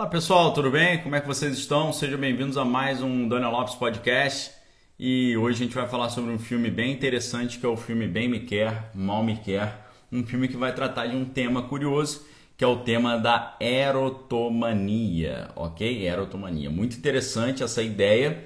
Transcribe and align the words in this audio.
Olá 0.00 0.08
pessoal, 0.08 0.54
tudo 0.54 0.70
bem? 0.70 0.96
Como 1.02 1.14
é 1.14 1.20
que 1.20 1.26
vocês 1.26 1.58
estão? 1.58 1.92
Sejam 1.92 2.18
bem-vindos 2.18 2.56
a 2.56 2.64
mais 2.64 3.02
um 3.02 3.28
Daniel 3.28 3.50
Lopes 3.50 3.74
Podcast. 3.74 4.50
E 4.98 5.36
hoje 5.36 5.62
a 5.62 5.66
gente 5.66 5.74
vai 5.74 5.86
falar 5.86 6.08
sobre 6.08 6.32
um 6.32 6.38
filme 6.38 6.70
bem 6.70 6.90
interessante 6.90 7.58
que 7.58 7.66
é 7.66 7.68
o 7.68 7.76
filme 7.76 8.08
Bem 8.08 8.26
Me 8.26 8.40
Quer, 8.40 8.92
Mal 8.94 9.22
Me 9.22 9.36
Quer. 9.36 9.90
Um 10.10 10.24
filme 10.24 10.48
que 10.48 10.56
vai 10.56 10.74
tratar 10.74 11.06
de 11.06 11.14
um 11.14 11.26
tema 11.26 11.64
curioso 11.64 12.26
que 12.56 12.64
é 12.64 12.66
o 12.66 12.78
tema 12.78 13.18
da 13.18 13.58
erotomania, 13.60 15.50
ok? 15.54 16.08
Erotomania. 16.08 16.70
Muito 16.70 16.96
interessante 16.96 17.62
essa 17.62 17.82
ideia 17.82 18.42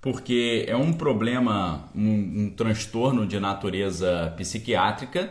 porque 0.00 0.64
é 0.66 0.74
um 0.74 0.90
problema, 0.90 1.86
um, 1.94 2.44
um 2.44 2.50
transtorno 2.56 3.26
de 3.26 3.38
natureza 3.38 4.32
psiquiátrica, 4.38 5.30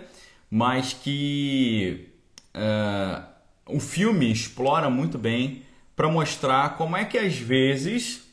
mas 0.51 0.93
que. 0.93 2.09
Uh, 2.55 3.32
o 3.65 3.79
filme 3.79 4.31
explora 4.31 4.89
muito 4.89 5.17
bem 5.17 5.63
para 5.95 6.09
mostrar 6.09 6.75
como 6.77 6.97
é 6.97 7.05
que 7.05 7.17
às 7.17 7.35
vezes 7.35 8.23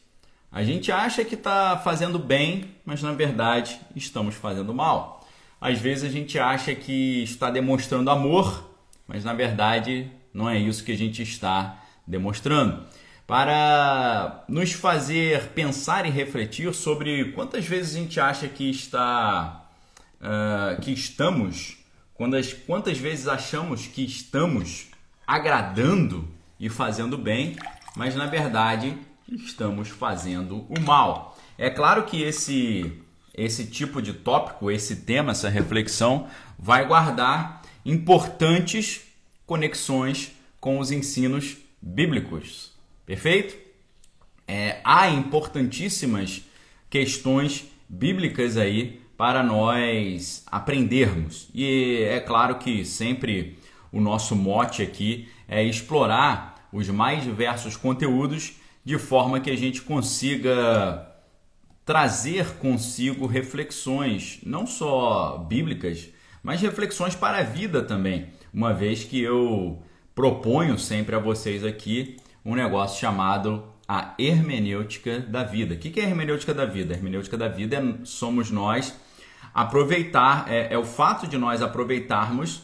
a 0.50 0.64
gente 0.64 0.90
acha 0.90 1.24
que 1.24 1.34
está 1.34 1.76
fazendo 1.78 2.18
bem, 2.18 2.74
mas 2.84 3.02
na 3.02 3.12
verdade 3.12 3.80
estamos 3.94 4.34
fazendo 4.34 4.74
mal. 4.74 5.26
Às 5.60 5.78
vezes 5.78 6.04
a 6.04 6.08
gente 6.08 6.38
acha 6.38 6.74
que 6.74 7.22
está 7.22 7.50
demonstrando 7.50 8.10
amor, 8.10 8.68
mas 9.06 9.24
na 9.24 9.32
verdade 9.32 10.10
não 10.34 10.48
é 10.48 10.58
isso 10.58 10.82
que 10.82 10.92
a 10.92 10.96
gente 10.96 11.22
está 11.22 11.82
demonstrando. 12.06 12.84
Para 13.26 14.44
nos 14.48 14.72
fazer 14.72 15.50
pensar 15.50 16.04
e 16.04 16.10
refletir 16.10 16.74
sobre 16.74 17.32
quantas 17.32 17.64
vezes 17.64 17.94
a 17.94 17.98
gente 17.98 18.18
acha 18.18 18.48
que 18.48 18.68
está 18.68 19.68
uh, 20.20 20.80
que 20.80 20.90
estamos, 20.90 21.76
quantas, 22.14 22.52
quantas 22.52 22.98
vezes 22.98 23.28
achamos 23.28 23.86
que 23.86 24.04
estamos 24.04 24.89
agradando 25.30 26.28
e 26.58 26.68
fazendo 26.68 27.16
bem, 27.16 27.54
mas 27.94 28.16
na 28.16 28.26
verdade 28.26 28.98
estamos 29.28 29.88
fazendo 29.88 30.66
o 30.68 30.80
mal. 30.80 31.38
É 31.56 31.70
claro 31.70 32.02
que 32.02 32.20
esse 32.20 33.00
esse 33.32 33.64
tipo 33.64 34.02
de 34.02 34.12
tópico, 34.12 34.72
esse 34.72 34.96
tema, 34.96 35.30
essa 35.30 35.48
reflexão 35.48 36.26
vai 36.58 36.84
guardar 36.84 37.62
importantes 37.86 39.02
conexões 39.46 40.32
com 40.58 40.80
os 40.80 40.90
ensinos 40.90 41.56
bíblicos. 41.80 42.72
Perfeito? 43.06 43.56
É, 44.48 44.80
há 44.82 45.08
importantíssimas 45.08 46.42
questões 46.90 47.66
bíblicas 47.88 48.56
aí 48.56 49.00
para 49.16 49.44
nós 49.44 50.42
aprendermos. 50.46 51.48
E 51.54 52.02
é 52.02 52.18
claro 52.18 52.56
que 52.56 52.84
sempre 52.84 53.59
o 53.92 54.00
nosso 54.00 54.36
mote 54.36 54.82
aqui 54.82 55.28
é 55.48 55.62
explorar 55.62 56.68
os 56.72 56.88
mais 56.88 57.24
diversos 57.24 57.76
conteúdos 57.76 58.54
de 58.84 58.98
forma 58.98 59.40
que 59.40 59.50
a 59.50 59.56
gente 59.56 59.82
consiga 59.82 61.06
trazer 61.84 62.54
consigo 62.58 63.26
reflexões, 63.26 64.38
não 64.44 64.66
só 64.66 65.38
bíblicas, 65.48 66.08
mas 66.42 66.60
reflexões 66.60 67.14
para 67.14 67.38
a 67.38 67.42
vida 67.42 67.82
também, 67.82 68.28
uma 68.54 68.72
vez 68.72 69.04
que 69.04 69.20
eu 69.20 69.82
proponho 70.14 70.78
sempre 70.78 71.16
a 71.16 71.18
vocês 71.18 71.64
aqui 71.64 72.16
um 72.44 72.54
negócio 72.54 73.00
chamado 73.00 73.64
a 73.86 74.14
hermenêutica 74.18 75.18
da 75.20 75.42
vida. 75.42 75.74
O 75.74 75.78
que 75.78 75.98
é 76.00 76.04
a 76.04 76.08
hermenêutica 76.08 76.54
da 76.54 76.64
vida? 76.64 76.94
A 76.94 76.96
hermenêutica 76.96 77.36
da 77.36 77.48
vida 77.48 77.76
é, 77.76 78.04
somos 78.04 78.50
nós 78.50 78.94
aproveitar, 79.52 80.46
é, 80.48 80.72
é 80.72 80.78
o 80.78 80.84
fato 80.84 81.26
de 81.26 81.36
nós 81.36 81.60
aproveitarmos 81.60 82.62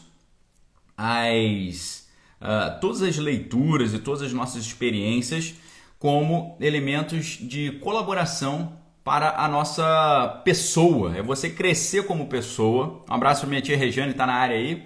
as 0.97 2.07
uh, 2.41 2.79
todas 2.81 3.03
as 3.03 3.17
leituras 3.17 3.93
e 3.93 3.99
todas 3.99 4.23
as 4.23 4.33
nossas 4.33 4.65
experiências 4.65 5.53
como 5.99 6.57
elementos 6.59 7.37
de 7.39 7.71
colaboração 7.73 8.73
para 9.03 9.37
a 9.37 9.47
nossa 9.47 10.41
pessoa. 10.43 11.15
É 11.15 11.21
você 11.21 11.49
crescer 11.49 12.05
como 12.05 12.27
pessoa. 12.27 13.05
Um 13.09 13.13
abraço 13.13 13.41
para 13.41 13.49
minha 13.49 13.61
tia 13.61 13.77
Regiane, 13.77 14.11
está 14.11 14.25
na 14.25 14.33
área 14.33 14.57
aí. 14.57 14.85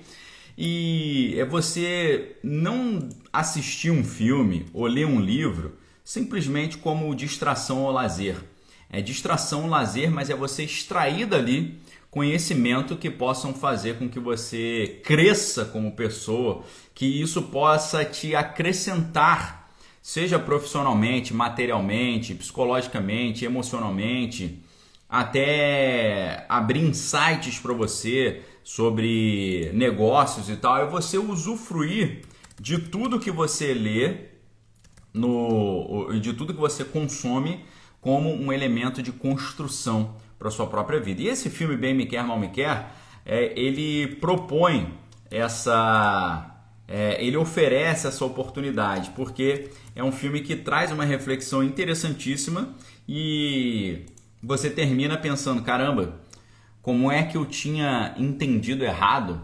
E 0.58 1.34
é 1.40 1.46
você 1.46 2.38
não 2.44 3.10
assistir 3.34 3.90
um 3.90 4.04
filme 4.04 4.68
ou 4.74 4.86
ler 4.86 5.08
um 5.08 5.20
livro 5.20 5.76
simplesmente 6.04 6.78
como 6.78 7.16
distração 7.16 7.84
ou 7.84 7.92
lazer. 7.92 8.38
É 8.90 9.02
distração 9.02 9.64
ou 9.64 9.70
lazer, 9.70 10.12
mas 10.12 10.30
é 10.30 10.36
você 10.36 10.64
extrair 10.64 11.26
dali 11.26 11.80
conhecimento 12.12 12.98
que 12.98 13.10
possam 13.10 13.54
fazer 13.54 13.98
com 13.98 14.10
que 14.10 14.20
você 14.20 15.00
cresça 15.02 15.64
como 15.64 15.96
pessoa, 15.96 16.64
que 16.94 17.06
isso 17.06 17.44
possa 17.44 18.04
te 18.04 18.36
acrescentar, 18.36 19.72
seja 20.02 20.38
profissionalmente, 20.38 21.34
materialmente, 21.34 22.36
psicologicamente, 22.36 23.46
emocionalmente, 23.46 24.62
até 25.10 26.46
abrir 26.50 26.82
insights 26.82 27.60
para 27.60 27.74
você 27.74 28.42
sobre 28.62 29.72
negócios 29.74 30.50
e 30.50 30.58
tal, 30.58 30.80
é 30.80 30.86
você 30.86 31.18
usufruir 31.18 32.24
de 32.60 32.78
tudo 32.78 33.20
que 33.20 33.32
você 33.32 33.74
lê, 33.74 34.32
no, 35.14 36.14
de 36.20 36.34
tudo 36.34 36.54
que 36.54 36.60
você 36.60 36.84
consome 36.84 37.64
como 38.02 38.34
um 38.34 38.52
elemento 38.52 39.02
de 39.02 39.12
construção 39.12 40.16
para 40.42 40.50
sua 40.50 40.66
própria 40.66 41.00
vida. 41.00 41.22
E 41.22 41.28
esse 41.28 41.52
filme 41.52 41.78
Bem 41.78 41.94
Me 41.94 42.08
Quer, 42.08 42.24
Mal 42.24 42.40
Me 42.40 42.50
Quer, 42.50 42.88
é, 43.24 43.54
ele 43.56 44.16
propõe 44.16 44.92
essa... 45.30 46.48
É, 46.88 47.24
ele 47.24 47.38
oferece 47.38 48.08
essa 48.08 48.26
oportunidade, 48.26 49.12
porque 49.12 49.70
é 49.96 50.04
um 50.04 50.12
filme 50.12 50.42
que 50.42 50.56
traz 50.56 50.92
uma 50.92 51.06
reflexão 51.06 51.64
interessantíssima 51.64 52.76
e 53.08 54.08
você 54.44 54.70
termina 54.70 55.16
pensando, 55.16 55.62
caramba, 55.62 56.20
como 56.82 57.10
é 57.10 57.24
que 57.24 57.38
eu 57.38 57.46
tinha 57.46 58.14
entendido 58.18 58.84
errado 58.84 59.40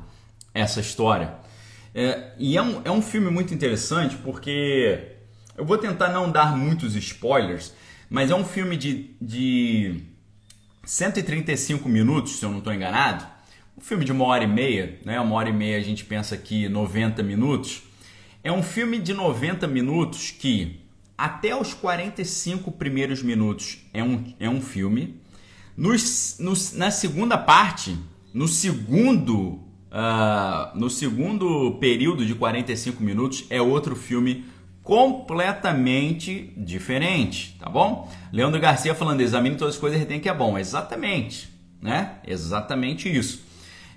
essa 0.53 0.81
história? 0.81 1.35
É, 1.94 2.34
e 2.38 2.58
é 2.58 2.62
um, 2.62 2.81
é 2.84 2.91
um 2.91 3.02
filme 3.02 3.29
muito 3.29 3.53
interessante 3.53 4.18
porque 4.18 5.14
eu 5.56 5.64
vou 5.64 5.78
tentar 5.78 6.09
não 6.09 6.29
dar 6.29 6.58
muitos 6.58 6.96
spoilers, 6.96 7.74
mas 8.09 8.29
é 8.29 8.35
um 8.35 8.44
filme 8.44 8.75
de, 8.75 9.16
de 9.22 10.03
135 10.88 11.90
minutos, 11.90 12.40
se 12.40 12.46
eu 12.46 12.50
não 12.50 12.59
estou 12.59 12.74
enganado. 12.74 13.28
Um 13.78 13.81
filme 13.81 14.06
de 14.06 14.12
uma 14.14 14.24
hora 14.24 14.46
e 14.46 14.48
meia, 14.48 14.98
né? 15.03 15.20
Uma 15.20 15.36
hora 15.36 15.50
e 15.50 15.53
meia 15.53 15.78
a 15.78 15.81
gente 15.81 16.06
pensa 16.06 16.34
aqui 16.34 16.70
90 16.70 17.22
minutos. 17.24 17.84
É 18.42 18.53
um 18.53 18.64
filme 18.64 18.97
de 18.97 19.14
90 19.14 19.68
minutos 19.68 20.31
que 20.31 20.80
até 21.18 21.53
os 21.53 21.74
45 21.74 22.72
primeiros 22.72 23.22
minutos 23.22 23.80
é 23.94 24.02
um, 24.02 24.34
é 24.40 24.50
um 24.50 24.62
filme. 24.62 25.20
Nos, 25.76 26.38
nos, 26.40 26.72
na 26.72 26.90
segunda 26.90 27.38
parte, 27.38 27.97
no 28.34 28.47
segundo, 28.47 29.59
uh, 29.92 30.74
no 30.74 30.90
segundo 30.90 31.78
período 31.81 32.26
de 32.26 32.34
45 32.34 33.03
minutos, 33.03 33.46
é 33.50 33.62
outro 33.62 33.94
filme 33.94 34.46
completamente 34.88 36.53
diferente, 36.56 37.58
tá 37.59 37.70
bom? 37.70 38.09
Leandro 38.31 38.58
Garcia 38.58 38.96
falando, 38.96 39.20
examine 39.20 39.58
todas 39.58 39.75
as 39.75 39.80
coisas 39.80 39.98
e 39.98 40.00
retém 40.00 40.22
que 40.22 40.30
é 40.30 40.34
bom. 40.34 40.58
Exatamente, 40.58 41.50
né? 41.81 42.20
Exatamente 42.25 43.14
isso. 43.14 43.44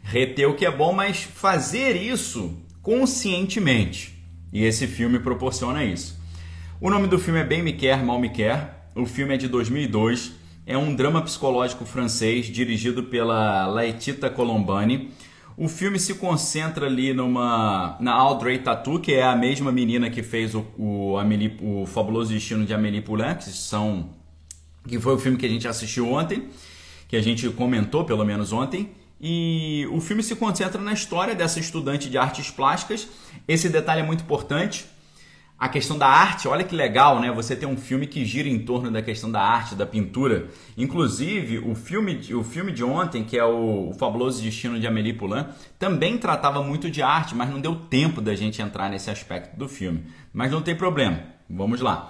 Reter 0.02 0.50
o 0.50 0.56
que 0.56 0.66
é 0.66 0.70
bom, 0.70 0.92
mas 0.92 1.22
fazer 1.22 1.94
isso 1.94 2.58
conscientemente. 2.82 4.20
E 4.52 4.64
esse 4.64 4.88
filme 4.88 5.20
proporciona 5.20 5.84
isso. 5.84 6.20
O 6.80 6.90
nome 6.90 7.06
do 7.06 7.20
filme 7.20 7.38
é 7.38 7.44
Bem 7.44 7.62
Me 7.62 7.72
Quer, 7.72 8.02
Mal 8.02 8.18
Me 8.18 8.28
Quer. 8.28 8.90
O 8.96 9.06
filme 9.06 9.34
é 9.34 9.36
de 9.36 9.46
2002. 9.46 10.32
É 10.66 10.76
um 10.76 10.92
drama 10.92 11.22
psicológico 11.22 11.84
francês 11.84 12.46
dirigido 12.46 13.04
pela 13.04 13.64
Laetita 13.68 14.28
Colombani 14.28 15.12
o 15.60 15.68
filme 15.68 16.00
se 16.00 16.14
concentra 16.14 16.86
ali 16.86 17.12
numa 17.12 17.94
na 18.00 18.12
Audrey 18.14 18.60
Tatu, 18.60 18.98
que 18.98 19.12
é 19.12 19.22
a 19.22 19.36
mesma 19.36 19.70
menina 19.70 20.08
que 20.08 20.22
fez 20.22 20.54
o, 20.54 20.64
o, 20.78 21.18
Amélie, 21.18 21.54
o 21.60 21.84
Fabuloso 21.84 22.32
Destino 22.32 22.64
de 22.64 22.72
Amélie 22.72 23.02
Poulain, 23.02 23.34
que 23.34 23.44
são 23.50 24.08
que 24.88 24.98
foi 24.98 25.14
o 25.14 25.18
filme 25.18 25.36
que 25.36 25.44
a 25.44 25.48
gente 25.50 25.68
assistiu 25.68 26.10
ontem, 26.10 26.48
que 27.06 27.14
a 27.14 27.20
gente 27.20 27.46
comentou 27.50 28.06
pelo 28.06 28.24
menos 28.24 28.54
ontem. 28.54 28.92
E 29.20 29.86
o 29.92 30.00
filme 30.00 30.22
se 30.22 30.34
concentra 30.34 30.80
na 30.80 30.94
história 30.94 31.34
dessa 31.34 31.60
estudante 31.60 32.08
de 32.08 32.16
artes 32.16 32.50
plásticas. 32.50 33.06
Esse 33.46 33.68
detalhe 33.68 34.00
é 34.00 34.04
muito 34.04 34.22
importante 34.22 34.86
a 35.60 35.68
questão 35.68 35.98
da 35.98 36.06
arte, 36.06 36.48
olha 36.48 36.64
que 36.64 36.74
legal, 36.74 37.20
né? 37.20 37.30
Você 37.30 37.54
tem 37.54 37.68
um 37.68 37.76
filme 37.76 38.06
que 38.06 38.24
gira 38.24 38.48
em 38.48 38.60
torno 38.60 38.90
da 38.90 39.02
questão 39.02 39.30
da 39.30 39.42
arte, 39.42 39.74
da 39.74 39.84
pintura. 39.84 40.48
Inclusive, 40.74 41.58
o 41.58 41.74
filme, 41.74 42.18
o 42.32 42.42
filme 42.42 42.72
de 42.72 42.82
ontem, 42.82 43.22
que 43.22 43.36
é 43.36 43.44
o, 43.44 43.90
o 43.90 43.92
Fabuloso 43.92 44.42
Destino 44.42 44.80
de 44.80 44.86
Amélie 44.86 45.12
Poulain, 45.12 45.44
também 45.78 46.16
tratava 46.16 46.62
muito 46.62 46.90
de 46.90 47.02
arte, 47.02 47.34
mas 47.34 47.50
não 47.50 47.60
deu 47.60 47.74
tempo 47.74 48.22
da 48.22 48.34
gente 48.34 48.62
entrar 48.62 48.88
nesse 48.88 49.10
aspecto 49.10 49.54
do 49.54 49.68
filme. 49.68 50.06
Mas 50.32 50.50
não 50.50 50.62
tem 50.62 50.74
problema, 50.74 51.22
vamos 51.48 51.82
lá. 51.82 52.08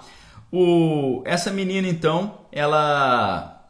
O, 0.49 1.21
essa 1.25 1.51
menina, 1.51 1.89
então, 1.89 2.45
ela, 2.53 3.69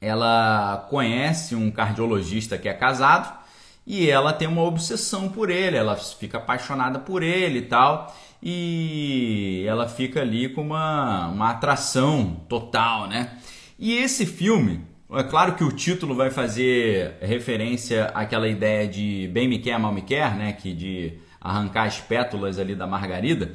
ela 0.00 0.86
conhece 0.88 1.54
um 1.54 1.70
cardiologista 1.70 2.56
que 2.56 2.70
é 2.70 2.72
casado 2.72 3.44
e 3.86 4.08
ela 4.08 4.32
tem 4.32 4.48
uma 4.48 4.62
obsessão 4.62 5.28
por 5.28 5.50
ele, 5.50 5.76
ela 5.76 5.94
fica 5.94 6.38
apaixonada 6.38 6.98
por 6.98 7.22
ele 7.22 7.58
e 7.58 7.66
tal. 7.66 8.14
E 8.44 9.64
ela 9.66 9.88
fica 9.88 10.20
ali 10.20 10.50
com 10.50 10.60
uma, 10.60 11.28
uma 11.28 11.50
atração 11.50 12.44
total, 12.46 13.08
né? 13.08 13.38
E 13.78 13.96
esse 13.96 14.26
filme, 14.26 14.82
é 15.12 15.22
claro 15.22 15.54
que 15.54 15.64
o 15.64 15.72
título 15.72 16.14
vai 16.14 16.30
fazer 16.30 17.16
referência 17.22 18.04
àquela 18.06 18.46
ideia 18.46 18.86
de 18.86 19.30
bem 19.32 19.48
me 19.48 19.58
quer, 19.58 19.78
mal 19.78 19.94
me 19.94 20.02
quer, 20.02 20.36
né? 20.36 20.52
Que 20.52 20.74
de 20.74 21.14
arrancar 21.40 21.84
as 21.84 22.00
pétalas 22.00 22.58
ali 22.58 22.74
da 22.74 22.86
margarida, 22.86 23.52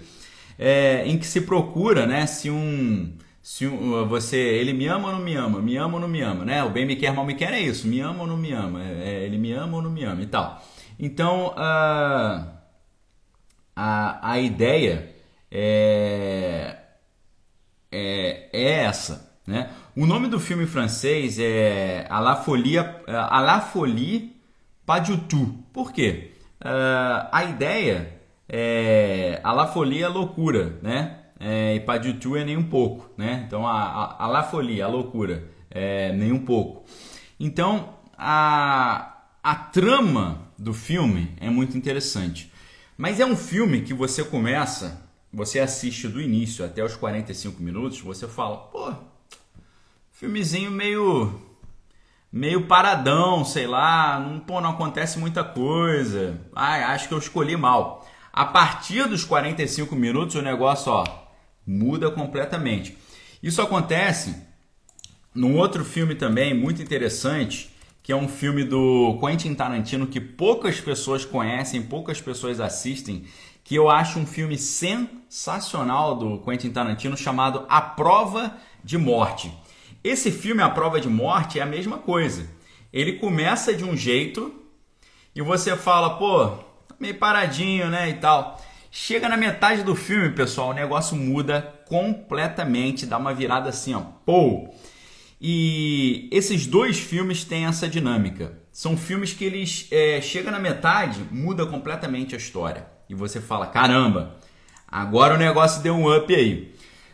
é, 0.57 1.03
em 1.05 1.19
que 1.19 1.27
se 1.27 1.41
procura, 1.41 2.07
né? 2.07 2.25
Se 2.25 2.49
um 2.49 3.13
se 3.43 3.67
você 4.07 4.37
ele 4.37 4.73
me 4.73 4.87
ama 4.87 5.09
ou 5.09 5.13
não 5.15 5.23
me 5.23 5.35
ama, 5.35 5.61
me 5.61 5.77
ama 5.77 5.93
ou 5.95 5.99
não 5.99 6.07
me 6.07 6.21
ama, 6.21 6.43
né? 6.43 6.63
O 6.63 6.71
bem 6.71 6.85
me 6.85 6.95
quer, 6.95 7.13
mal 7.13 7.25
me 7.25 7.35
quer 7.35 7.53
é 7.53 7.59
isso, 7.59 7.87
me 7.87 7.99
ama 7.99 8.21
ou 8.21 8.27
não 8.27 8.37
me 8.37 8.51
ama, 8.51 8.83
é, 8.83 9.23
ele 9.23 9.37
me 9.37 9.51
ama 9.51 9.77
ou 9.77 9.83
não 9.83 9.91
me 9.91 10.03
ama 10.03 10.21
e 10.21 10.25
tal. 10.25 10.63
Então 10.99 11.53
a, 11.55 12.58
a, 13.79 14.31
a 14.31 14.39
ideia 14.39 15.15
é, 15.51 16.77
é, 17.91 18.49
é 18.51 18.71
essa, 18.83 19.39
né? 19.45 19.69
O 19.95 20.05
nome 20.05 20.27
do 20.27 20.39
filme 20.39 20.65
francês 20.65 21.37
é 21.39 22.05
A 22.09 22.19
la 22.19 22.35
folie, 22.35 22.77
A 22.77 23.39
la 23.41 23.61
folie 23.61 24.35
pas 24.85 24.99
du 25.01 25.17
tout. 25.17 25.63
Por 25.71 25.91
quê? 25.91 26.31
Uh, 26.61 27.29
a 27.31 27.43
ideia 27.43 28.19
é 28.47 29.39
a 29.43 29.53
la 29.53 29.67
folie 29.67 30.03
é 30.03 30.07
loucura, 30.07 30.77
né? 30.81 31.19
é, 31.39 31.75
e 31.75 31.79
Padiutu 31.79 32.35
é 32.35 32.43
nem 32.43 32.57
um 32.57 32.63
pouco, 32.63 33.09
né? 33.17 33.43
Então 33.47 33.65
a, 33.65 33.81
a, 33.81 34.25
a 34.25 34.27
La 34.27 34.43
Folie, 34.43 34.81
a 34.81 34.87
loucura, 34.87 35.45
é 35.71 36.11
nem 36.11 36.31
um 36.31 36.39
pouco. 36.39 36.83
Então 37.39 37.93
a, 38.17 39.23
a 39.41 39.55
trama 39.55 40.49
do 40.57 40.73
filme 40.73 41.33
é 41.39 41.49
muito 41.49 41.77
interessante. 41.77 42.51
Mas 42.99 43.17
é 43.17 43.25
um 43.25 43.37
filme 43.37 43.83
que 43.83 43.93
você 43.93 44.25
começa, 44.25 45.09
você 45.31 45.57
assiste 45.57 46.05
do 46.05 46.19
início 46.19 46.65
até 46.65 46.83
os 46.83 46.97
45 46.97 47.63
minutos, 47.63 48.01
você 48.01 48.27
fala, 48.27 48.57
pô, 48.57 48.93
filmezinho 50.11 50.69
meio 50.69 51.39
meio 52.29 52.67
paradão, 52.67 53.45
sei 53.45 53.65
lá, 53.65 54.19
não, 54.19 54.41
pô, 54.41 54.59
não 54.59 54.71
acontece 54.71 55.17
muita 55.17 55.45
coisa. 55.45 56.41
Ai, 56.53 56.83
acho 56.83 57.07
que 57.07 57.13
eu 57.13 57.19
escolhi 57.19 57.55
mal. 57.55 58.05
A 58.33 58.43
partir 58.43 59.07
dos 59.07 59.23
45 59.23 59.95
minutos 59.95 60.35
o 60.35 60.41
negócio, 60.41 60.91
ó, 60.91 61.05
muda 61.65 62.11
completamente. 62.11 62.97
Isso 63.41 63.61
acontece 63.61 64.35
num 65.33 65.55
outro 65.55 65.85
filme 65.85 66.15
também 66.15 66.53
muito 66.53 66.81
interessante, 66.81 67.73
que 68.09 68.13
é 68.13 68.15
um 68.15 68.27
filme 68.27 68.63
do 68.63 69.19
Quentin 69.21 69.53
Tarantino 69.53 70.07
que 70.07 70.19
poucas 70.19 70.81
pessoas 70.81 71.23
conhecem, 71.23 71.83
poucas 71.83 72.19
pessoas 72.19 72.59
assistem, 72.59 73.25
que 73.63 73.75
eu 73.75 73.87
acho 73.87 74.17
um 74.17 74.25
filme 74.25 74.57
sensacional 74.57 76.15
do 76.15 76.39
Quentin 76.39 76.71
Tarantino 76.71 77.15
chamado 77.15 77.67
A 77.69 77.79
Prova 77.79 78.57
de 78.83 78.97
Morte. 78.97 79.55
Esse 80.03 80.31
filme 80.31 80.63
A 80.63 80.69
Prova 80.71 80.99
de 80.99 81.07
Morte 81.07 81.59
é 81.59 81.61
a 81.61 81.67
mesma 81.67 81.99
coisa. 81.99 82.49
Ele 82.91 83.19
começa 83.19 83.75
de 83.75 83.83
um 83.83 83.95
jeito 83.95 84.55
e 85.35 85.41
você 85.43 85.75
fala, 85.75 86.17
pô, 86.17 86.49
meio 86.99 87.13
paradinho, 87.13 87.89
né, 87.89 88.09
e 88.09 88.15
tal. 88.15 88.59
Chega 88.89 89.29
na 89.29 89.37
metade 89.37 89.83
do 89.83 89.95
filme, 89.95 90.31
pessoal, 90.31 90.69
o 90.69 90.73
negócio 90.73 91.15
muda 91.15 91.61
completamente, 91.87 93.05
dá 93.05 93.19
uma 93.19 93.35
virada 93.35 93.69
assim, 93.69 93.93
ó, 93.93 94.01
pô. 94.25 94.73
E 95.41 96.27
esses 96.31 96.67
dois 96.67 96.99
filmes 96.99 97.43
têm 97.43 97.65
essa 97.65 97.87
dinâmica. 97.87 98.59
São 98.71 98.97
filmes 98.97 99.33
que 99.33 99.45
eles 99.45 99.87
é, 99.91 100.19
chega 100.21 100.51
na 100.51 100.59
metade, 100.59 101.21
muda 101.31 101.65
completamente 101.65 102.35
a 102.35 102.37
história. 102.37 102.87
E 103.09 103.15
você 103.15 103.39
fala, 103.39 103.67
caramba, 103.67 104.37
agora 104.87 105.35
o 105.35 105.37
negócio 105.37 105.81
deu 105.81 105.95
um 105.95 106.13
up 106.13 106.33
aí. 106.33 106.73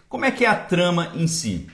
Como 0.10 0.26
é 0.26 0.32
que 0.32 0.44
é 0.44 0.50
a 0.50 0.56
trama 0.56 1.12
em 1.16 1.28
si? 1.28 1.68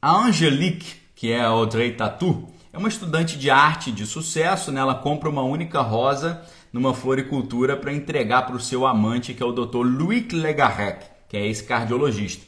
A 0.00 0.10
Angelique, 0.10 0.96
que 1.14 1.32
é 1.32 1.40
a 1.40 1.48
Audrey 1.48 1.92
Tatu, 1.92 2.48
é 2.72 2.78
uma 2.78 2.88
estudante 2.88 3.38
de 3.38 3.50
arte 3.50 3.90
de 3.90 4.04
sucesso, 4.06 4.72
né? 4.72 4.80
ela 4.80 4.94
compra 4.94 5.28
uma 5.28 5.42
única 5.42 5.80
rosa 5.80 6.42
numa 6.72 6.92
floricultura 6.92 7.76
para 7.76 7.92
entregar 7.92 8.46
para 8.46 8.56
o 8.56 8.60
seu 8.60 8.86
amante, 8.86 9.32
que 9.32 9.42
é 9.42 9.46
o 9.46 9.52
Dr. 9.52 9.84
Louis 9.84 10.30
Legarrec, 10.32 11.06
que 11.28 11.36
é 11.36 11.46
esse 11.46 11.62
cardiologista. 11.64 12.44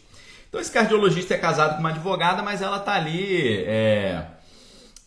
Então 0.56 0.62
esse 0.62 0.72
cardiologista 0.72 1.34
é 1.34 1.36
casado 1.36 1.74
com 1.74 1.80
uma 1.80 1.90
advogada, 1.90 2.42
mas 2.42 2.62
ela 2.62 2.78
tá 2.78 2.94
ali, 2.94 3.62
é, 3.66 4.24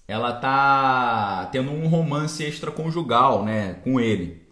ela 0.07 0.31
tá 0.31 1.49
tendo 1.51 1.71
um 1.71 1.87
romance 1.87 2.43
extraconjugal, 2.43 3.43
né, 3.43 3.77
com 3.83 3.99
ele. 3.99 4.43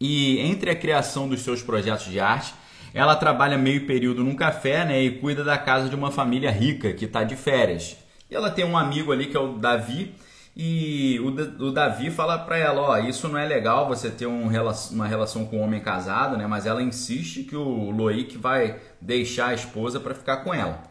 E 0.00 0.38
entre 0.38 0.70
a 0.70 0.76
criação 0.76 1.28
dos 1.28 1.40
seus 1.40 1.64
projetos 1.64 2.06
de 2.06 2.20
arte, 2.20 2.54
ela 2.94 3.16
trabalha 3.16 3.58
meio 3.58 3.88
período 3.88 4.22
num 4.22 4.36
café, 4.36 4.84
né, 4.84 5.02
e 5.02 5.18
cuida 5.18 5.42
da 5.42 5.58
casa 5.58 5.88
de 5.88 5.96
uma 5.96 6.12
família 6.12 6.52
rica 6.52 6.92
que 6.92 7.06
está 7.06 7.24
de 7.24 7.34
férias. 7.34 7.96
E 8.30 8.36
ela 8.36 8.52
tem 8.52 8.64
um 8.64 8.78
amigo 8.78 9.10
ali 9.10 9.26
que 9.26 9.36
é 9.36 9.40
o 9.40 9.58
Davi, 9.58 10.14
e 10.56 11.18
o, 11.20 11.28
o 11.66 11.72
Davi 11.72 12.10
fala 12.10 12.38
para 12.38 12.56
ela, 12.56 12.80
ó, 12.80 12.98
isso 12.98 13.28
não 13.28 13.36
é 13.36 13.44
legal 13.44 13.88
você 13.88 14.08
ter 14.08 14.26
um, 14.26 14.48
uma 14.92 15.06
relação 15.06 15.44
com 15.46 15.58
um 15.58 15.62
homem 15.62 15.80
casado, 15.80 16.36
né? 16.36 16.46
Mas 16.46 16.64
ela 16.64 16.82
insiste 16.82 17.42
que 17.42 17.56
o 17.56 17.90
Loic 17.90 18.38
vai 18.38 18.78
deixar 19.00 19.48
a 19.48 19.54
esposa 19.54 19.98
para 19.98 20.14
ficar 20.14 20.38
com 20.38 20.54
ela. 20.54 20.82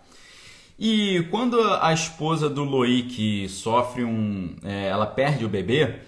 E 0.78 1.26
quando 1.32 1.62
a 1.62 1.94
esposa 1.94 2.50
do 2.50 2.64
Loic 2.64 3.48
sofre 3.48 4.04
um, 4.04 4.54
é, 4.64 4.88
ela 4.88 5.06
perde 5.06 5.46
o 5.46 5.50
bebê, 5.50 6.00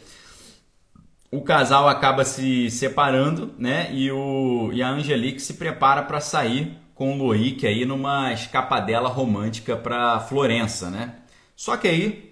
o 1.31 1.41
casal 1.41 1.87
acaba 1.87 2.25
se 2.25 2.69
separando, 2.69 3.53
né? 3.57 3.89
E, 3.93 4.11
o, 4.11 4.69
e 4.73 4.83
a 4.83 4.89
Angelique 4.89 5.41
se 5.41 5.53
prepara 5.53 6.03
para 6.03 6.19
sair 6.19 6.77
com 6.93 7.13
o 7.13 7.17
Loic 7.17 7.65
aí 7.65 7.85
numa 7.85 8.33
escapadela 8.33 9.07
romântica 9.07 9.77
para 9.77 10.19
Florença, 10.19 10.89
né? 10.89 11.15
Só 11.55 11.77
que 11.77 11.87
aí 11.87 12.24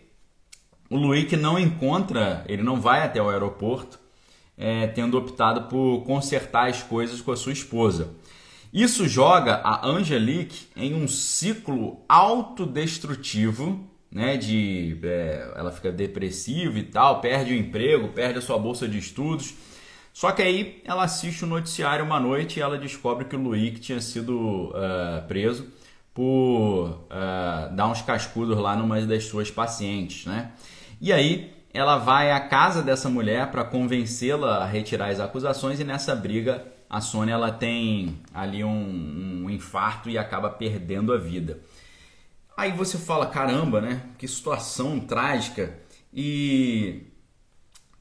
o 0.94 0.96
Luiz 0.96 1.32
não 1.32 1.58
encontra, 1.58 2.46
ele 2.48 2.62
não 2.62 2.80
vai 2.80 3.02
até 3.02 3.20
o 3.20 3.28
aeroporto, 3.28 4.00
é, 4.56 4.86
tendo 4.86 5.18
optado 5.18 5.64
por 5.64 6.04
consertar 6.04 6.70
as 6.70 6.84
coisas 6.84 7.20
com 7.20 7.32
a 7.32 7.36
sua 7.36 7.52
esposa. 7.52 8.12
Isso 8.72 9.08
joga 9.08 9.56
a 9.64 9.88
Angelique 9.88 10.68
em 10.76 10.94
um 10.94 11.08
ciclo 11.08 12.02
autodestrutivo, 12.08 13.84
né? 14.12 14.38
De 14.38 14.96
é, 15.02 15.54
ela 15.56 15.72
fica 15.72 15.92
depressiva 15.92 16.78
e 16.78 16.84
tal, 16.84 17.22
perde 17.22 17.54
o 17.54 17.58
emprego, 17.58 18.10
perde 18.10 18.38
a 18.38 18.42
sua 18.42 18.60
bolsa 18.60 18.88
de 18.88 19.00
estudos. 19.00 19.56
Só 20.14 20.32
que 20.32 20.44
aí 20.44 20.80
ela 20.86 21.06
assiste 21.06 21.44
o 21.44 21.48
noticiário 21.48 22.06
uma 22.06 22.20
noite 22.20 22.60
e 22.60 22.62
ela 22.62 22.78
descobre 22.78 23.26
que 23.26 23.36
o 23.36 23.40
Luiz 23.40 23.80
tinha 23.80 24.00
sido 24.00 24.70
uh, 24.70 25.28
preso 25.28 25.68
por 26.14 27.08
uh, 27.10 27.76
dar 27.76 27.88
uns 27.88 28.04
cascudos 28.04 28.56
lá 28.60 28.76
numa 28.76 29.02
das 29.02 29.24
suas 29.24 29.50
pacientes, 29.50 30.28
né? 30.28 30.52
E 31.04 31.12
aí 31.12 31.54
ela 31.74 31.98
vai 31.98 32.32
à 32.32 32.40
casa 32.40 32.82
dessa 32.82 33.10
mulher 33.10 33.52
para 33.52 33.66
convencê-la 33.66 34.60
a 34.60 34.66
retirar 34.66 35.10
as 35.10 35.20
acusações 35.20 35.78
e 35.82 35.84
nessa 35.84 36.16
briga 36.16 36.66
a 36.90 37.02
Sônia 37.02 37.34
ela 37.34 37.52
tem 37.52 38.22
ali 38.34 38.64
um, 38.64 39.44
um 39.44 39.50
infarto 39.50 40.10
e 40.10 40.18
acaba 40.18 40.50
perdendo 40.50 41.12
a 41.12 41.18
vida. 41.18 41.60
Aí 42.56 42.72
você 42.72 42.98
fala, 42.98 43.26
caramba, 43.26 43.82
né? 43.82 44.02
Que 44.18 44.26
situação 44.30 44.98
trágica. 45.02 45.78
E 46.14 47.02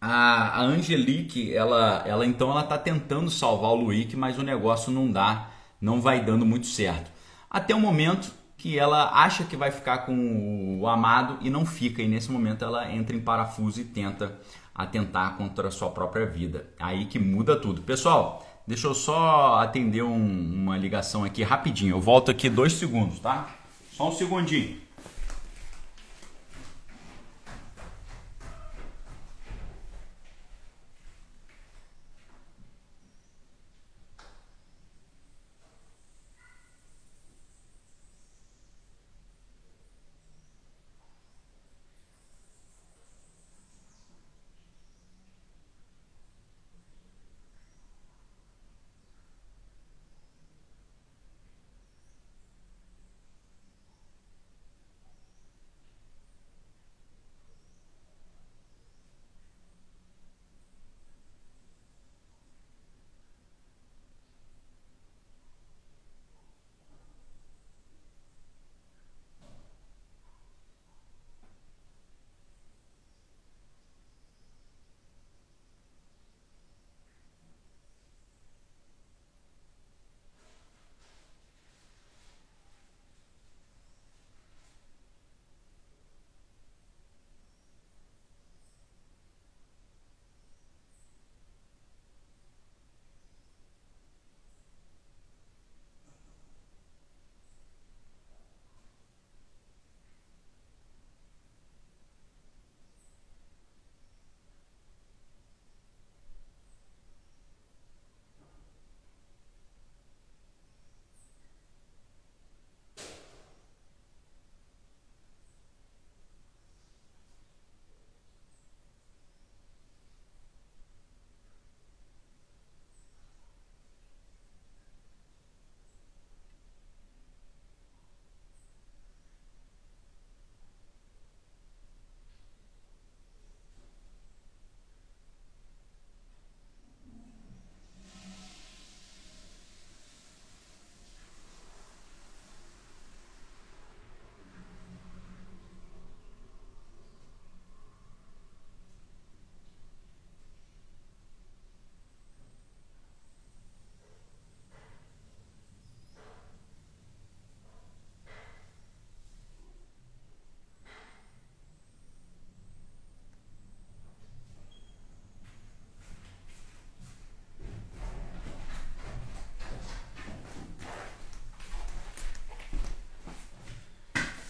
a, 0.00 0.60
a 0.60 0.62
Angelique, 0.62 1.52
ela, 1.52 2.04
ela 2.06 2.24
então 2.24 2.52
ela 2.52 2.62
tá 2.62 2.78
tentando 2.78 3.28
salvar 3.32 3.72
o 3.72 3.82
Luick, 3.82 4.14
mas 4.14 4.38
o 4.38 4.44
negócio 4.44 4.92
não 4.92 5.10
dá, 5.10 5.50
não 5.80 6.00
vai 6.00 6.24
dando 6.24 6.46
muito 6.46 6.68
certo. 6.68 7.10
Até 7.50 7.74
o 7.74 7.80
momento 7.80 8.32
que 8.62 8.78
ela 8.78 9.10
acha 9.12 9.42
que 9.42 9.56
vai 9.56 9.72
ficar 9.72 10.06
com 10.06 10.78
o 10.80 10.86
amado 10.86 11.36
e 11.40 11.50
não 11.50 11.66
fica, 11.66 12.00
e 12.00 12.06
nesse 12.06 12.30
momento 12.30 12.64
ela 12.64 12.88
entra 12.92 13.16
em 13.16 13.20
parafuso 13.20 13.80
e 13.80 13.84
tenta 13.84 14.38
atentar 14.72 15.36
contra 15.36 15.66
a 15.66 15.70
sua 15.72 15.90
própria 15.90 16.24
vida. 16.26 16.68
Aí 16.78 17.06
que 17.06 17.18
muda 17.18 17.56
tudo. 17.56 17.82
Pessoal, 17.82 18.46
deixa 18.64 18.86
eu 18.86 18.94
só 18.94 19.58
atender 19.58 20.04
um, 20.04 20.54
uma 20.54 20.78
ligação 20.78 21.24
aqui 21.24 21.42
rapidinho. 21.42 21.96
Eu 21.96 22.00
volto 22.00 22.30
aqui 22.30 22.48
dois 22.48 22.74
segundos, 22.74 23.18
tá? 23.18 23.48
Só 23.90 24.10
um 24.10 24.12
segundinho. 24.12 24.76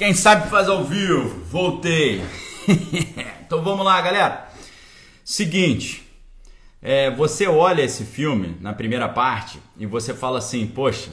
Quem 0.02 0.14
sabe 0.14 0.50
faz 0.50 0.68
ao 0.68 0.82
vivo. 0.82 1.44
Voltei. 1.44 2.20
então 3.46 3.62
vamos 3.62 3.86
lá, 3.86 4.00
galera. 4.00 4.48
Seguinte, 5.24 6.02
é, 6.82 7.08
você 7.08 7.46
olha 7.46 7.82
esse 7.82 8.02
filme 8.02 8.56
na 8.60 8.72
primeira 8.72 9.08
parte 9.08 9.60
e 9.78 9.86
você 9.86 10.12
fala 10.12 10.38
assim, 10.38 10.66
poxa, 10.66 11.12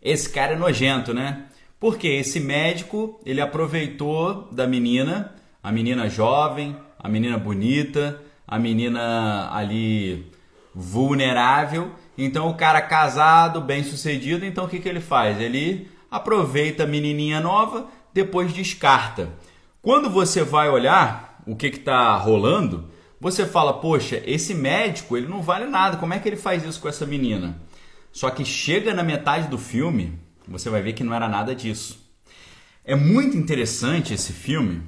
esse 0.00 0.30
cara 0.30 0.54
é 0.54 0.56
nojento, 0.56 1.12
né? 1.12 1.48
Porque 1.78 2.08
esse 2.08 2.40
médico 2.40 3.20
ele 3.26 3.42
aproveitou 3.42 4.48
da 4.52 4.66
menina, 4.66 5.34
a 5.62 5.70
menina 5.70 6.08
jovem, 6.08 6.74
a 6.98 7.10
menina 7.10 7.36
bonita, 7.36 8.22
a 8.46 8.58
menina 8.58 9.50
ali 9.52 10.32
vulnerável. 10.74 11.92
Então 12.16 12.48
o 12.48 12.54
cara 12.54 12.80
casado, 12.80 13.60
bem 13.60 13.84
sucedido, 13.84 14.46
então 14.46 14.64
o 14.64 14.68
que, 14.68 14.80
que 14.80 14.88
ele 14.88 14.98
faz? 14.98 15.38
Ele 15.38 15.90
aproveita 16.10 16.84
a 16.84 16.86
menininha 16.86 17.38
nova, 17.38 17.86
depois 18.18 18.52
descarta. 18.52 19.32
Quando 19.80 20.10
você 20.10 20.42
vai 20.42 20.68
olhar 20.68 21.40
o 21.46 21.54
que 21.54 21.68
está 21.68 22.16
rolando, 22.16 22.90
você 23.20 23.46
fala, 23.46 23.74
poxa, 23.74 24.20
esse 24.26 24.54
médico 24.54 25.16
ele 25.16 25.28
não 25.28 25.40
vale 25.40 25.66
nada, 25.66 25.96
como 25.98 26.12
é 26.12 26.18
que 26.18 26.28
ele 26.28 26.36
faz 26.36 26.64
isso 26.64 26.80
com 26.80 26.88
essa 26.88 27.06
menina? 27.06 27.60
Só 28.10 28.28
que 28.30 28.44
chega 28.44 28.92
na 28.92 29.04
metade 29.04 29.46
do 29.46 29.56
filme, 29.56 30.18
você 30.48 30.68
vai 30.68 30.82
ver 30.82 30.94
que 30.94 31.04
não 31.04 31.14
era 31.14 31.28
nada 31.28 31.54
disso. 31.54 32.04
É 32.84 32.96
muito 32.96 33.36
interessante 33.36 34.12
esse 34.12 34.32
filme, 34.32 34.82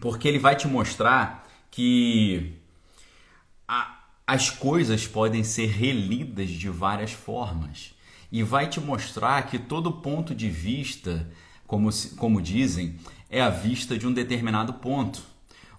porque 0.00 0.28
ele 0.28 0.38
vai 0.38 0.54
te 0.54 0.68
mostrar 0.68 1.44
que 1.72 2.54
a, 3.66 3.98
as 4.24 4.48
coisas 4.48 5.08
podem 5.08 5.42
ser 5.42 5.66
relidas 5.66 6.50
de 6.50 6.68
várias 6.68 7.10
formas 7.10 7.94
e 8.30 8.44
vai 8.44 8.68
te 8.68 8.78
mostrar 8.78 9.42
que 9.46 9.58
todo 9.58 9.90
ponto 9.90 10.34
de 10.34 10.48
vista, 10.48 11.28
como, 11.68 11.90
como 12.16 12.42
dizem, 12.42 12.96
é 13.30 13.40
a 13.40 13.50
vista 13.50 13.96
de 13.96 14.06
um 14.06 14.12
determinado 14.12 14.72
ponto. 14.72 15.22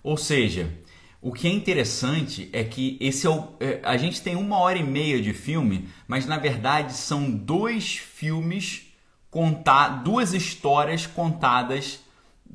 Ou 0.01 0.15
seja, 0.15 0.72
o 1.19 1.34
que 1.34 1.48
é 1.48 1.51
interessante 1.51 2.48
é 2.53 2.63
que 2.63 2.96
esse 3.01 3.25
é 3.27 3.29
o, 3.29 3.50
é, 3.60 3.81
a 3.84 3.98
gente 3.98 4.22
tem 4.22 4.36
uma 4.36 4.60
hora 4.60 4.77
e 4.77 4.84
meia 4.84 5.19
de 5.19 5.34
filme, 5.34 5.89
mas 6.08 6.25
na 6.27 6.38
verdade 6.38 6.93
são 6.93 7.29
dois 7.29 7.98
filmes 7.98 8.93
contar, 9.31 10.03
duas 10.03 10.34
histórias 10.34 11.08
contadas 11.08 12.00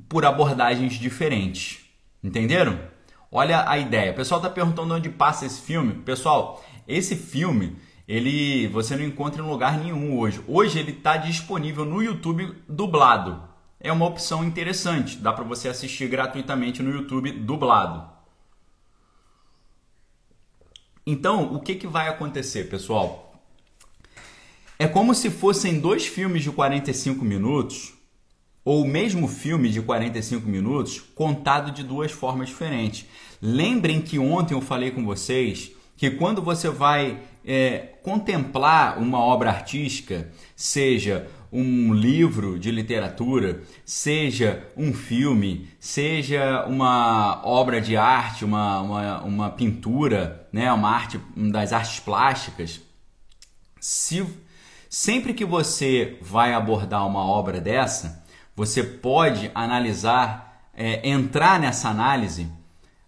por 0.08 0.24
abordagens 0.24 0.94
diferentes. 0.94 1.80
Entenderam? 2.22 2.78
Olha 3.30 3.68
a 3.68 3.76
ideia. 3.76 4.12
O 4.12 4.14
pessoal 4.14 4.40
está 4.40 4.48
perguntando 4.48 4.94
onde 4.94 5.10
passa 5.10 5.44
esse 5.44 5.60
filme. 5.60 5.92
Pessoal, 5.92 6.64
esse 6.86 7.16
filme 7.16 7.76
ele 8.06 8.68
você 8.68 8.96
não 8.96 9.04
encontra 9.04 9.42
em 9.42 9.46
lugar 9.46 9.78
nenhum 9.78 10.18
hoje. 10.18 10.42
Hoje 10.46 10.78
ele 10.78 10.92
está 10.92 11.16
disponível 11.16 11.84
no 11.84 12.02
YouTube 12.02 12.54
dublado. 12.68 13.42
É 13.80 13.92
uma 13.92 14.06
opção 14.06 14.44
interessante. 14.44 15.16
Dá 15.16 15.32
para 15.32 15.44
você 15.44 15.68
assistir 15.68 16.08
gratuitamente 16.08 16.82
no 16.82 16.90
YouTube 16.90 17.32
dublado. 17.32 18.12
Então, 21.06 21.54
o 21.54 21.60
que, 21.60 21.74
que 21.74 21.86
vai 21.86 22.08
acontecer, 22.08 22.70
pessoal? 22.70 23.42
É 24.78 24.88
como 24.88 25.14
se 25.14 25.30
fossem 25.30 25.78
dois 25.78 26.06
filmes 26.06 26.42
de 26.42 26.50
45 26.50 27.24
minutos 27.24 27.92
ou 28.64 28.82
o 28.82 28.88
mesmo 28.88 29.28
filme 29.28 29.68
de 29.68 29.82
45 29.82 30.48
minutos 30.48 31.00
contado 31.14 31.70
de 31.70 31.84
duas 31.84 32.10
formas 32.10 32.48
diferentes. 32.48 33.06
Lembrem 33.40 34.00
que 34.00 34.18
ontem 34.18 34.54
eu 34.54 34.62
falei 34.62 34.90
com 34.90 35.04
vocês 35.04 35.72
que 35.96 36.10
quando 36.10 36.40
você 36.40 36.70
vai 36.70 37.22
é, 37.44 37.94
contemplar 38.02 38.98
uma 38.98 39.18
obra 39.18 39.50
artística, 39.50 40.30
seja 40.56 41.28
um 41.52 41.94
livro 41.94 42.58
de 42.58 42.70
literatura, 42.70 43.62
seja 43.84 44.66
um 44.76 44.92
filme, 44.92 45.68
seja 45.78 46.64
uma 46.66 47.40
obra 47.44 47.80
de 47.80 47.96
arte, 47.96 48.44
uma, 48.44 48.80
uma, 48.80 49.22
uma 49.22 49.50
pintura, 49.50 50.48
né, 50.52 50.72
uma 50.72 50.90
arte 50.90 51.20
das 51.36 51.72
artes 51.72 52.00
plásticas, 52.00 52.80
se, 53.78 54.26
sempre 54.88 55.34
que 55.34 55.44
você 55.44 56.18
vai 56.20 56.54
abordar 56.54 57.06
uma 57.06 57.24
obra 57.24 57.60
dessa, 57.60 58.24
você 58.56 58.82
pode 58.82 59.50
analisar, 59.54 60.70
é, 60.74 61.08
entrar 61.08 61.60
nessa 61.60 61.88
análise 61.88 62.48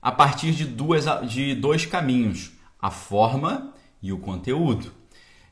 a 0.00 0.12
partir 0.12 0.52
de, 0.52 0.64
duas, 0.64 1.04
de 1.28 1.54
dois 1.54 1.86
caminhos: 1.86 2.52
a 2.80 2.90
forma 2.90 3.72
e 4.02 4.12
o 4.12 4.18
conteúdo. 4.18 4.92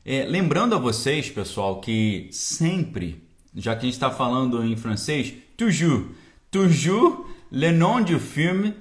É, 0.03 0.23
lembrando 0.25 0.75
a 0.75 0.77
vocês, 0.77 1.29
pessoal, 1.29 1.81
que 1.81 2.27
sempre, 2.31 3.23
já 3.55 3.73
que 3.75 3.79
a 3.79 3.85
gente 3.85 3.93
está 3.93 4.11
falando 4.11 4.63
em 4.63 4.75
francês, 4.75 5.33
toujours, 5.57 6.05
toujours, 6.51 7.25
le 7.51 7.71
nom 7.71 8.03
du 8.03 8.19
filme, 8.19 8.73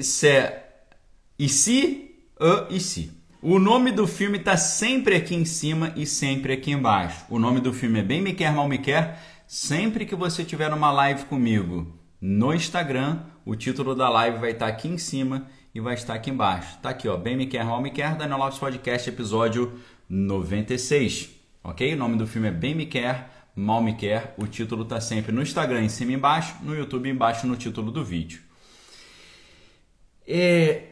c'est 0.00 0.52
ici 1.38 2.14
ou 2.38 2.66
ici. 2.70 3.10
O 3.40 3.58
nome 3.58 3.92
do 3.92 4.06
filme 4.06 4.38
está 4.38 4.56
sempre 4.56 5.14
aqui 5.14 5.34
em 5.34 5.44
cima 5.44 5.92
e 5.94 6.04
sempre 6.04 6.52
aqui 6.52 6.72
embaixo. 6.72 7.24
O 7.30 7.38
nome 7.38 7.60
do 7.60 7.72
filme 7.72 8.00
é 8.00 8.02
Bem 8.02 8.20
Me 8.20 8.32
Quer, 8.32 8.52
Mal 8.52 8.68
Me 8.68 8.78
Quer 8.78 9.18
Sempre 9.46 10.04
que 10.04 10.16
você 10.16 10.44
tiver 10.44 10.72
uma 10.74 10.90
live 10.90 11.26
comigo 11.26 11.96
no 12.20 12.52
Instagram, 12.52 13.20
o 13.44 13.54
título 13.54 13.94
da 13.94 14.08
live 14.08 14.38
vai 14.38 14.50
estar 14.50 14.66
aqui 14.66 14.88
em 14.88 14.98
cima 14.98 15.46
e 15.76 15.80
vai 15.80 15.92
estar 15.92 16.14
aqui 16.14 16.30
embaixo. 16.30 16.78
Tá 16.80 16.88
aqui, 16.88 17.06
ó, 17.06 17.18
Bem 17.18 17.36
Me 17.36 17.44
Quer, 17.44 17.62
Mal 17.62 17.82
Me 17.82 17.90
Quer, 17.90 18.16
Daniel 18.16 18.38
Lopes 18.38 18.58
Podcast, 18.58 19.10
episódio 19.10 19.78
96. 20.08 21.28
Ok? 21.62 21.92
O 21.92 21.96
nome 21.98 22.16
do 22.16 22.26
filme 22.26 22.48
é 22.48 22.50
Bem 22.50 22.74
Me 22.74 22.86
Quer, 22.86 23.50
Mal 23.54 23.82
Me 23.82 23.94
Quer. 23.94 24.34
O 24.38 24.46
título 24.46 24.86
tá 24.86 25.02
sempre 25.02 25.32
no 25.32 25.42
Instagram 25.42 25.82
em 25.82 25.90
cima 25.90 26.12
e 26.12 26.14
embaixo, 26.14 26.56
no 26.62 26.74
YouTube 26.74 27.10
embaixo 27.10 27.46
no 27.46 27.56
título 27.56 27.92
do 27.92 28.02
vídeo. 28.02 28.40
É... 30.26 30.84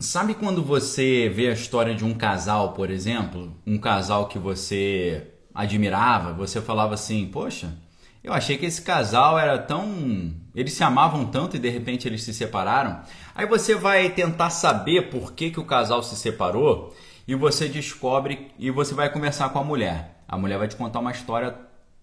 Sabe 0.00 0.32
quando 0.32 0.62
você 0.62 1.28
vê 1.28 1.48
a 1.48 1.52
história 1.52 1.94
de 1.94 2.06
um 2.06 2.14
casal, 2.14 2.72
por 2.72 2.88
exemplo? 2.88 3.54
Um 3.66 3.76
casal 3.76 4.28
que 4.28 4.38
você 4.38 5.26
admirava, 5.54 6.32
você 6.32 6.62
falava 6.62 6.94
assim, 6.94 7.26
poxa, 7.26 7.76
eu 8.22 8.32
achei 8.32 8.58
que 8.58 8.66
esse 8.66 8.82
casal 8.82 9.38
era 9.38 9.58
tão. 9.58 10.34
Eles 10.54 10.72
se 10.72 10.82
amavam 10.82 11.24
tanto 11.26 11.56
e 11.56 11.58
de 11.58 11.68
repente 11.68 12.08
eles 12.08 12.22
se 12.22 12.34
separaram. 12.34 13.00
Aí 13.34 13.46
você 13.46 13.74
vai 13.74 14.10
tentar 14.10 14.50
saber 14.50 15.10
por 15.10 15.32
que, 15.32 15.50
que 15.50 15.60
o 15.60 15.64
casal 15.64 16.02
se 16.02 16.16
separou 16.16 16.94
e 17.26 17.34
você 17.34 17.68
descobre 17.68 18.50
e 18.58 18.70
você 18.70 18.94
vai 18.94 19.10
conversar 19.10 19.50
com 19.50 19.58
a 19.58 19.64
mulher. 19.64 20.22
A 20.26 20.36
mulher 20.36 20.58
vai 20.58 20.68
te 20.68 20.76
contar 20.76 20.98
uma 20.98 21.12
história 21.12 21.54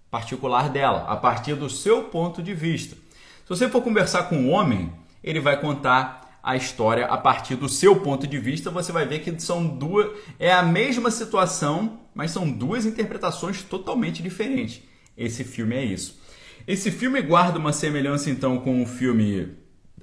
particular 0.10 0.70
dela, 0.70 1.06
a 1.10 1.18
partir 1.18 1.56
do 1.56 1.70
seu 1.70 2.04
ponto 2.04 2.42
de 2.42 2.54
vista. 2.54 2.96
Se 2.96 3.50
você 3.50 3.68
for 3.68 3.82
conversar 3.82 4.24
com 4.24 4.38
um 4.38 4.52
homem, 4.52 4.92
ele 5.24 5.42
vai 5.42 5.60
contar 5.60 6.40
a 6.42 6.56
história 6.56 7.06
a 7.08 7.18
partir 7.18 7.56
do 7.56 7.68
seu 7.68 8.00
ponto 8.02 8.28
de 8.28 8.38
vista, 8.38 8.70
você 8.70 8.92
vai 8.92 9.06
ver 9.06 9.20
que 9.20 9.40
são 9.42 9.66
duas 9.66 10.12
é 10.40 10.54
a 10.54 10.62
mesma 10.62 11.10
situação, 11.10 12.00
mas 12.14 12.30
são 12.30 12.50
duas 12.50 12.86
interpretações 12.86 13.64
totalmente 13.64 14.22
diferentes. 14.22 14.82
Esse 15.18 15.44
filme 15.44 15.76
é 15.76 15.84
isso. 15.84 16.20
Esse 16.68 16.92
filme 16.92 17.22
guarda 17.22 17.60
uma 17.60 17.72
semelhança 17.72 18.30
então 18.30 18.58
com 18.60 18.82
o 18.82 18.86
filme 18.86 19.54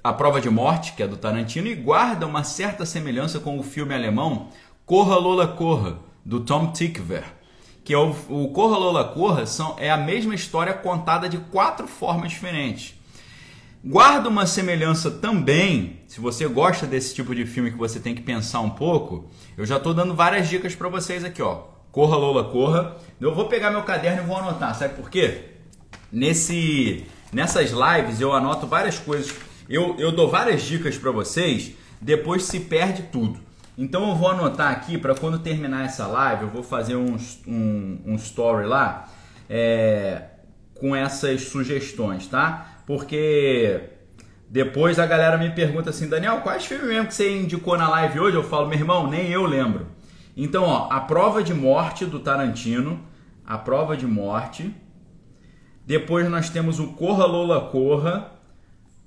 A 0.03 0.13
Prova 0.13 0.39
de 0.39 0.49
Morte, 0.49 0.93
que 0.93 1.03
é 1.03 1.07
do 1.07 1.17
Tarantino, 1.17 1.67
e 1.67 1.75
guarda 1.75 2.25
uma 2.25 2.43
certa 2.43 2.85
semelhança 2.85 3.39
com 3.39 3.59
o 3.59 3.63
filme 3.63 3.93
alemão 3.93 4.49
Corra 4.85 5.17
Lola 5.17 5.47
Corra, 5.47 5.99
do 6.25 6.39
Tom 6.39 6.71
Tykwer, 6.71 7.23
que 7.83 7.93
é 7.93 7.97
o, 7.97 8.15
o 8.29 8.49
Corra 8.49 8.77
Lola 8.77 9.03
Corra 9.03 9.45
são, 9.45 9.75
é 9.77 9.91
a 9.91 9.97
mesma 9.97 10.33
história 10.33 10.73
contada 10.73 11.27
de 11.27 11.37
quatro 11.37 11.87
formas 11.87 12.31
diferentes. 12.31 12.95
Guarda 13.83 14.29
uma 14.29 14.45
semelhança 14.45 15.11
também, 15.11 15.99
se 16.07 16.21
você 16.21 16.47
gosta 16.47 16.87
desse 16.87 17.13
tipo 17.13 17.35
de 17.35 17.45
filme 17.45 17.71
que 17.71 17.77
você 17.77 17.99
tem 17.99 18.15
que 18.15 18.21
pensar 18.21 18.61
um 18.61 18.69
pouco, 18.69 19.29
eu 19.57 19.65
já 19.65 19.75
estou 19.75 19.93
dando 19.93 20.15
várias 20.15 20.47
dicas 20.47 20.73
para 20.73 20.87
vocês 20.87 21.25
aqui, 21.25 21.41
ó. 21.41 21.72
Corra 21.93 22.17
Lola 22.17 22.43
Corra. 22.43 22.97
Eu 23.21 23.33
vou 23.33 23.47
pegar 23.47 23.71
meu 23.71 23.83
caderno 23.83 24.23
e 24.23 24.25
vou 24.25 24.35
anotar, 24.35 24.75
sabe 24.75 24.95
por 24.95 25.09
quê? 25.09 25.45
Nesse 26.11 27.05
nessas 27.31 27.71
lives 27.71 28.19
eu 28.19 28.33
anoto 28.33 28.67
várias 28.67 28.99
coisas, 28.99 29.33
eu, 29.69 29.95
eu 29.97 30.11
dou 30.11 30.29
várias 30.29 30.61
dicas 30.61 30.97
para 30.97 31.09
vocês, 31.09 31.71
depois 32.01 32.43
se 32.43 32.59
perde 32.59 33.03
tudo. 33.03 33.39
Então 33.77 34.09
eu 34.09 34.15
vou 34.15 34.29
anotar 34.29 34.71
aqui 34.71 34.97
para 34.97 35.15
quando 35.15 35.39
terminar 35.39 35.85
essa 35.85 36.05
live, 36.05 36.43
eu 36.43 36.49
vou 36.49 36.61
fazer 36.61 36.97
um, 36.97 37.15
um, 37.47 38.01
um 38.05 38.15
story 38.15 38.67
lá 38.67 39.09
é, 39.49 40.23
com 40.75 40.93
essas 40.93 41.43
sugestões, 41.43 42.27
tá? 42.27 42.73
porque 42.85 43.81
depois 44.49 44.99
a 44.99 45.05
galera 45.05 45.37
me 45.37 45.49
pergunta 45.51 45.89
assim, 45.89 46.07
Daniel, 46.07 46.41
quais 46.41 46.65
filmes 46.65 46.87
mesmo 46.87 47.07
que 47.07 47.15
você 47.15 47.31
indicou 47.31 47.77
na 47.77 47.89
live 47.89 48.19
hoje? 48.19 48.35
Eu 48.35 48.43
falo, 48.43 48.67
meu 48.67 48.77
irmão, 48.77 49.09
nem 49.09 49.29
eu 49.29 49.45
lembro. 49.45 49.87
Então, 50.35 50.63
ó, 50.63 50.87
A 50.91 50.99
Prova 51.01 51.43
de 51.43 51.53
Morte 51.53 52.05
do 52.05 52.19
Tarantino, 52.19 52.99
A 53.45 53.57
Prova 53.57 53.95
de 53.95 54.07
Morte. 54.07 54.73
Depois 55.85 56.29
nós 56.29 56.49
temos 56.49 56.79
o 56.79 56.93
Corra 56.93 57.25
Lola 57.25 57.69
Corra 57.69 58.31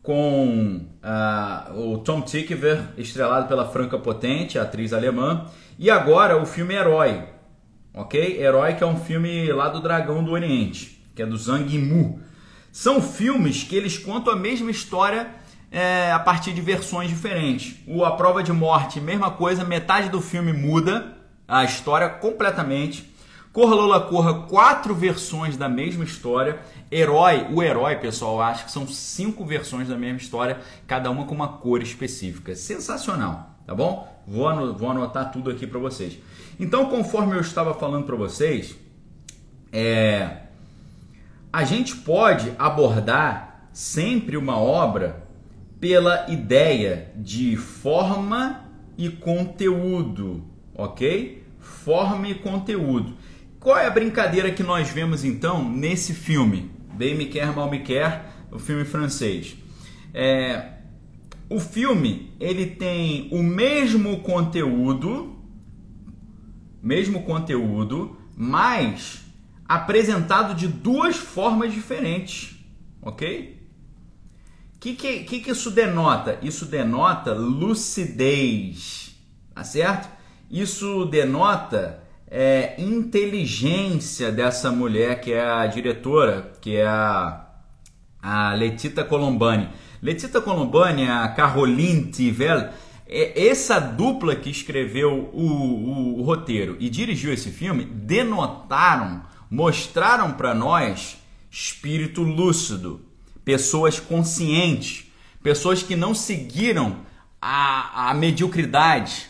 com 0.02 0.86
uh, 1.02 1.92
o 1.92 1.98
Tom 1.98 2.20
Tykwer, 2.20 2.80
estrelado 2.96 3.48
pela 3.48 3.68
Franca 3.68 3.98
Potente, 3.98 4.56
atriz 4.56 4.92
alemã. 4.92 5.46
E 5.76 5.90
agora 5.90 6.40
o 6.40 6.46
filme 6.46 6.74
Herói, 6.74 7.24
ok? 7.92 8.40
Herói 8.40 8.74
que 8.74 8.84
é 8.84 8.86
um 8.86 8.96
filme 8.96 9.50
lá 9.50 9.68
do 9.68 9.80
Dragão 9.80 10.22
do 10.22 10.30
Oriente, 10.30 11.02
que 11.12 11.22
é 11.22 11.26
do 11.26 11.36
Zhang 11.36 11.68
Yimou. 11.68 12.20
São 12.70 13.02
filmes 13.02 13.64
que 13.64 13.74
eles 13.74 13.98
contam 13.98 14.32
a 14.32 14.36
mesma 14.36 14.70
história 14.70 15.28
é, 15.72 16.12
a 16.12 16.20
partir 16.20 16.52
de 16.52 16.60
versões 16.60 17.08
diferentes. 17.08 17.76
O 17.84 18.04
A 18.04 18.12
Prova 18.12 18.44
de 18.44 18.52
Morte, 18.52 19.00
mesma 19.00 19.32
coisa, 19.32 19.64
metade 19.64 20.08
do 20.08 20.20
filme 20.20 20.52
muda 20.52 21.15
a 21.46 21.64
história 21.64 22.08
completamente. 22.08 23.14
Corra 23.52 23.74
Lola 23.74 24.00
Corra, 24.00 24.42
quatro 24.42 24.94
versões 24.94 25.56
da 25.56 25.68
mesma 25.68 26.04
história. 26.04 26.60
Herói, 26.92 27.46
o 27.52 27.62
herói, 27.62 27.96
pessoal, 27.96 28.40
acho 28.42 28.66
que 28.66 28.72
são 28.72 28.86
cinco 28.86 29.44
versões 29.44 29.88
da 29.88 29.96
mesma 29.96 30.18
história, 30.18 30.60
cada 30.86 31.10
uma 31.10 31.24
com 31.24 31.34
uma 31.34 31.48
cor 31.48 31.82
específica. 31.82 32.54
Sensacional, 32.54 33.56
tá 33.66 33.74
bom? 33.74 34.06
Vou, 34.26 34.48
anotar 34.48 35.32
tudo 35.32 35.50
aqui 35.50 35.66
para 35.66 35.78
vocês. 35.78 36.18
Então, 36.60 36.86
conforme 36.90 37.34
eu 37.34 37.40
estava 37.40 37.72
falando 37.74 38.04
para 38.04 38.16
vocês, 38.16 38.76
é, 39.72 40.38
a 41.52 41.64
gente 41.64 41.96
pode 41.96 42.52
abordar 42.58 43.68
sempre 43.72 44.36
uma 44.36 44.58
obra 44.58 45.26
pela 45.80 46.30
ideia 46.30 47.12
de 47.16 47.56
forma 47.56 48.64
e 48.98 49.08
conteúdo, 49.08 50.44
ok? 50.74 51.45
Forma 51.84 52.28
e 52.28 52.34
conteúdo. 52.34 53.16
Qual 53.60 53.76
é 53.76 53.86
a 53.86 53.90
brincadeira 53.90 54.50
que 54.50 54.62
nós 54.62 54.90
vemos 54.90 55.24
então 55.24 55.68
nesse 55.68 56.14
filme? 56.14 56.70
Bem 56.94 57.14
me 57.14 57.26
quer, 57.26 57.54
mal 57.54 57.70
me 57.70 57.80
quer, 57.80 58.30
o 58.50 58.58
filme 58.58 58.84
francês. 58.84 59.56
É, 60.14 60.72
o 61.48 61.60
filme 61.60 62.32
ele 62.40 62.66
tem 62.66 63.28
o 63.32 63.42
mesmo 63.42 64.20
conteúdo, 64.20 65.36
mesmo 66.82 67.22
conteúdo, 67.22 68.16
mas 68.36 69.22
apresentado 69.68 70.54
de 70.54 70.68
duas 70.68 71.16
formas 71.16 71.72
diferentes, 71.72 72.56
ok? 73.02 73.60
O 74.74 74.78
que, 74.78 74.94
que, 74.94 75.24
que, 75.24 75.40
que 75.40 75.50
isso 75.50 75.70
denota? 75.70 76.38
Isso 76.42 76.66
denota 76.66 77.32
lucidez, 77.32 79.16
tá 79.54 79.64
certo? 79.64 80.15
Isso 80.50 81.04
denota 81.06 82.02
é, 82.30 82.74
inteligência 82.78 84.30
dessa 84.30 84.70
mulher 84.70 85.20
que 85.20 85.32
é 85.32 85.44
a 85.44 85.66
diretora, 85.66 86.52
que 86.60 86.76
é 86.76 86.86
a, 86.86 87.46
a 88.22 88.54
Letita 88.54 89.04
Colombani. 89.04 89.68
Letita 90.02 90.40
Colombani, 90.40 91.08
a 91.08 91.28
Caroline 91.28 92.10
Tivel, 92.10 92.68
é 93.08 93.46
essa 93.48 93.78
dupla 93.78 94.34
que 94.34 94.50
escreveu 94.50 95.30
o, 95.32 95.42
o, 95.42 96.20
o 96.20 96.22
roteiro 96.22 96.76
e 96.80 96.88
dirigiu 96.88 97.32
esse 97.32 97.50
filme 97.50 97.84
denotaram 97.84 99.22
mostraram 99.50 100.32
para 100.32 100.54
nós 100.54 101.18
espírito 101.50 102.22
lúcido, 102.22 103.00
pessoas 103.44 104.00
conscientes, 104.00 105.06
pessoas 105.42 105.82
que 105.82 105.94
não 105.96 106.14
seguiram 106.14 106.98
a, 107.40 108.10
a 108.10 108.14
mediocridade, 108.14 109.28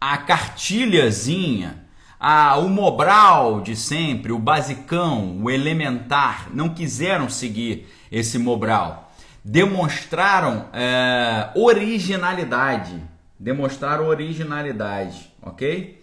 a 0.00 0.16
cartilhazinha, 0.16 1.84
a, 2.18 2.56
o 2.56 2.68
Mobral 2.70 3.60
de 3.60 3.76
sempre, 3.76 4.32
o 4.32 4.38
basicão, 4.38 5.42
o 5.42 5.50
elementar, 5.50 6.48
não 6.54 6.70
quiseram 6.70 7.28
seguir 7.28 7.86
esse 8.10 8.38
Mobral. 8.38 9.12
Demonstraram 9.44 10.66
é, 10.72 11.50
originalidade. 11.54 13.02
Demonstraram 13.38 14.06
originalidade, 14.06 15.30
ok? 15.42 16.02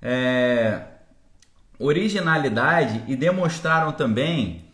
É, 0.00 0.80
originalidade 1.78 3.02
e 3.08 3.16
demonstraram 3.16 3.92
também, 3.92 4.64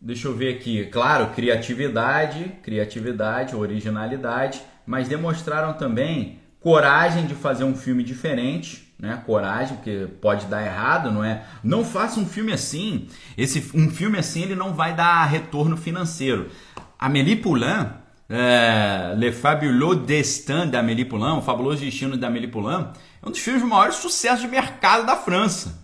deixa 0.00 0.26
eu 0.26 0.34
ver 0.34 0.54
aqui, 0.54 0.86
claro, 0.86 1.30
criatividade, 1.30 2.52
criatividade, 2.62 3.54
originalidade, 3.54 4.60
mas 4.84 5.06
demonstraram 5.06 5.74
também 5.74 6.40
coragem 6.60 7.26
de 7.26 7.34
fazer 7.34 7.64
um 7.64 7.74
filme 7.74 8.02
diferente, 8.02 8.92
né? 8.98 9.22
Coragem, 9.24 9.76
porque 9.76 10.08
pode 10.20 10.46
dar 10.46 10.64
errado, 10.64 11.10
não 11.10 11.22
é? 11.22 11.44
Não 11.62 11.84
faça 11.84 12.18
um 12.18 12.26
filme 12.26 12.52
assim. 12.52 13.08
Esse 13.36 13.70
um 13.74 13.90
filme 13.90 14.18
assim 14.18 14.42
ele 14.42 14.54
não 14.54 14.74
vai 14.74 14.94
dar 14.94 15.24
retorno 15.24 15.76
financeiro. 15.76 16.50
Amélie 16.98 17.36
Poulain, 17.36 17.90
é, 18.28 19.14
Le 19.16 19.32
Fabuleux 19.32 20.04
Destin 20.04 20.68
da 20.68 20.80
Amélie 20.80 21.04
Poulain, 21.04 21.38
o 21.38 21.42
fabuloso 21.42 21.80
destino 21.80 22.16
da 22.16 22.26
Amélie 22.26 22.48
Poulain, 22.48 22.88
é 23.22 23.28
um 23.28 23.30
dos 23.30 23.40
filmes 23.40 23.62
de 23.62 23.68
maior 23.68 23.92
sucesso 23.92 24.42
de 24.42 24.48
mercado 24.48 25.06
da 25.06 25.16
França. 25.16 25.78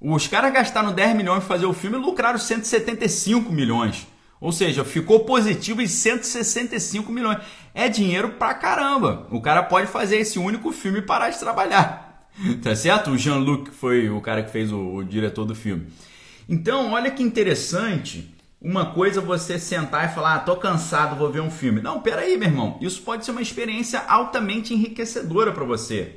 Os 0.00 0.26
caras 0.26 0.52
gastaram 0.52 0.92
10 0.92 1.16
milhões 1.16 1.44
para 1.44 1.54
fazer 1.54 1.66
o 1.66 1.72
filme 1.72 1.96
e 1.96 2.00
lucraram 2.00 2.38
175 2.38 3.52
milhões. 3.52 4.06
Ou 4.40 4.52
seja, 4.52 4.84
ficou 4.84 5.20
positivo 5.20 5.82
em 5.82 5.86
165 5.86 7.10
milhões. 7.10 7.38
É 7.74 7.88
dinheiro 7.88 8.30
pra 8.30 8.54
caramba. 8.54 9.26
O 9.30 9.40
cara 9.40 9.62
pode 9.62 9.88
fazer 9.88 10.18
esse 10.18 10.38
único 10.38 10.70
filme 10.72 10.98
e 10.98 11.02
parar 11.02 11.30
de 11.30 11.38
trabalhar. 11.38 12.06
Tá 12.62 12.72
certo? 12.76 13.10
O 13.10 13.18
Jean-Luc 13.18 13.72
foi 13.72 14.08
o 14.08 14.20
cara 14.20 14.44
que 14.44 14.52
fez 14.52 14.70
o, 14.70 14.78
o 14.78 15.04
diretor 15.04 15.44
do 15.44 15.56
filme. 15.56 15.88
Então, 16.48 16.92
olha 16.92 17.10
que 17.10 17.20
interessante. 17.20 18.32
Uma 18.60 18.92
coisa 18.92 19.20
você 19.20 19.58
sentar 19.58 20.08
e 20.08 20.14
falar, 20.14 20.36
ah, 20.36 20.38
tô 20.38 20.56
cansado, 20.56 21.16
vou 21.16 21.32
ver 21.32 21.40
um 21.40 21.50
filme. 21.50 21.80
Não, 21.80 22.00
peraí, 22.00 22.36
meu 22.36 22.48
irmão. 22.48 22.78
Isso 22.80 23.02
pode 23.02 23.24
ser 23.24 23.32
uma 23.32 23.42
experiência 23.42 24.00
altamente 24.06 24.72
enriquecedora 24.72 25.50
para 25.50 25.64
você. 25.64 26.16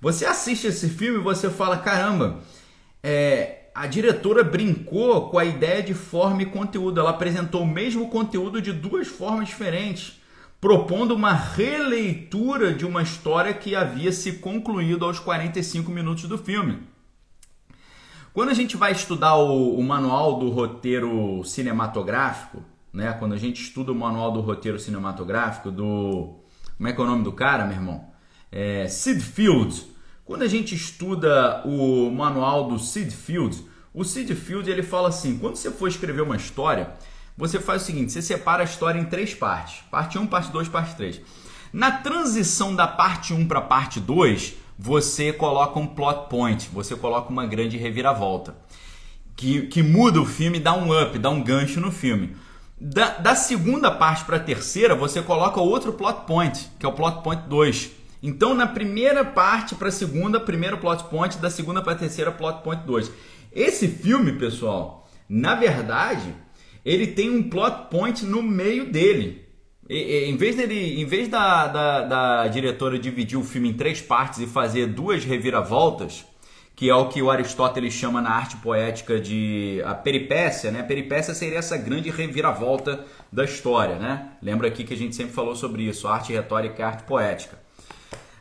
Você 0.00 0.24
assiste 0.24 0.66
esse 0.66 0.88
filme 0.88 1.18
e 1.18 1.22
você 1.22 1.50
fala, 1.50 1.76
caramba, 1.76 2.40
é, 3.02 3.59
a 3.74 3.86
diretora 3.86 4.42
brincou 4.42 5.28
com 5.30 5.38
a 5.38 5.44
ideia 5.44 5.82
de 5.82 5.94
forma 5.94 6.42
e 6.42 6.46
conteúdo. 6.46 7.00
Ela 7.00 7.10
apresentou 7.10 7.62
o 7.62 7.66
mesmo 7.66 8.08
conteúdo 8.08 8.60
de 8.60 8.72
duas 8.72 9.08
formas 9.08 9.48
diferentes, 9.48 10.20
propondo 10.60 11.14
uma 11.14 11.32
releitura 11.32 12.74
de 12.74 12.84
uma 12.84 13.02
história 13.02 13.54
que 13.54 13.74
havia 13.74 14.12
se 14.12 14.34
concluído 14.34 15.04
aos 15.04 15.18
45 15.18 15.90
minutos 15.90 16.24
do 16.24 16.36
filme. 16.36 16.78
Quando 18.32 18.50
a 18.50 18.54
gente 18.54 18.76
vai 18.76 18.92
estudar 18.92 19.36
o, 19.36 19.76
o 19.76 19.82
manual 19.82 20.38
do 20.38 20.50
roteiro 20.50 21.42
cinematográfico, 21.44 22.62
né? 22.92 23.12
Quando 23.12 23.34
a 23.34 23.38
gente 23.38 23.62
estuda 23.62 23.92
o 23.92 23.94
manual 23.94 24.32
do 24.32 24.40
roteiro 24.40 24.78
cinematográfico 24.78 25.70
do 25.70 26.40
como 26.76 26.88
é 26.88 26.92
que 26.94 27.00
é 27.00 27.04
o 27.04 27.06
nome 27.06 27.22
do 27.22 27.32
cara, 27.32 27.66
meu 27.66 27.76
irmão? 27.76 28.06
É, 28.50 28.88
Sid 28.88 29.20
Field 29.20 29.84
quando 30.30 30.42
a 30.42 30.46
gente 30.46 30.76
estuda 30.76 31.60
o 31.64 32.08
manual 32.08 32.68
do 32.68 32.78
Sid 32.78 33.10
Field, 33.10 33.66
o 33.92 34.04
Sid 34.04 34.32
Field 34.36 34.70
ele 34.70 34.80
fala 34.84 35.08
assim: 35.08 35.36
quando 35.36 35.56
você 35.56 35.72
for 35.72 35.88
escrever 35.88 36.20
uma 36.20 36.36
história, 36.36 36.92
você 37.36 37.58
faz 37.58 37.82
o 37.82 37.84
seguinte: 37.86 38.12
você 38.12 38.22
separa 38.22 38.62
a 38.62 38.64
história 38.64 39.00
em 39.00 39.06
três 39.06 39.34
partes: 39.34 39.82
parte 39.90 40.16
1, 40.16 40.28
parte 40.28 40.52
2, 40.52 40.68
parte 40.68 40.94
3. 40.94 41.20
Na 41.72 41.90
transição 41.90 42.76
da 42.76 42.86
parte 42.86 43.34
1 43.34 43.48
para 43.48 43.58
a 43.58 43.62
parte 43.62 43.98
2, 43.98 44.54
você 44.78 45.32
coloca 45.32 45.80
um 45.80 45.86
plot 45.88 46.28
point, 46.30 46.70
você 46.72 46.94
coloca 46.94 47.28
uma 47.28 47.44
grande 47.44 47.76
reviravolta. 47.76 48.54
Que, 49.34 49.62
que 49.62 49.82
muda 49.82 50.20
o 50.20 50.24
filme, 50.24 50.60
dá 50.60 50.74
um 50.74 50.96
up, 50.96 51.18
dá 51.18 51.28
um 51.28 51.42
gancho 51.42 51.80
no 51.80 51.90
filme. 51.90 52.36
Da, 52.80 53.18
da 53.18 53.34
segunda 53.34 53.90
parte 53.90 54.24
para 54.24 54.36
a 54.36 54.40
terceira, 54.40 54.94
você 54.94 55.22
coloca 55.22 55.60
outro 55.60 55.92
plot 55.92 56.20
point, 56.24 56.70
que 56.78 56.86
é 56.86 56.88
o 56.88 56.92
plot 56.92 57.20
point 57.24 57.42
2 57.48 57.98
então, 58.22 58.54
na 58.54 58.66
primeira 58.66 59.24
parte 59.24 59.74
para 59.74 59.88
a 59.88 59.92
segunda, 59.92 60.38
primeiro 60.38 60.78
plot 60.78 61.04
point, 61.04 61.38
da 61.38 61.48
segunda 61.48 61.80
para 61.80 61.92
a 61.92 61.96
terceira, 61.96 62.30
plot 62.30 62.62
point 62.62 62.84
2. 62.84 63.10
Esse 63.52 63.88
filme, 63.88 64.32
pessoal, 64.32 65.08
na 65.28 65.54
verdade, 65.54 66.34
ele 66.84 67.06
tem 67.06 67.30
um 67.30 67.48
plot 67.48 67.88
point 67.90 68.24
no 68.24 68.42
meio 68.42 68.90
dele. 68.90 69.46
E, 69.88 69.96
e, 69.96 70.30
em 70.30 70.36
vez 70.36 70.54
dele, 70.54 71.00
em 71.00 71.04
vez 71.06 71.28
da, 71.28 71.66
da, 71.66 72.00
da 72.02 72.48
diretora 72.48 72.98
dividir 72.98 73.38
o 73.38 73.42
filme 73.42 73.70
em 73.70 73.74
três 73.74 74.02
partes 74.02 74.38
e 74.40 74.46
fazer 74.46 74.86
duas 74.86 75.24
reviravoltas, 75.24 76.24
que 76.76 76.88
é 76.88 76.94
o 76.94 77.08
que 77.08 77.22
o 77.22 77.30
Aristóteles 77.30 77.92
chama 77.92 78.20
na 78.20 78.30
arte 78.30 78.56
poética 78.58 79.18
de 79.18 79.82
a 79.84 79.94
peripécia, 79.94 80.70
né? 80.70 80.80
A 80.80 80.84
peripécia 80.84 81.34
seria 81.34 81.58
essa 81.58 81.76
grande 81.76 82.08
reviravolta 82.10 83.04
da 83.32 83.44
história, 83.44 83.96
né? 83.96 84.30
Lembra 84.40 84.68
aqui 84.68 84.84
que 84.84 84.94
a 84.94 84.96
gente 84.96 85.16
sempre 85.16 85.32
falou 85.32 85.56
sobre 85.56 85.82
isso, 85.82 86.06
arte 86.06 86.32
retórica 86.32 86.80
e 86.80 86.84
arte 86.84 87.02
poética 87.02 87.58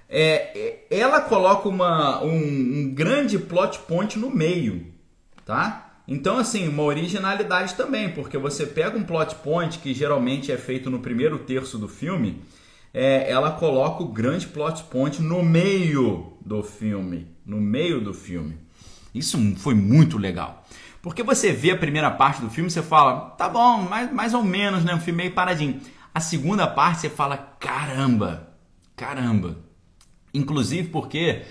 é, 0.09 0.87
é, 0.89 0.99
ela 0.99 1.21
coloca 1.21 1.69
uma, 1.69 2.23
um, 2.23 2.35
um, 2.35 2.93
grande 2.93 3.37
plot 3.37 3.79
point 3.79 4.17
no 4.17 4.31
meio, 4.31 4.87
tá? 5.45 6.01
Então, 6.07 6.39
assim, 6.39 6.67
uma 6.67 6.81
originalidade 6.81 7.75
também, 7.75 8.09
porque 8.09 8.35
você 8.35 8.65
pega 8.65 8.97
um 8.97 9.03
plot 9.03 9.35
point 9.35 9.77
que 9.77 9.93
geralmente 9.93 10.51
é 10.51 10.57
feito 10.57 10.89
no 10.89 10.99
primeiro 10.99 11.37
terço 11.37 11.77
do 11.77 11.87
filme, 11.87 12.41
é, 12.91 13.29
ela 13.29 13.51
coloca 13.51 14.01
o 14.01 14.07
grande 14.07 14.47
plot 14.47 14.83
point 14.85 15.21
no 15.21 15.43
meio 15.43 16.33
do 16.43 16.63
filme, 16.63 17.27
no 17.45 17.61
meio 17.61 18.01
do 18.01 18.11
filme. 18.11 18.57
Isso 19.13 19.37
foi 19.57 19.75
muito 19.75 20.17
legal. 20.17 20.65
Porque 21.03 21.21
você 21.21 21.51
vê 21.51 21.71
a 21.71 21.77
primeira 21.77 22.09
parte 22.09 22.41
do 22.41 22.49
filme, 22.49 22.71
você 22.71 22.81
fala, 22.81 23.31
tá 23.37 23.47
bom, 23.47 23.83
mais, 23.83 24.11
mais 24.11 24.33
ou 24.33 24.43
menos, 24.43 24.83
né? 24.83 24.95
Um 24.95 24.99
filme 24.99 25.23
meio 25.23 25.33
paradinho. 25.33 25.79
A 26.13 26.19
segunda 26.19 26.65
parte 26.65 27.01
você 27.01 27.09
fala, 27.09 27.37
caramba, 27.37 28.49
caramba, 28.95 29.68
Inclusive 30.33 30.89
porque 30.89 31.43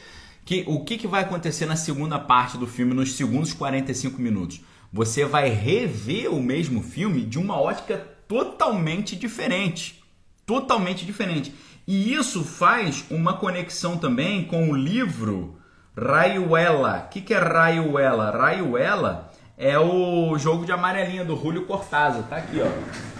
que, 0.45 0.65
o 0.67 0.85
que, 0.85 0.99
que 0.99 1.07
vai 1.07 1.23
acontecer 1.23 1.67
na 1.67 1.77
segunda 1.77 2.19
parte 2.19 2.57
do 2.57 2.67
filme, 2.67 2.95
nos 2.95 3.15
segundos 3.15 3.53
45 3.53 4.21
minutos? 4.21 4.61
você 4.93 5.25
vai 5.25 5.51
rever 5.51 6.33
o 6.33 6.43
mesmo 6.43 6.83
filme 6.83 7.23
de 7.23 7.39
uma 7.39 7.61
ótica 7.61 7.99
totalmente 8.27 9.15
diferente. 9.15 10.03
Totalmente 10.47 11.05
diferente. 11.05 11.55
E 11.87 12.15
isso 12.15 12.45
faz 12.45 13.05
uma 13.11 13.35
conexão 13.35 13.99
também 13.99 14.45
com 14.45 14.71
o 14.71 14.77
livro 14.77 15.59
Rayuela. 15.97 17.05
O 17.07 17.09
que, 17.11 17.21
que 17.21 17.35
é 17.35 17.39
Rayuela? 17.39 18.31
Rayuela 18.31 19.31
é 19.57 19.79
o 19.79 20.39
jogo 20.39 20.65
de 20.65 20.73
amarelinha 20.73 21.25
do 21.25 21.37
Julio 21.37 21.67
Cortázar. 21.67 22.23
Tá 22.25 22.37
aqui, 22.37 22.61
ó. 22.61 23.18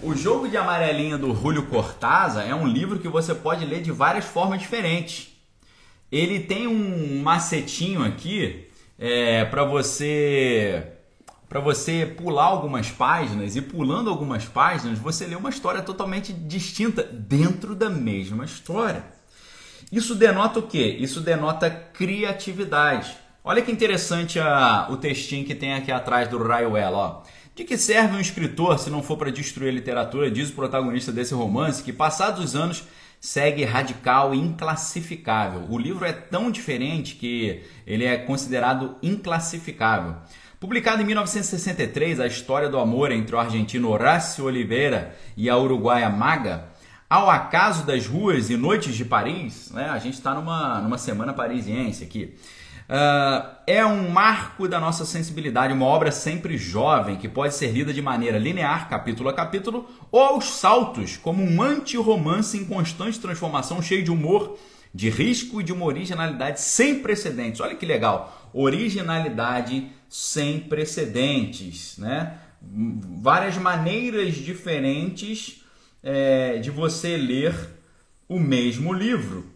O 0.00 0.14
jogo 0.14 0.48
de 0.48 0.56
amarelinha 0.56 1.18
do 1.18 1.34
Julio 1.34 1.66
Cortázar 1.66 2.48
é 2.48 2.54
um 2.54 2.66
livro 2.66 3.00
que 3.00 3.08
você 3.08 3.34
pode 3.34 3.64
ler 3.64 3.82
de 3.82 3.90
várias 3.90 4.24
formas 4.24 4.60
diferentes. 4.60 5.28
Ele 6.10 6.38
tem 6.38 6.68
um 6.68 7.20
macetinho 7.20 8.04
aqui 8.04 8.68
é, 8.98 9.44
para 9.44 9.64
você 9.64 10.92
para 11.48 11.60
você 11.60 12.04
pular 12.04 12.44
algumas 12.44 12.90
páginas 12.90 13.56
e 13.56 13.62
pulando 13.62 14.10
algumas 14.10 14.44
páginas 14.44 14.98
você 14.98 15.26
lê 15.26 15.34
uma 15.34 15.48
história 15.48 15.82
totalmente 15.82 16.32
distinta 16.32 17.02
dentro 17.02 17.74
da 17.74 17.90
mesma 17.90 18.44
história. 18.44 19.04
Isso 19.90 20.14
denota 20.14 20.60
o 20.60 20.62
quê? 20.62 20.96
Isso 21.00 21.20
denota 21.20 21.70
criatividade. 21.70 23.16
Olha 23.42 23.62
que 23.62 23.72
interessante 23.72 24.38
a, 24.38 24.88
o 24.90 24.96
textinho 24.98 25.46
que 25.46 25.54
tem 25.54 25.72
aqui 25.72 25.90
atrás 25.90 26.28
do 26.28 26.36
Rayuela. 26.36 26.96
Ó. 26.96 27.22
De 27.58 27.64
que 27.64 27.76
serve 27.76 28.14
um 28.14 28.20
escritor 28.20 28.78
se 28.78 28.88
não 28.88 29.02
for 29.02 29.16
para 29.16 29.32
destruir 29.32 29.70
a 29.70 29.72
literatura? 29.72 30.30
Diz 30.30 30.48
o 30.48 30.52
protagonista 30.52 31.10
desse 31.10 31.34
romance 31.34 31.82
que, 31.82 31.92
passados 31.92 32.44
os 32.44 32.54
anos, 32.54 32.84
segue 33.20 33.64
radical 33.64 34.32
e 34.32 34.38
inclassificável. 34.38 35.66
O 35.68 35.76
livro 35.76 36.04
é 36.04 36.12
tão 36.12 36.52
diferente 36.52 37.16
que 37.16 37.64
ele 37.84 38.04
é 38.04 38.16
considerado 38.16 38.94
inclassificável. 39.02 40.14
Publicado 40.60 41.02
em 41.02 41.04
1963, 41.04 42.20
a 42.20 42.28
história 42.28 42.68
do 42.68 42.78
amor 42.78 43.10
entre 43.10 43.34
o 43.34 43.40
argentino 43.40 43.90
Horácio 43.90 44.44
Oliveira 44.44 45.16
e 45.36 45.50
a 45.50 45.58
uruguaia 45.58 46.08
Maga, 46.08 46.66
ao 47.10 47.28
acaso 47.28 47.84
das 47.84 48.06
ruas 48.06 48.50
e 48.50 48.56
noites 48.56 48.94
de 48.94 49.04
Paris, 49.04 49.72
né? 49.72 49.88
a 49.88 49.98
gente 49.98 50.14
está 50.14 50.32
numa, 50.32 50.80
numa 50.80 50.96
semana 50.96 51.32
parisiense 51.32 52.04
aqui, 52.04 52.36
uh, 52.88 53.58
é 53.66 53.84
um 53.84 54.10
marco 54.10 54.66
da 54.66 54.80
nossa 54.80 55.04
sensibilidade, 55.04 55.72
uma 55.72 55.86
obra 55.86 56.10
sempre 56.10 56.56
jovem 56.56 57.16
que 57.16 57.28
pode 57.28 57.54
ser 57.54 57.68
lida 57.68 57.92
de 57.92 58.00
maneira 58.00 58.38
linear, 58.38 58.88
capítulo 58.88 59.28
a 59.28 59.34
capítulo, 59.34 59.88
ou 60.10 60.20
aos 60.20 60.46
saltos, 60.46 61.16
como 61.16 61.42
um 61.42 61.62
anti-romance 61.62 62.56
em 62.56 62.64
constante 62.64 63.20
transformação, 63.20 63.82
cheio 63.82 64.02
de 64.02 64.10
humor, 64.10 64.58
de 64.94 65.10
risco 65.10 65.60
e 65.60 65.64
de 65.64 65.72
uma 65.72 65.84
originalidade 65.84 66.60
sem 66.60 67.00
precedentes. 67.00 67.60
Olha 67.60 67.74
que 67.74 67.84
legal! 67.84 68.50
Originalidade 68.52 69.90
sem 70.08 70.58
precedentes, 70.58 71.98
né? 71.98 72.38
Várias 72.60 73.56
maneiras 73.56 74.34
diferentes 74.34 75.62
é, 76.02 76.58
de 76.58 76.70
você 76.70 77.16
ler 77.16 77.54
o 78.28 78.38
mesmo 78.38 78.92
livro. 78.92 79.46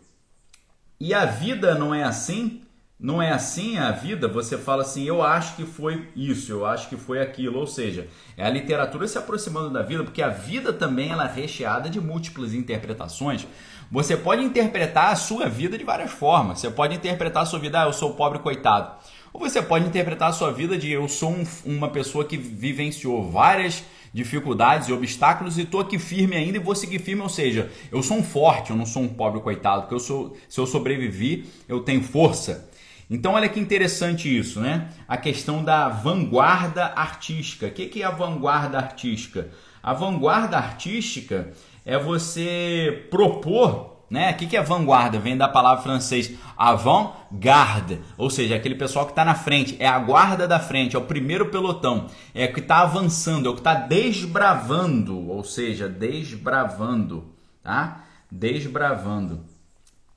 E 1.01 1.13
a 1.13 1.25
vida 1.25 1.75
não 1.75 1.95
é 1.95 2.05
assim? 2.05 2.62
Não 3.03 3.21
é 3.21 3.33
assim 3.33 3.79
a 3.79 3.91
vida? 3.91 4.29
Você 4.29 4.57
fala 4.57 4.83
assim, 4.83 5.03
eu 5.03 5.25
acho 5.25 5.57
que 5.57 5.67
foi 5.67 6.07
isso, 6.15 6.53
eu 6.53 6.65
acho 6.65 6.89
que 6.89 6.97
foi 6.97 7.21
aquilo. 7.21 7.59
Ou 7.59 7.67
seja, 7.67 8.07
é 8.37 8.47
a 8.47 8.49
literatura 8.49 9.09
se 9.09 9.19
aproximando 9.19 9.71
da 9.71 9.83
vida, 9.83 10.05
porque 10.05 10.23
a 10.23 10.29
vida 10.29 10.73
também 10.73 11.11
ela 11.11 11.29
é 11.29 11.35
recheada 11.35 11.91
de 11.91 12.01
múltiplas 12.01 12.55
interpretações. 12.55 13.45
Você 13.91 14.17
pode 14.17 14.45
interpretar 14.45 15.11
a 15.11 15.17
sua 15.17 15.49
vida 15.49 15.77
de 15.77 15.83
várias 15.83 16.13
formas. 16.13 16.61
Você 16.61 16.71
pode 16.71 16.95
interpretar 16.95 17.43
a 17.43 17.47
sua 17.47 17.59
vida, 17.59 17.83
ah, 17.83 17.87
eu 17.87 17.93
sou 17.93 18.15
pobre 18.15 18.39
coitado. 18.39 18.93
Ou 19.33 19.41
você 19.41 19.61
pode 19.61 19.85
interpretar 19.85 20.29
a 20.29 20.33
sua 20.33 20.53
vida 20.53 20.79
de 20.79 20.93
eu 20.93 21.09
sou 21.09 21.33
um, 21.33 21.45
uma 21.65 21.89
pessoa 21.89 22.25
que 22.25 22.37
vivenciou 22.37 23.29
várias 23.29 23.83
dificuldades 24.15 24.87
e 24.87 24.93
obstáculos 24.93 25.59
e 25.59 25.63
estou 25.63 25.81
aqui 25.81 25.99
firme 25.99 26.37
ainda 26.37 26.59
e 26.59 26.61
vou 26.61 26.75
seguir 26.77 27.01
firme, 27.01 27.23
ou 27.23 27.29
seja, 27.29 27.69
eu 27.91 28.03
sou 28.03 28.19
um 28.19 28.23
forte, 28.23 28.71
eu 28.71 28.77
não 28.77 28.87
sou 28.87 29.03
um 29.03 29.09
pobre 29.09 29.41
coitado, 29.41 29.83
porque 29.83 29.95
eu 29.95 30.01
sou, 30.01 30.37
se 30.49 30.61
eu 30.61 30.67
sobrevivi, 30.67 31.47
eu 31.67 31.81
tenho 31.81 32.03
força. 32.03 32.71
Então 33.11 33.33
olha 33.33 33.49
que 33.49 33.61
interessante 33.61 34.35
isso, 34.37 34.61
né? 34.61 34.89
A 35.07 35.17
questão 35.17 35.63
da 35.63 35.89
vanguarda 35.89 36.87
artística. 36.97 37.67
O 37.67 37.71
que 37.71 38.03
é 38.03 38.07
a 38.07 38.11
vanguarda 38.11 38.79
artística? 38.79 39.51
A 39.83 39.93
vanguarda 39.93 40.57
artística 40.57 41.53
é 41.85 41.99
você 41.99 43.07
propor 43.11 43.93
né? 44.13 44.31
O 44.31 44.37
que 44.37 44.55
é 44.55 44.63
vanguarda? 44.63 45.19
Vem 45.19 45.39
da 45.39 45.49
palavra 45.49 45.83
francês 45.83 46.35
avant-garde, 46.55 47.99
ou 48.19 48.29
seja, 48.29 48.55
aquele 48.55 48.75
pessoal 48.75 49.07
que 49.07 49.13
está 49.13 49.25
na 49.25 49.35
frente, 49.35 49.75
é 49.79 49.89
a 49.89 49.99
guarda 49.99 50.47
da 50.47 50.61
frente, 50.61 50.95
é 50.95 50.99
o 50.99 51.07
primeiro 51.07 51.47
pelotão, 51.47 52.09
é 52.35 52.45
o 52.45 52.53
que 52.53 52.61
está 52.61 52.83
avançando, 52.83 53.47
é 53.47 53.51
o 53.51 53.55
que 53.55 53.61
está 53.61 53.73
desbravando, 53.73 55.31
ou 55.31 55.43
seja, 55.43 55.89
desbravando, 55.89 57.33
tá? 57.63 58.05
Desbravando. 58.31 59.47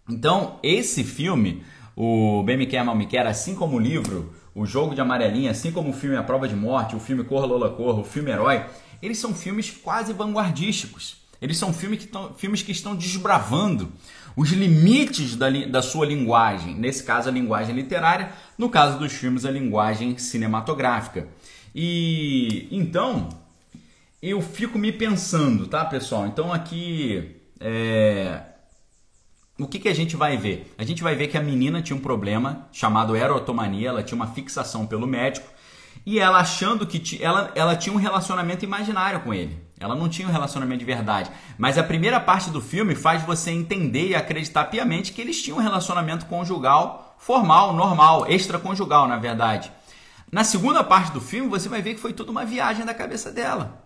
Então, 0.09 0.59
esse 0.61 1.01
filme, 1.05 1.63
o 1.95 2.43
Bem 2.43 2.57
Me 2.57 2.65
Quer, 2.65 2.83
Mal 2.83 2.95
Me 2.95 3.05
Quer, 3.05 3.25
assim 3.25 3.55
como 3.55 3.77
o 3.77 3.79
livro, 3.79 4.33
o 4.53 4.65
Jogo 4.65 4.93
de 4.93 5.01
Amarelinha, 5.01 5.51
assim 5.51 5.71
como 5.71 5.89
o 5.89 5.93
filme 5.93 6.17
A 6.17 6.23
Prova 6.23 6.47
de 6.47 6.55
Morte, 6.55 6.95
o 6.95 6.99
filme 6.99 7.23
Corra 7.23 7.45
Lola 7.45 7.69
Corra, 7.69 8.01
o 8.01 8.03
filme 8.03 8.31
Herói, 8.31 8.65
eles 9.01 9.17
são 9.17 9.33
filmes 9.33 9.71
quase 9.71 10.13
vanguardísticos. 10.13 11.17
Eles 11.41 11.57
são 11.57 11.73
filmes 11.73 11.99
que, 11.99 12.07
tão, 12.07 12.33
filmes 12.33 12.61
que 12.61 12.71
estão 12.71 12.95
desbravando 12.95 13.91
os 14.35 14.49
limites 14.51 15.35
da, 15.35 15.49
da 15.49 15.81
sua 15.81 16.05
linguagem, 16.05 16.75
nesse 16.75 17.03
caso 17.03 17.29
a 17.29 17.31
linguagem 17.31 17.75
literária, 17.75 18.31
no 18.57 18.69
caso 18.69 18.97
dos 18.97 19.13
filmes 19.13 19.45
a 19.45 19.51
linguagem 19.51 20.17
cinematográfica. 20.17 21.27
E 21.73 22.67
então 22.71 23.29
eu 24.21 24.41
fico 24.41 24.79
me 24.79 24.91
pensando, 24.91 25.67
tá, 25.67 25.85
pessoal? 25.85 26.25
Então 26.27 26.51
aqui 26.51 27.35
é... 27.59 28.41
o 29.57 29.67
que, 29.67 29.79
que 29.79 29.87
a 29.87 29.95
gente 29.95 30.15
vai 30.15 30.35
ver? 30.35 30.73
A 30.77 30.83
gente 30.83 31.01
vai 31.01 31.15
ver 31.15 31.27
que 31.27 31.37
a 31.37 31.41
menina 31.41 31.81
tinha 31.81 31.95
um 31.95 32.01
problema 32.01 32.67
chamado 32.71 33.15
erotomania, 33.15 33.89
ela 33.89 34.03
tinha 34.03 34.15
uma 34.15 34.27
fixação 34.27 34.85
pelo 34.85 35.07
médico 35.07 35.47
e 36.05 36.19
ela 36.19 36.39
achando 36.39 36.85
que 36.85 37.23
ela, 37.23 37.51
ela 37.55 37.75
tinha 37.75 37.93
um 37.93 37.99
relacionamento 37.99 38.65
imaginário 38.65 39.21
com 39.21 39.33
ele. 39.33 39.57
Ela 39.79 39.95
não 39.95 40.07
tinha 40.07 40.27
um 40.27 40.31
relacionamento 40.31 40.79
de 40.79 40.85
verdade. 40.85 41.31
Mas 41.57 41.77
a 41.77 41.83
primeira 41.83 42.19
parte 42.19 42.49
do 42.49 42.61
filme 42.61 42.95
faz 42.95 43.23
você 43.23 43.51
entender 43.51 44.09
e 44.09 44.15
acreditar 44.15 44.65
piamente 44.65 45.13
que 45.13 45.21
eles 45.21 45.41
tinham 45.41 45.57
um 45.57 45.61
relacionamento 45.61 46.25
conjugal 46.25 47.15
formal, 47.17 47.73
normal, 47.73 48.27
extraconjugal, 48.29 49.07
na 49.07 49.17
verdade. 49.17 49.71
Na 50.31 50.43
segunda 50.43 50.83
parte 50.83 51.11
do 51.11 51.21
filme, 51.21 51.49
você 51.49 51.69
vai 51.69 51.81
ver 51.81 51.95
que 51.95 52.01
foi 52.01 52.13
tudo 52.13 52.29
uma 52.29 52.45
viagem 52.45 52.85
da 52.85 52.93
cabeça 52.93 53.31
dela. 53.31 53.83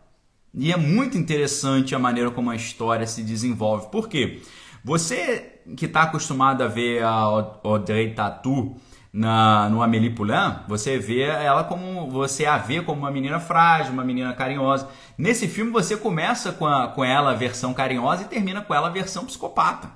E 0.54 0.72
é 0.72 0.78
muito 0.78 1.18
interessante 1.18 1.94
a 1.94 2.00
maneira 2.00 2.32
como 2.32 2.50
a 2.50 2.56
história 2.56 3.06
se 3.06 3.24
desenvolve. 3.24 3.90
Por 3.92 4.10
quê? 4.10 4.42
Você 4.84 5.60
que 5.76 5.86
está 5.86 6.04
acostumado 6.04 6.64
a 6.64 6.68
ver 6.68 7.04
a 7.04 7.12
Audrey 7.12 8.14
Tatu 8.14 8.76
na, 9.12 9.70
no 9.70 9.82
Amélie 9.82 10.12
Poulain, 10.12 10.60
você 10.68 10.98
vê 10.98 11.22
ela 11.22 11.64
como 11.64 12.10
você 12.10 12.46
a 12.46 12.58
vê 12.58 12.82
como 12.82 13.02
uma 13.02 13.12
menina 13.12 13.40
frágil, 13.40 13.94
uma 13.94 14.04
menina 14.04 14.34
carinhosa. 14.34 14.88
Nesse 15.18 15.48
filme 15.48 15.72
você 15.72 15.98
começa 15.98 16.52
com, 16.52 16.68
a, 16.68 16.88
com 16.88 17.04
ela 17.04 17.32
a 17.32 17.36
versão 17.36 17.74
carinhosa 17.74 18.24
e 18.24 18.26
termina 18.26 18.62
com 18.62 18.74
ela 18.74 18.88
a 18.88 18.92
versão 18.92 19.26
psicopata, 19.26 19.90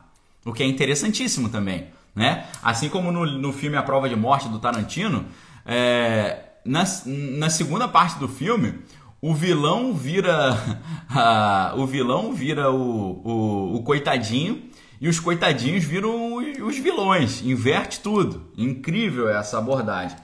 o 0.45 0.51
que 0.51 0.63
é 0.63 0.65
interessantíssimo 0.65 1.49
também, 1.49 1.87
né? 2.15 2.45
Assim 2.61 2.89
como 2.89 3.11
no, 3.11 3.25
no 3.25 3.53
filme 3.53 3.77
A 3.77 3.83
Prova 3.83 4.09
de 4.09 4.15
Morte 4.15 4.49
do 4.49 4.59
Tarantino, 4.59 5.25
é, 5.65 6.39
na, 6.65 6.83
na 7.05 7.49
segunda 7.49 7.87
parte 7.87 8.19
do 8.19 8.27
filme 8.27 8.79
o 9.21 9.33
vilão 9.33 9.93
vira 9.93 10.57
a, 11.09 11.73
o 11.77 11.85
vilão 11.85 12.33
vira 12.33 12.69
o, 12.71 13.21
o, 13.23 13.75
o 13.75 13.83
coitadinho 13.83 14.72
e 15.03 15.07
os 15.09 15.19
coitadinhos 15.19 15.83
viram 15.83 16.37
os 16.65 16.77
vilões, 16.77 17.41
inverte 17.41 17.99
tudo. 17.99 18.49
Incrível 18.57 19.27
essa 19.27 19.57
abordagem. 19.57 20.17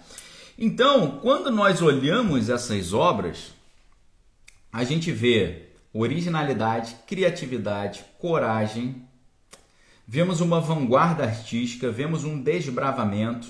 Então, 0.57 1.19
quando 1.21 1.51
nós 1.51 1.81
olhamos 1.81 2.49
essas 2.49 2.93
obras, 2.93 3.51
a 4.71 4.85
gente 4.85 5.11
vê 5.11 5.63
originalidade, 5.93 6.95
criatividade, 7.05 8.05
coragem, 8.19 9.03
vemos 10.07 10.39
uma 10.39 10.61
vanguarda 10.61 11.25
artística, 11.25 11.91
vemos 11.91 12.23
um 12.23 12.41
desbravamento, 12.41 13.49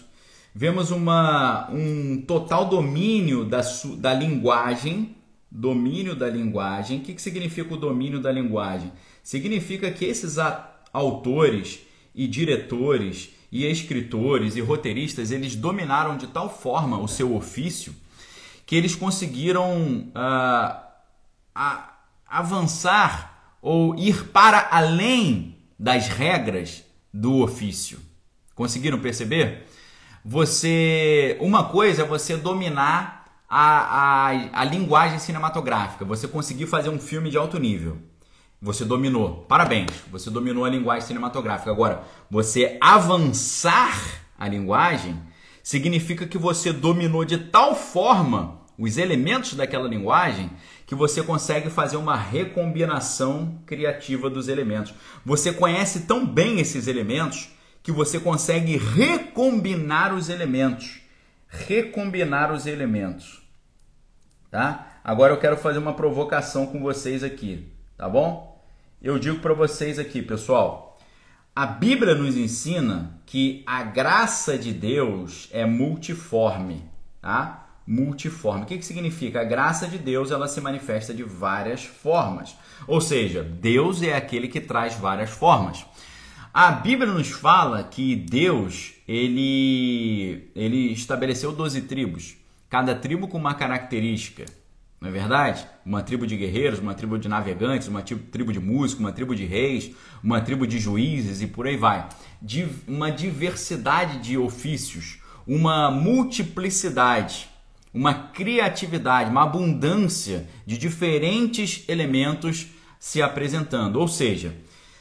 vemos 0.55 0.89
uma, 0.89 1.69
um 1.69 2.23
total 2.25 2.65
domínio 2.65 3.45
da, 3.45 3.61
da 3.99 4.15
linguagem. 4.15 5.15
Domínio 5.51 6.15
da 6.15 6.27
linguagem. 6.27 6.99
O 6.99 7.01
que, 7.01 7.13
que 7.13 7.21
significa 7.21 7.71
o 7.71 7.77
domínio 7.77 8.19
da 8.19 8.31
linguagem? 8.31 8.91
Significa 9.21 9.91
que 9.91 10.05
esses 10.05 10.39
autores 10.91 11.79
e 12.13 12.27
diretores 12.27 13.29
e 13.51 13.65
escritores 13.65 14.55
e 14.55 14.61
roteiristas 14.61 15.31
eles 15.31 15.55
dominaram 15.55 16.17
de 16.17 16.27
tal 16.27 16.49
forma 16.49 16.99
o 16.99 17.07
seu 17.07 17.35
ofício 17.35 17.95
que 18.65 18.75
eles 18.75 18.95
conseguiram 18.95 20.09
uh, 20.09 20.79
a, 21.55 21.93
avançar 22.27 23.57
ou 23.61 23.95
ir 23.95 24.27
para 24.27 24.67
além 24.71 25.55
das 25.77 26.07
regras 26.07 26.83
do 27.11 27.37
ofício. 27.41 27.99
Conseguiram 28.53 28.99
perceber? 28.99 29.65
você. 30.23 31.37
Uma 31.39 31.65
coisa 31.65 32.03
é 32.03 32.05
você 32.05 32.37
dominar 32.37 33.25
a, 33.49 34.27
a, 34.29 34.61
a 34.61 34.63
linguagem 34.63 35.19
cinematográfica, 35.19 36.05
você 36.05 36.27
conseguir 36.27 36.67
fazer 36.67 36.89
um 36.89 36.99
filme 36.99 37.29
de 37.29 37.37
alto 37.37 37.59
nível. 37.59 37.97
Você 38.61 38.83
dominou. 38.83 39.45
Parabéns, 39.47 39.91
você 40.11 40.29
dominou 40.29 40.65
a 40.65 40.69
linguagem 40.69 41.07
cinematográfica. 41.07 41.71
Agora, 41.71 42.03
você 42.29 42.77
avançar 42.81 44.21
a 44.37 44.47
linguagem 44.47 45.17
significa 45.63 46.25
que 46.27 46.37
você 46.37 46.73
dominou 46.73 47.23
de 47.23 47.37
tal 47.37 47.75
forma 47.75 48.59
os 48.77 48.97
elementos 48.97 49.53
daquela 49.53 49.87
linguagem 49.87 50.49
que 50.87 50.95
você 50.95 51.21
consegue 51.21 51.69
fazer 51.69 51.97
uma 51.97 52.15
recombinação 52.15 53.61
criativa 53.65 54.29
dos 54.29 54.47
elementos. 54.47 54.93
Você 55.25 55.53
conhece 55.53 56.01
tão 56.01 56.25
bem 56.25 56.59
esses 56.59 56.87
elementos 56.87 57.49
que 57.83 57.91
você 57.91 58.19
consegue 58.19 58.77
recombinar 58.77 60.13
os 60.13 60.29
elementos. 60.29 61.01
Recombinar 61.47 62.51
os 62.51 62.65
elementos. 62.65 63.41
Tá? 64.49 64.99
Agora 65.03 65.33
eu 65.33 65.37
quero 65.37 65.57
fazer 65.57 65.77
uma 65.77 65.93
provocação 65.93 66.65
com 66.65 66.79
vocês 66.79 67.23
aqui, 67.23 67.71
tá 67.97 68.09
bom? 68.09 68.48
Eu 69.01 69.17
digo 69.17 69.39
para 69.39 69.53
vocês 69.53 69.97
aqui, 69.97 70.21
pessoal, 70.21 70.99
a 71.55 71.65
Bíblia 71.65 72.13
nos 72.13 72.35
ensina 72.35 73.17
que 73.25 73.63
a 73.65 73.81
graça 73.81 74.57
de 74.57 74.73
Deus 74.73 75.47
é 75.53 75.65
multiforme, 75.65 76.83
tá? 77.21 77.77
Multiforme. 77.87 78.63
O 78.63 78.65
que, 78.65 78.77
que 78.77 78.85
significa? 78.85 79.39
A 79.39 79.45
graça 79.45 79.87
de 79.87 79.97
Deus 79.97 80.31
ela 80.31 80.49
se 80.49 80.59
manifesta 80.59 81.13
de 81.13 81.23
várias 81.23 81.85
formas. 81.85 82.57
Ou 82.85 82.99
seja, 82.99 83.41
Deus 83.41 84.01
é 84.01 84.17
aquele 84.17 84.49
que 84.49 84.59
traz 84.59 84.95
várias 84.95 85.29
formas. 85.29 85.85
A 86.53 86.69
Bíblia 86.69 87.13
nos 87.13 87.29
fala 87.29 87.85
que 87.85 88.17
Deus 88.17 88.95
ele, 89.07 90.51
ele 90.53 90.91
estabeleceu 90.91 91.53
12 91.53 91.83
tribos, 91.83 92.35
cada 92.69 92.93
tribo 92.93 93.29
com 93.29 93.37
uma 93.37 93.53
característica. 93.53 94.58
Não 94.99 95.07
é 95.07 95.11
verdade? 95.11 95.65
Uma 95.85 96.01
tribo 96.01 96.27
de 96.27 96.35
guerreiros, 96.35 96.79
uma 96.79 96.93
tribo 96.93 97.17
de 97.17 97.29
navegantes, 97.29 97.87
uma 97.87 98.01
tribo 98.01 98.51
de 98.51 98.59
músicos, 98.59 98.99
uma 98.99 99.13
tribo 99.13 99.33
de 99.33 99.45
reis, 99.45 99.91
uma 100.21 100.41
tribo 100.41 100.67
de 100.67 100.77
juízes 100.77 101.41
e 101.41 101.47
por 101.47 101.67
aí 101.67 101.77
vai. 101.77 102.07
Uma 102.85 103.09
diversidade 103.09 104.19
de 104.19 104.37
ofícios, 104.37 105.19
uma 105.47 105.89
multiplicidade, 105.89 107.49
uma 107.93 108.13
criatividade, 108.13 109.31
uma 109.31 109.43
abundância 109.43 110.49
de 110.65 110.77
diferentes 110.77 111.85
elementos 111.87 112.67
se 112.99 113.21
apresentando. 113.21 113.95
Ou 114.01 114.07
seja, 114.07 114.53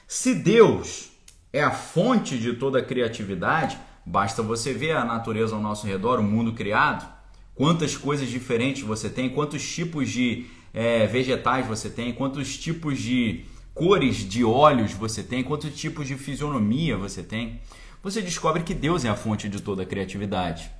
se 0.07 0.33
Deus 0.33 1.11
é 1.53 1.61
a 1.61 1.73
fonte 1.73 2.39
de 2.39 2.53
toda 2.53 2.79
a 2.79 2.85
criatividade, 2.85 3.77
basta 4.07 4.45
você 4.45 4.73
ver 4.73 4.93
a 4.93 5.05
natureza 5.05 5.57
ao 5.57 5.61
nosso 5.61 5.89
redor, 5.89 6.21
o 6.21 6.23
mundo 6.23 6.53
criado 6.53 7.18
quantas 7.59 7.97
coisas 7.97 8.29
diferentes 8.29 8.85
você 8.85 9.11
tem, 9.11 9.29
quantos 9.29 9.68
tipos 9.68 10.09
de 10.09 10.47
é, 10.73 11.09
vegetais 11.09 11.66
você 11.66 11.90
tem, 11.90 12.12
quantos 12.12 12.57
tipos 12.57 13.01
de 13.01 13.44
cores 13.75 14.18
de 14.18 14.44
óleos 14.44 14.92
você 14.92 15.25
tem, 15.25 15.42
quantos 15.42 15.75
tipos 15.75 16.07
de 16.07 16.16
fisionomia 16.16 16.97
você 16.97 17.21
tem. 17.21 17.61
Você 18.01 18.23
descobre 18.23 18.62
que 18.62 18.73
Deus 18.73 19.05
é 19.05 19.09
a 19.09 19.16
fonte 19.16 19.49
de 19.49 19.61
toda 19.61 19.83
a 19.83 19.87
criatividade. 19.87 20.71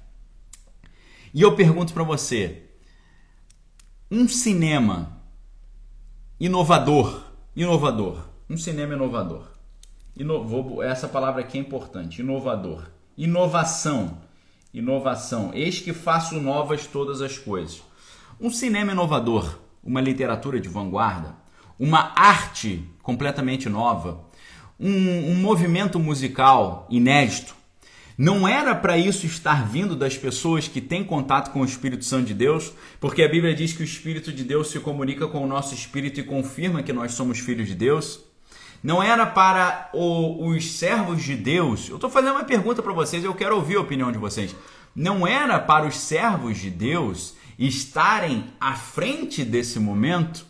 E 1.35 1.43
eu 1.43 1.57
pergunto 1.57 1.93
para 1.93 2.05
você: 2.05 2.63
um 4.09 4.29
cinema 4.29 5.21
inovador, 6.39 7.25
inovador, 7.57 8.25
um 8.49 8.57
cinema 8.57 8.95
inovador. 8.95 9.49
Ino 10.17 10.81
essa 10.81 11.09
palavra 11.09 11.41
aqui 11.41 11.59
é 11.59 11.61
importante, 11.61 12.21
inovador. 12.21 12.89
Inovação 13.17 14.28
inovação. 14.73 15.51
Eis 15.55 15.79
que 15.81 15.93
faço 15.93 16.41
novas 16.41 16.87
todas 16.87 17.21
as 17.21 17.39
coisas. 17.39 17.83
Um 18.41 18.51
cinema 18.51 18.93
inovador, 18.93 19.59
uma 19.83 20.01
literatura 20.01 20.61
de 20.61 20.69
vanguarda, 20.69 21.35
uma 21.79 22.13
arte 22.17 22.85
completamente 23.03 23.69
nova, 23.69 24.25
um, 24.79 25.31
um 25.31 25.35
movimento 25.37 25.99
musical 25.99 26.87
inédito. 26.91 27.57
Não 28.17 28.49
era 28.49 28.75
para 28.75 28.99
isso 28.99 29.27
estar 29.27 29.69
vindo 29.69 29.95
das 29.95 30.17
pessoas 30.17 30.67
que 30.67 30.81
têm 30.81 31.05
contato 31.05 31.53
com 31.53 31.61
o 31.61 31.65
Espírito 31.65 32.05
Santo 32.05 32.27
de 32.27 32.35
Deus, 32.35 32.73
porque 32.99 33.23
a 33.23 33.29
Bíblia 33.29 33.55
diz 33.55 33.73
que 33.73 33.83
o 33.83 33.85
Espírito 33.85 34.33
de 34.33 34.43
Deus 34.43 34.71
se 34.71 34.81
comunica 34.81 35.29
com 35.29 35.43
o 35.45 35.47
nosso 35.47 35.73
espírito 35.73 36.19
e 36.19 36.25
confirma 36.25 36.83
que 36.83 36.93
nós 36.93 37.13
somos 37.13 37.39
filhos 37.39 37.69
de 37.69 37.77
Deus 37.77 38.28
não 38.83 39.03
era 39.03 39.27
para 39.27 39.91
o, 39.93 40.49
os 40.49 40.73
servos 40.73 41.23
de 41.23 41.35
Deus. 41.35 41.89
Eu 41.89 41.97
estou 41.97 42.11
fazendo 42.11 42.37
uma 42.37 42.45
pergunta 42.45 42.83
para 42.83 42.93
vocês, 42.93 43.25
eu 43.25 43.35
quero 43.35 43.57
ouvir 43.57 43.77
a 43.77 43.81
opinião 43.81 44.13
de 44.13 44.19
vocês. 44.19 44.55
Não 44.95 45.27
era 45.27 45.59
para 45.59 45.87
os 45.87 45.97
servos 45.97 46.59
de 46.59 46.71
Deus 46.71 47.35
estarem 47.59 48.45
à 48.61 48.75
frente 48.75 49.45
desse 49.45 49.79
momento? 49.79 50.47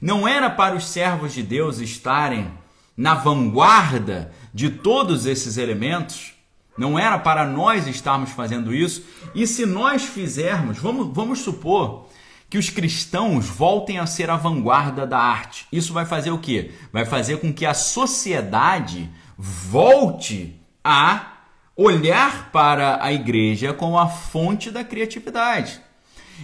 Não 0.00 0.26
era 0.26 0.50
para 0.50 0.74
os 0.74 0.86
servos 0.88 1.32
de 1.32 1.42
Deus 1.42 1.78
estarem 1.78 2.50
na 2.96 3.14
vanguarda 3.14 4.32
de 4.52 4.70
todos 4.70 5.26
esses 5.26 5.56
elementos? 5.56 6.34
Não 6.76 6.98
era 6.98 7.18
para 7.18 7.44
nós 7.44 7.86
estarmos 7.86 8.30
fazendo 8.30 8.74
isso? 8.74 9.04
E 9.34 9.46
se 9.46 9.66
nós 9.66 10.02
fizermos, 10.02 10.78
vamos, 10.78 11.14
vamos 11.14 11.40
supor 11.40 12.08
que 12.50 12.58
os 12.58 12.68
cristãos 12.68 13.46
voltem 13.46 14.00
a 14.00 14.06
ser 14.06 14.28
a 14.28 14.36
vanguarda 14.36 15.06
da 15.06 15.18
arte. 15.18 15.68
Isso 15.70 15.92
vai 15.92 16.04
fazer 16.04 16.32
o 16.32 16.38
quê? 16.38 16.72
Vai 16.92 17.06
fazer 17.06 17.38
com 17.38 17.52
que 17.52 17.64
a 17.64 17.72
sociedade 17.72 19.08
volte 19.38 20.60
a 20.82 21.44
olhar 21.76 22.50
para 22.50 23.02
a 23.02 23.12
igreja 23.12 23.72
como 23.72 23.96
a 23.96 24.08
fonte 24.08 24.68
da 24.70 24.82
criatividade. 24.82 25.80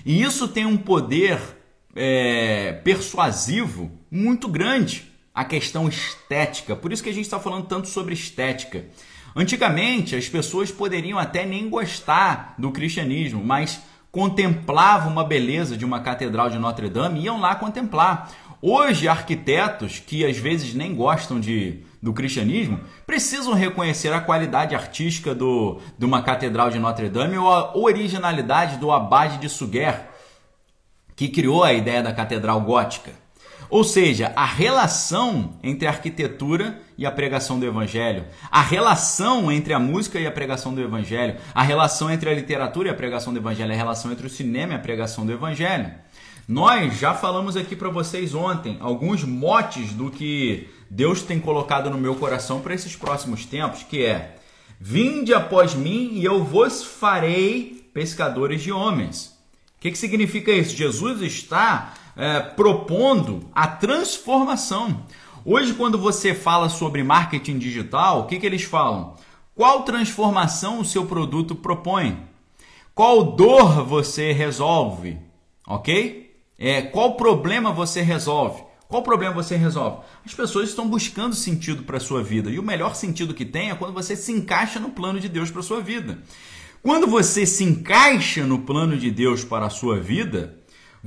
E 0.05 0.23
isso 0.23 0.47
tem 0.47 0.65
um 0.65 0.77
poder 0.77 1.41
é, 1.95 2.73
persuasivo 2.85 3.91
muito 4.09 4.47
grande. 4.47 5.11
A 5.35 5.45
questão 5.45 5.87
estética. 5.87 6.75
Por 6.75 6.93
isso 6.93 7.03
que 7.03 7.11
a 7.11 7.13
gente 7.13 7.27
está 7.27 7.39
falando 7.39 7.67
tanto 7.67 7.89
sobre 7.89 8.15
estética. 8.15 8.87
Antigamente, 9.35 10.17
as 10.17 10.27
pessoas 10.27 10.71
poderiam 10.71 11.19
até 11.19 11.45
nem 11.45 11.69
gostar 11.69 12.55
do 12.57 12.73
cristianismo, 12.73 13.45
mas 13.45 13.83
contemplavam 14.17 15.13
uma 15.13 15.23
beleza 15.23 15.77
de 15.77 15.85
uma 15.85 16.01
catedral 16.01 16.49
de 16.49 16.59
Notre 16.59 16.89
Dame, 16.89 17.21
iam 17.21 17.39
lá 17.39 17.55
contemplar. 17.55 18.33
Hoje, 18.63 19.07
arquitetos 19.07 19.99
que 19.99 20.25
às 20.25 20.39
vezes 20.39 20.73
nem 20.73 20.95
gostam 20.95 21.39
de, 21.39 21.83
do 22.01 22.15
cristianismo 22.15 22.81
precisam 23.07 23.53
reconhecer 23.53 24.15
a 24.15 24.21
qualidade 24.23 24.75
artística 24.75 25.35
do, 25.35 25.83
de 25.99 26.07
uma 26.07 26.23
catedral 26.23 26.71
de 26.71 26.79
Notre 26.79 27.11
Dame 27.11 27.37
ou 27.37 27.53
a 27.53 27.77
originalidade 27.77 28.79
do 28.79 28.91
abade 28.91 29.37
de 29.37 29.51
Suger, 29.51 30.09
que 31.15 31.29
criou 31.29 31.63
a 31.63 31.75
ideia 31.75 32.03
da 32.03 32.11
catedral 32.11 32.59
gótica. 32.63 33.11
Ou 33.69 33.83
seja, 33.83 34.33
a 34.37 34.45
relação 34.45 35.55
entre 35.63 35.87
a 35.87 35.91
arquitetura 35.91 36.81
e 36.97 37.05
a 37.05 37.11
pregação 37.11 37.59
do 37.59 37.67
evangelho, 37.67 38.25
a 38.51 38.63
relação 38.63 39.51
entre 39.51 39.73
a 39.73 39.79
música 39.79 40.19
e 40.19 40.27
a 40.27 40.33
pregação 40.33 40.75
do 40.75 40.81
evangelho, 40.81 41.37
a 41.55 41.63
relação 41.63 42.11
entre 42.11 42.31
a 42.31 42.35
literatura 42.35 42.89
e 42.89 42.91
a 42.91 42.95
pregação 42.95 43.33
do 43.33 43.39
evangelho, 43.39 43.73
a 43.73 43.77
relação 43.77 44.13
entre 44.13 44.27
o 44.27 44.31
cinema 44.31 44.73
e 44.73 44.77
a 44.77 44.81
pregação 44.81 45.27
do 45.27 45.33
evangelho. 45.33 45.91
Nós 46.49 46.99
já 46.99 47.13
falamos 47.13 47.57
aqui 47.57 47.75
para 47.75 47.89
vocês 47.89 48.33
ontem 48.33 48.77
alguns 48.81 49.25
motes 49.25 49.93
do 49.93 50.11
que 50.11 50.69
Deus 50.89 51.23
tem 51.23 51.41
colocado 51.41 51.91
no 51.91 51.99
meu 51.99 52.15
coração 52.15 52.61
para 52.61 52.73
esses 52.73 52.95
próximos 52.95 53.45
tempos, 53.45 53.83
que 53.83 54.05
é: 54.05 54.37
Vinde 54.79 55.35
após 55.35 55.75
mim 55.75 56.11
e 56.13 56.25
eu 56.25 56.45
vos 56.45 56.85
farei 56.85 57.91
pescadores 57.93 58.63
de 58.63 58.71
homens. 58.71 59.37
O 59.77 59.81
que, 59.81 59.91
que 59.91 59.99
significa 59.99 60.53
isso? 60.53 60.77
Jesus 60.77 61.21
está 61.23 61.95
é, 62.17 62.41
propondo 62.41 63.49
a 63.55 63.67
transformação. 63.69 65.05
Hoje, 65.45 65.75
quando 65.75 65.99
você 65.99 66.35
fala 66.35 66.69
sobre 66.69 67.05
marketing 67.05 67.59
digital, 67.59 68.21
o 68.21 68.27
que, 68.27 68.39
que 68.39 68.47
eles 68.47 68.63
falam? 68.63 69.15
Qual 69.55 69.83
transformação 69.83 70.81
o 70.81 70.85
seu 70.85 71.07
produto 71.07 71.55
propõe? 71.55 72.27
Qual 72.95 73.37
dor 73.37 73.85
você 73.85 74.33
resolve? 74.33 75.19
Ok? 75.67 76.35
É, 76.59 76.83
qual 76.83 77.15
problema 77.15 77.71
você 77.71 78.01
resolve? 78.01 78.65
Qual 78.89 79.03
problema 79.03 79.35
você 79.35 79.57
resolve? 79.57 79.99
As 80.25 80.33
pessoas 80.33 80.69
estão 80.69 80.89
buscando 80.89 81.35
sentido 81.35 81.83
para 81.83 81.99
a 81.99 82.01
sua 82.01 82.23
vida 82.23 82.51
e 82.51 82.59
o 82.59 82.63
melhor 82.63 82.95
sentido 82.95 83.35
que 83.35 83.45
tem 83.45 83.71
é 83.71 83.75
quando 83.75 83.93
você 83.93 84.17
se 84.17 84.33
encaixa 84.33 84.79
no 84.81 84.91
plano 84.91 85.21
de 85.21 85.29
Deus 85.29 85.51
para 85.51 85.61
a 85.61 85.65
sua 85.65 85.81
vida. 85.81 86.19
Quando 86.83 87.07
você 87.07 87.45
se 87.45 87.65
encaixa 87.65 88.47
no 88.47 88.61
plano 88.61 88.97
de 88.97 89.11
Deus 89.11 89.45
para 89.45 89.67
a 89.67 89.71
sua 89.71 89.99
vida, 89.99 90.57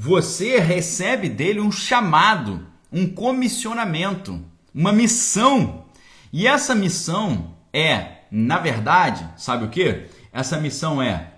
você 0.01 0.59
recebe 0.59 1.27
dele 1.27 1.59
um 1.59 1.69
chamado, 1.69 2.65
um 2.89 3.05
comissionamento, 3.05 4.41
uma 4.73 4.93
missão. 4.93 5.87
E 6.31 6.47
essa 6.47 6.73
missão 6.73 7.53
é, 7.73 8.19
na 8.31 8.59
verdade, 8.59 9.27
sabe 9.35 9.65
o 9.65 9.69
que? 9.69 10.05
Essa 10.31 10.57
missão 10.57 11.01
é: 11.01 11.33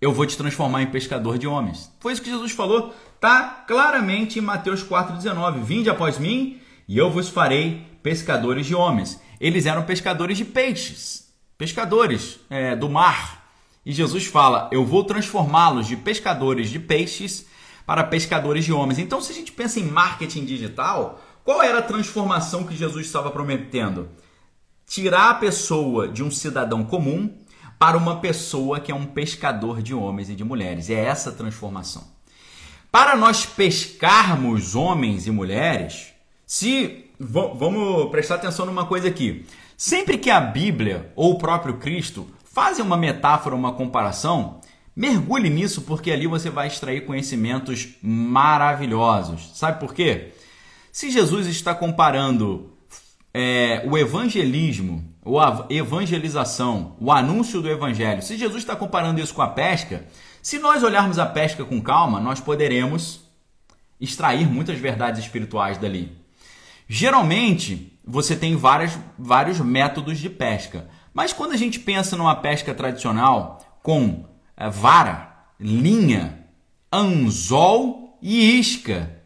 eu 0.00 0.10
vou 0.10 0.24
te 0.24 0.38
transformar 0.38 0.84
em 0.84 0.86
pescador 0.86 1.36
de 1.36 1.46
homens. 1.46 1.92
Foi 2.00 2.14
isso 2.14 2.22
que 2.22 2.30
Jesus 2.30 2.52
falou, 2.52 2.94
tá 3.20 3.64
claramente 3.68 4.38
em 4.38 4.42
Mateus 4.42 4.82
4,19. 4.82 5.62
Vinde 5.62 5.90
após 5.90 6.18
mim 6.18 6.58
e 6.88 6.96
eu 6.96 7.10
vos 7.10 7.28
farei 7.28 7.86
pescadores 8.02 8.64
de 8.64 8.74
homens. 8.74 9.20
Eles 9.38 9.66
eram 9.66 9.82
pescadores 9.82 10.38
de 10.38 10.46
peixes, 10.46 11.30
pescadores 11.58 12.40
é, 12.48 12.74
do 12.74 12.88
mar. 12.88 13.50
E 13.84 13.92
Jesus 13.92 14.24
fala: 14.24 14.70
Eu 14.72 14.82
vou 14.82 15.04
transformá-los 15.04 15.86
de 15.86 15.94
pescadores 15.94 16.70
de 16.70 16.78
peixes 16.78 17.54
para 17.86 18.04
pescadores 18.04 18.64
de 18.64 18.72
homens. 18.72 18.98
Então, 18.98 19.20
se 19.20 19.32
a 19.32 19.34
gente 19.34 19.52
pensa 19.52 19.78
em 19.78 19.84
marketing 19.84 20.44
digital, 20.44 21.20
qual 21.44 21.62
era 21.62 21.78
a 21.78 21.82
transformação 21.82 22.64
que 22.64 22.76
Jesus 22.76 23.06
estava 23.06 23.30
prometendo? 23.30 24.08
Tirar 24.86 25.30
a 25.30 25.34
pessoa 25.34 26.08
de 26.08 26.22
um 26.22 26.30
cidadão 26.30 26.84
comum 26.84 27.32
para 27.78 27.96
uma 27.96 28.16
pessoa 28.20 28.80
que 28.80 28.90
é 28.90 28.94
um 28.94 29.06
pescador 29.06 29.80
de 29.80 29.94
homens 29.94 30.28
e 30.28 30.34
de 30.34 30.42
mulheres. 30.42 30.90
É 30.90 31.04
essa 31.04 31.30
transformação. 31.30 32.04
Para 32.90 33.16
nós 33.16 33.46
pescarmos 33.46 34.74
homens 34.74 35.26
e 35.26 35.30
mulheres, 35.30 36.08
se 36.46 37.06
vamos 37.18 38.10
prestar 38.10 38.36
atenção 38.36 38.66
numa 38.66 38.86
coisa 38.86 39.08
aqui. 39.08 39.46
Sempre 39.76 40.18
que 40.18 40.30
a 40.30 40.40
Bíblia 40.40 41.12
ou 41.14 41.32
o 41.32 41.38
próprio 41.38 41.76
Cristo 41.76 42.26
fazem 42.44 42.84
uma 42.84 42.96
metáfora, 42.96 43.54
uma 43.54 43.72
comparação, 43.72 44.60
mergulhe 44.96 45.50
nisso 45.50 45.82
porque 45.82 46.10
ali 46.10 46.26
você 46.26 46.48
vai 46.48 46.68
extrair 46.68 47.04
conhecimentos 47.04 47.88
maravilhosos. 48.02 49.50
Sabe 49.54 49.78
por 49.78 49.92
quê? 49.92 50.32
Se 50.90 51.10
Jesus 51.10 51.46
está 51.46 51.74
comparando 51.74 52.72
é, 53.34 53.82
o 53.86 53.98
evangelismo, 53.98 55.04
ou 55.22 55.38
a 55.38 55.66
evangelização, 55.68 56.96
o 56.98 57.12
anúncio 57.12 57.60
do 57.60 57.68
evangelho, 57.68 58.22
se 58.22 58.38
Jesus 58.38 58.62
está 58.62 58.74
comparando 58.74 59.20
isso 59.20 59.34
com 59.34 59.42
a 59.42 59.48
pesca, 59.48 60.06
se 60.40 60.58
nós 60.58 60.82
olharmos 60.82 61.18
a 61.18 61.26
pesca 61.26 61.64
com 61.64 61.82
calma, 61.82 62.18
nós 62.18 62.40
poderemos 62.40 63.20
extrair 64.00 64.46
muitas 64.46 64.78
verdades 64.78 65.20
espirituais 65.20 65.76
dali. 65.76 66.16
Geralmente, 66.88 67.98
você 68.06 68.36
tem 68.36 68.56
várias, 68.56 68.96
vários 69.18 69.58
métodos 69.58 70.18
de 70.18 70.30
pesca, 70.30 70.88
mas 71.12 71.32
quando 71.32 71.52
a 71.52 71.56
gente 71.56 71.80
pensa 71.80 72.16
numa 72.16 72.36
pesca 72.36 72.72
tradicional 72.72 73.58
com 73.82 74.24
vara, 74.70 75.50
linha, 75.60 76.46
anzol 76.92 78.18
e 78.22 78.58
isca, 78.58 79.16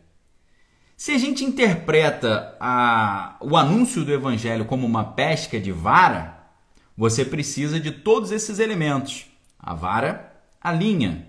se 1.00 1.12
a 1.12 1.18
gente 1.18 1.42
interpreta 1.42 2.54
a, 2.60 3.36
o 3.40 3.56
anúncio 3.56 4.04
do 4.04 4.12
evangelho 4.12 4.66
como 4.66 4.86
uma 4.86 5.02
pesca 5.02 5.58
de 5.58 5.72
vara, 5.72 6.46
você 6.94 7.24
precisa 7.24 7.80
de 7.80 7.90
todos 7.90 8.30
esses 8.30 8.58
elementos: 8.58 9.24
a 9.58 9.72
vara, 9.72 10.30
a 10.60 10.70
linha, 10.70 11.26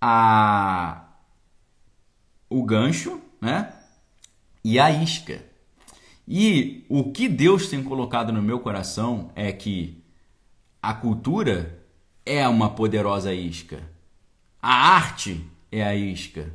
a 0.00 1.08
o 2.48 2.62
gancho, 2.62 3.20
né? 3.38 3.70
E 4.64 4.78
a 4.78 4.90
isca. 4.90 5.44
E 6.26 6.86
o 6.88 7.12
que 7.12 7.28
Deus 7.28 7.68
tem 7.68 7.82
colocado 7.82 8.32
no 8.32 8.40
meu 8.40 8.60
coração 8.60 9.30
é 9.36 9.52
que 9.52 10.02
a 10.82 10.94
cultura 10.94 11.75
é 12.26 12.46
uma 12.48 12.70
poderosa 12.70 13.32
isca. 13.32 13.80
A 14.60 14.96
arte 14.96 15.46
é 15.70 15.82
a 15.82 15.94
isca. 15.94 16.52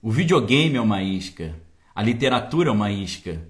O 0.00 0.10
videogame 0.12 0.76
é 0.76 0.80
uma 0.80 1.02
isca. 1.02 1.54
A 1.92 2.00
literatura 2.00 2.68
é 2.68 2.72
uma 2.72 2.90
isca. 2.92 3.42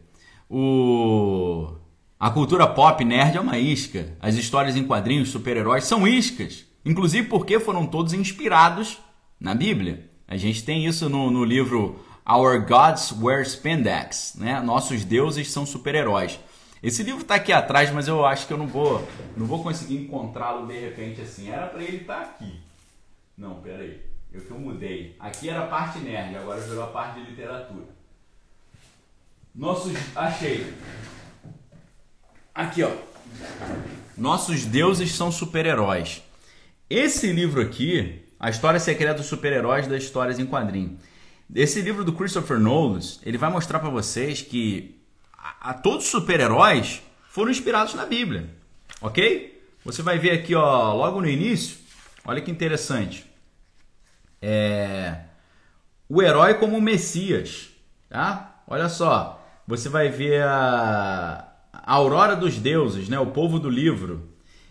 O... 0.48 1.70
A 2.18 2.30
cultura 2.30 2.66
pop 2.66 3.04
nerd 3.04 3.36
é 3.36 3.40
uma 3.40 3.58
isca. 3.58 4.16
As 4.18 4.34
histórias 4.36 4.74
em 4.74 4.84
quadrinhos, 4.84 5.28
super-heróis 5.28 5.84
são 5.84 6.08
iscas. 6.08 6.64
Inclusive 6.84 7.28
porque 7.28 7.60
foram 7.60 7.86
todos 7.86 8.14
inspirados 8.14 8.98
na 9.38 9.54
Bíblia. 9.54 10.08
A 10.26 10.36
gente 10.36 10.64
tem 10.64 10.86
isso 10.86 11.08
no, 11.10 11.30
no 11.30 11.44
livro 11.44 12.00
Our 12.26 12.66
Gods 12.66 13.12
Wear 13.20 13.42
Spandex. 13.42 14.34
Né? 14.36 14.60
Nossos 14.60 15.04
deuses 15.04 15.50
são 15.50 15.66
super-heróis. 15.66 16.40
Esse 16.82 17.02
livro 17.02 17.22
está 17.22 17.34
aqui 17.34 17.52
atrás, 17.52 17.90
mas 17.90 18.06
eu 18.06 18.24
acho 18.24 18.46
que 18.46 18.52
eu 18.52 18.58
não 18.58 18.66
vou, 18.66 19.06
não 19.36 19.46
vou 19.46 19.62
conseguir 19.62 19.96
encontrá-lo 19.96 20.66
de 20.66 20.78
repente 20.78 21.20
assim. 21.20 21.50
Era 21.50 21.66
para 21.66 21.82
ele 21.82 21.98
estar 21.98 22.16
tá 22.16 22.22
aqui. 22.22 22.60
Não, 23.36 23.56
peraí. 23.60 24.00
Eu 24.32 24.42
que 24.42 24.50
eu 24.50 24.58
mudei. 24.58 25.16
Aqui 25.18 25.48
era 25.48 25.64
a 25.64 25.66
parte 25.66 25.98
nerd, 25.98 26.36
agora 26.36 26.60
virou 26.60 26.84
a 26.84 26.88
parte 26.88 27.20
de 27.20 27.30
literatura. 27.30 27.86
Nossos. 29.54 29.92
Achei. 30.14 30.72
Aqui, 32.54 32.82
ó. 32.82 32.90
Nossos 34.16 34.64
deuses 34.64 35.12
são 35.12 35.32
super-heróis. 35.32 36.22
Esse 36.90 37.32
livro 37.32 37.60
aqui, 37.60 38.22
A 38.38 38.50
História 38.50 38.80
Secreta 38.80 39.14
dos 39.14 39.26
Super-Heróis 39.26 39.86
das 39.86 40.02
Histórias 40.02 40.38
em 40.38 40.46
Quadrinho. 40.46 40.98
Esse 41.54 41.80
livro 41.80 42.04
do 42.04 42.12
Christopher 42.12 42.58
Nolan, 42.58 43.00
ele 43.24 43.38
vai 43.38 43.50
mostrar 43.50 43.78
para 43.78 43.90
vocês 43.90 44.42
que 44.42 44.97
a, 45.60 45.74
todos 45.74 46.04
os 46.04 46.10
super-heróis 46.10 47.02
foram 47.30 47.50
inspirados 47.50 47.94
na 47.94 48.06
Bíblia. 48.06 48.50
Ok? 49.00 49.62
Você 49.84 50.02
vai 50.02 50.18
ver 50.18 50.32
aqui, 50.32 50.54
ó, 50.54 50.92
logo 50.94 51.20
no 51.20 51.28
início, 51.28 51.76
olha 52.24 52.40
que 52.40 52.50
interessante 52.50 53.28
é, 54.40 55.16
o 56.08 56.22
herói 56.22 56.54
como 56.54 56.78
o 56.78 56.82
Messias, 56.82 57.70
tá? 58.08 58.62
Olha 58.66 58.88
só, 58.88 59.44
você 59.66 59.88
vai 59.88 60.08
ver 60.08 60.42
a, 60.42 61.46
a 61.72 61.94
aurora 61.94 62.36
dos 62.36 62.56
deuses, 62.56 63.08
né? 63.08 63.18
O 63.18 63.26
povo 63.26 63.58
do 63.58 63.68
livro. 63.68 64.28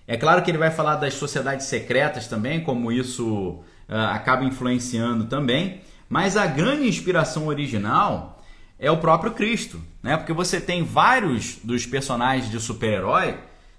É 0.08 0.16
claro 0.16 0.42
que 0.42 0.50
ele 0.50 0.58
vai 0.58 0.72
falar 0.72 0.96
das 0.96 1.16
sociedades 1.16 1.66
secretas 1.66 2.28
também, 2.28 2.62
como 2.62 2.92
isso 2.92 3.62
uh, 3.90 3.96
acaba 4.12 4.46
influenciando 4.46 5.26
também, 5.26 5.82
mas 6.08 6.38
a 6.38 6.46
grande 6.46 6.88
inspiração 6.88 7.48
original 7.48 8.37
é 8.80 8.92
o 8.92 8.98
próprio 8.98 9.32
Cristo, 9.32 9.82
né? 10.04 10.18
Porque 10.18 10.34
você 10.34 10.62
tem 10.62 10.84
vários 10.84 11.58
dos 11.64 11.86
personagens 11.86 12.50
de 12.50 12.60
super-herói 12.60 13.38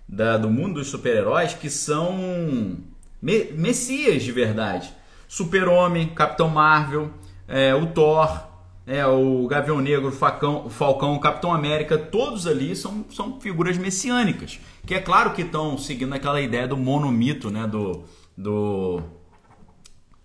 do 0.08 0.48
mundo 0.48 0.74
dos 0.74 0.88
super-heróis 0.88 1.52
que 1.52 1.68
são 1.68 2.78
me 3.20 3.44
messias 3.52 4.22
de 4.22 4.32
verdade. 4.32 4.92
Super-Homem, 5.28 6.08
Capitão 6.08 6.48
Marvel, 6.48 7.10
é, 7.46 7.74
o 7.74 7.86
Thor, 7.88 8.48
é, 8.86 9.06
o 9.06 9.46
Gavião 9.46 9.80
Negro, 9.80 10.08
o 10.08 10.12
Falcão, 10.12 10.64
o 10.64 10.70
Falcão, 10.70 11.14
o 11.14 11.20
Capitão 11.20 11.52
América, 11.52 11.98
todos 11.98 12.46
ali 12.46 12.74
são, 12.74 13.04
são 13.10 13.38
figuras 13.38 13.76
messiânicas. 13.76 14.58
Que 14.86 14.94
é 14.94 15.00
claro 15.00 15.32
que 15.32 15.42
estão 15.42 15.76
seguindo 15.76 16.14
aquela 16.14 16.40
ideia 16.40 16.66
do 16.66 16.76
monomito, 16.76 17.50
né? 17.50 17.66
Do, 17.66 18.04
do. 18.34 19.02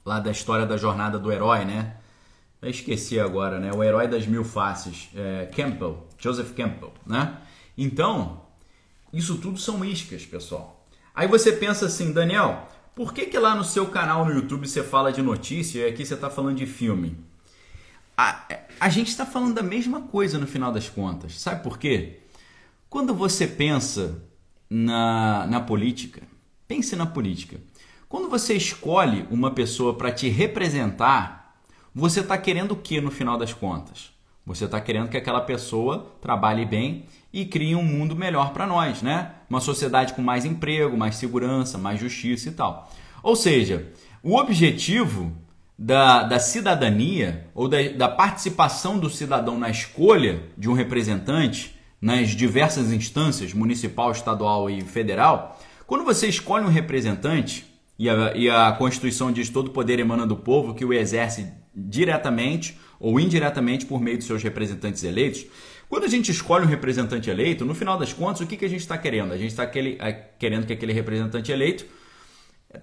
lá 0.06 0.22
da 0.22 0.32
história 0.32 0.66
da 0.66 0.78
jornada 0.78 1.20
do 1.20 1.30
herói, 1.30 1.66
né? 1.66 1.98
Eu 2.64 2.70
esqueci 2.70 3.20
agora, 3.20 3.60
né? 3.60 3.72
O 3.76 3.84
herói 3.84 4.08
das 4.08 4.26
mil 4.26 4.46
faces, 4.46 5.10
é, 5.14 5.48
Campbell, 5.54 6.08
Joseph 6.18 6.54
Campbell, 6.54 6.94
né? 7.06 7.38
Então, 7.78 8.42
isso 9.12 9.38
tudo 9.38 9.60
são 9.60 9.84
iscas, 9.84 10.26
pessoal. 10.26 10.88
Aí 11.14 11.28
você 11.28 11.52
pensa 11.52 11.88
assim, 11.88 12.14
Daniel, 12.14 12.70
por 12.96 13.14
que, 13.14 13.26
que 13.26 13.38
lá 13.38 13.54
no 13.54 13.66
seu 13.66 13.88
canal 13.88 14.24
no 14.24 14.32
YouTube 14.32 14.66
você 14.66 14.82
fala 14.82 15.12
de 15.12 15.22
notícia 15.22 15.82
e 15.82 15.90
aqui 15.90 16.06
você 16.06 16.14
está 16.14 16.30
falando 16.30 16.56
de 16.56 16.66
filme? 16.66 17.18
A, 18.16 18.48
a 18.80 18.88
gente 18.88 19.10
está 19.10 19.26
falando 19.26 19.56
da 19.56 19.62
mesma 19.62 20.04
coisa 20.04 20.38
no 20.40 20.48
final 20.48 20.72
das 20.72 20.88
contas. 20.88 21.42
Sabe 21.42 21.62
por 21.64 21.78
quê? 21.78 22.20
Quando 22.90 23.14
você 23.14 23.46
pensa 23.46 24.24
na, 24.70 25.46
na 25.48 25.60
política, 25.60 26.22
pense 26.66 26.96
na 26.96 27.06
política. 27.06 27.60
Quando 28.08 28.30
você 28.30 28.54
escolhe 28.54 29.28
uma 29.30 29.52
pessoa 29.52 29.96
para 29.96 30.14
te 30.14 30.30
representar, 30.30 31.43
você 31.94 32.22
está 32.22 32.38
querendo 32.38 32.72
o 32.72 32.76
que 32.76 33.00
no 33.00 33.12
final 33.12 33.38
das 33.38 33.54
contas? 33.54 34.12
Você 34.46 34.66
está 34.66 34.82
querendo 34.82 35.10
que 35.10 35.18
aquela 35.18 35.42
pessoa 35.42 36.12
trabalhe 36.22 36.66
bem 36.66 37.06
e 37.32 37.46
crie 37.46 37.76
um 37.76 37.84
mundo 37.84 38.16
melhor 38.16 38.52
para 38.52 38.68
nós, 38.68 39.02
né? 39.02 39.32
Uma 39.50 39.62
sociedade 39.62 40.14
com 40.14 40.22
mais 40.22 40.44
emprego, 40.44 40.98
mais 40.98 41.16
segurança, 41.16 41.78
mais 41.78 42.00
justiça 42.00 42.50
e 42.50 42.52
tal. 42.52 42.92
Ou 43.22 43.36
seja, 43.36 43.88
o 44.22 44.36
objetivo 44.36 45.32
da, 45.78 46.24
da 46.24 46.40
cidadania 46.40 47.48
ou 47.56 47.68
da, 47.68 47.78
da 47.90 48.10
participação 48.10 49.00
do 49.00 49.10
cidadão 49.10 49.58
na 49.58 49.70
escolha 49.70 50.44
de 50.58 50.70
um 50.70 50.74
representante 50.74 51.76
nas 52.02 52.32
diversas 52.32 52.92
instâncias, 52.92 53.54
municipal, 53.54 54.12
estadual 54.12 54.70
e 54.70 54.82
federal, 54.82 55.58
quando 55.88 56.04
você 56.04 56.28
escolhe 56.28 56.66
um 56.66 56.70
representante, 56.70 57.66
e 57.98 58.10
a, 58.10 58.34
e 58.36 58.50
a 58.50 58.72
Constituição 58.74 59.32
diz 59.32 59.50
todo 59.50 59.72
poder 59.72 60.00
emana 60.00 60.28
do 60.28 60.36
povo 60.36 60.74
que 60.74 60.84
o 60.84 60.92
exerce 60.92 61.48
diretamente 61.76 62.80
ou 63.00 63.20
indiretamente 63.20 63.86
por 63.86 64.00
meio 64.00 64.18
de 64.18 64.24
seus 64.24 64.42
representantes 64.42 65.04
eleitos. 65.04 65.46
Quando 65.90 66.06
a 66.06 66.08
gente 66.08 66.32
escolhe 66.32 66.66
um 66.66 66.68
representante 66.68 67.30
eleito, 67.30 67.66
no 67.66 67.76
final 67.76 67.98
das 67.98 68.14
contas, 68.14 68.42
o 68.42 68.48
que, 68.48 68.58
que 68.58 68.66
a 68.66 68.70
gente 68.70 68.82
está 68.82 68.98
querendo? 68.98 69.34
A 69.34 69.38
gente 69.38 69.52
está 69.52 69.66
querendo 69.66 70.66
que 70.66 70.74
aquele 70.74 70.94
representante 70.94 71.52
eleito 71.52 71.86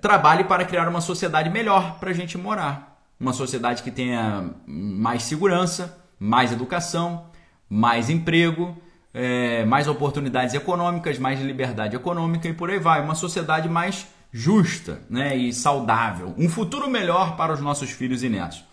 trabalhe 0.01 0.45
para 0.45 0.65
criar 0.65 0.89
uma 0.89 1.01
sociedade 1.01 1.51
melhor 1.51 1.99
para 1.99 2.11
a 2.11 2.13
gente 2.13 2.39
morar. 2.39 3.03
Uma 3.19 3.33
sociedade 3.33 3.83
que 3.83 3.91
tenha 3.91 4.51
mais 4.67 5.25
segurança, 5.25 5.99
mais 6.19 6.53
educação, 6.53 7.27
mais 7.69 8.09
emprego, 8.09 8.77
é, 9.13 9.65
mais 9.65 9.89
oportunidades 9.89 10.55
econômicas, 10.55 11.19
mais 11.19 11.41
liberdade 11.41 11.97
econômica 11.97 12.49
e 12.49 12.55
por 12.55 12.71
aí 12.71 12.79
vai. 12.79 13.03
Uma 13.03 13.15
sociedade 13.15 13.69
mais 13.69 14.07
justa 14.33 15.01
né, 15.11 15.37
e 15.37 15.53
saudável. 15.53 16.35
Um 16.39 16.49
futuro 16.49 16.89
melhor 16.89 17.37
para 17.37 17.53
os 17.53 17.61
nossos 17.61 17.91
filhos 17.91 18.23
e 18.23 18.29
netos. 18.29 18.65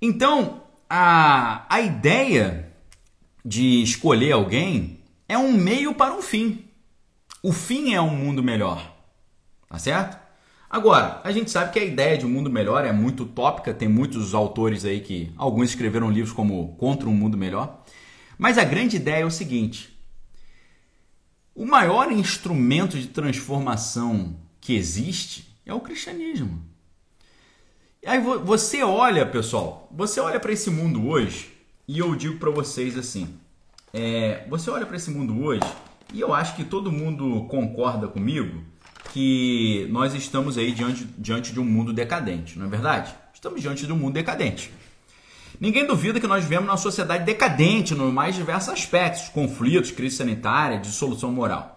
Então, 0.00 0.62
a, 0.88 1.66
a 1.74 1.80
ideia 1.80 2.72
de 3.44 3.82
escolher 3.82 4.32
alguém 4.32 5.00
é 5.28 5.38
um 5.38 5.52
meio 5.52 5.94
para 5.94 6.14
um 6.14 6.22
fim. 6.22 6.64
O 7.42 7.52
fim 7.52 7.94
é 7.94 8.00
um 8.00 8.14
mundo 8.14 8.42
melhor. 8.42 8.94
Tá 9.68 9.78
certo? 9.78 10.18
Agora, 10.68 11.20
a 11.22 11.32
gente 11.32 11.50
sabe 11.50 11.72
que 11.72 11.78
a 11.78 11.84
ideia 11.84 12.18
de 12.18 12.26
um 12.26 12.28
mundo 12.28 12.50
melhor 12.50 12.84
é 12.84 12.92
muito 12.92 13.22
utópica, 13.22 13.72
tem 13.72 13.88
muitos 13.88 14.34
autores 14.34 14.84
aí 14.84 15.00
que 15.00 15.32
alguns 15.36 15.70
escreveram 15.70 16.10
livros 16.10 16.32
como 16.34 16.76
Contra 16.76 17.08
um 17.08 17.14
Mundo 17.14 17.36
Melhor. 17.36 17.84
Mas 18.36 18.58
a 18.58 18.64
grande 18.64 18.96
ideia 18.96 19.22
é 19.22 19.26
o 19.26 19.30
seguinte: 19.30 19.96
o 21.54 21.64
maior 21.64 22.10
instrumento 22.10 22.98
de 22.98 23.06
transformação 23.06 24.36
que 24.60 24.74
existe 24.74 25.48
é 25.64 25.72
o 25.72 25.80
cristianismo. 25.80 26.62
Aí 28.06 28.20
você 28.20 28.84
olha, 28.84 29.26
pessoal, 29.26 29.88
você 29.90 30.20
olha 30.20 30.38
para 30.38 30.52
esse 30.52 30.70
mundo 30.70 31.08
hoje 31.08 31.52
e 31.88 31.98
eu 31.98 32.14
digo 32.14 32.38
para 32.38 32.52
vocês 32.52 32.96
assim: 32.96 33.34
é, 33.92 34.44
você 34.48 34.70
olha 34.70 34.86
para 34.86 34.96
esse 34.96 35.10
mundo 35.10 35.42
hoje 35.42 35.64
e 36.14 36.20
eu 36.20 36.32
acho 36.32 36.54
que 36.54 36.62
todo 36.62 36.92
mundo 36.92 37.46
concorda 37.48 38.06
comigo 38.06 38.62
que 39.12 39.88
nós 39.90 40.14
estamos 40.14 40.56
aí 40.56 40.70
diante, 40.70 41.04
diante 41.18 41.52
de 41.52 41.58
um 41.58 41.64
mundo 41.64 41.92
decadente, 41.92 42.56
não 42.56 42.66
é 42.66 42.68
verdade? 42.68 43.12
Estamos 43.34 43.60
diante 43.60 43.84
de 43.84 43.92
um 43.92 43.96
mundo 43.96 44.14
decadente. 44.14 44.70
Ninguém 45.58 45.84
duvida 45.84 46.20
que 46.20 46.28
nós 46.28 46.44
vivemos 46.44 46.66
numa 46.66 46.76
sociedade 46.76 47.24
decadente 47.24 47.92
nos 47.92 48.12
mais 48.12 48.36
diversos 48.36 48.68
aspectos, 48.68 49.28
conflitos, 49.30 49.90
crise 49.90 50.14
sanitária, 50.14 50.78
dissolução 50.78 51.32
moral. 51.32 51.75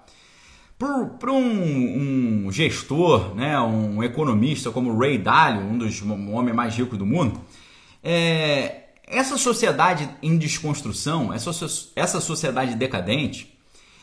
Para 0.79 1.33
um, 1.33 2.45
um, 2.45 2.51
gestor, 2.53 3.35
né, 3.35 3.59
um 3.59 4.01
economista 4.01 4.71
como 4.71 4.97
Ray 4.97 5.17
Dalio, 5.17 5.59
um 5.59 5.77
dos 5.77 6.01
homens 6.01 6.55
mais 6.55 6.73
ricos 6.73 6.97
do 6.97 7.05
mundo, 7.05 7.41
é, 8.01 8.83
essa 9.05 9.37
sociedade 9.37 10.09
em 10.23 10.37
desconstrução, 10.37 11.33
essa, 11.33 11.51
essa 11.97 12.21
sociedade 12.21 12.75
decadente, 12.75 13.53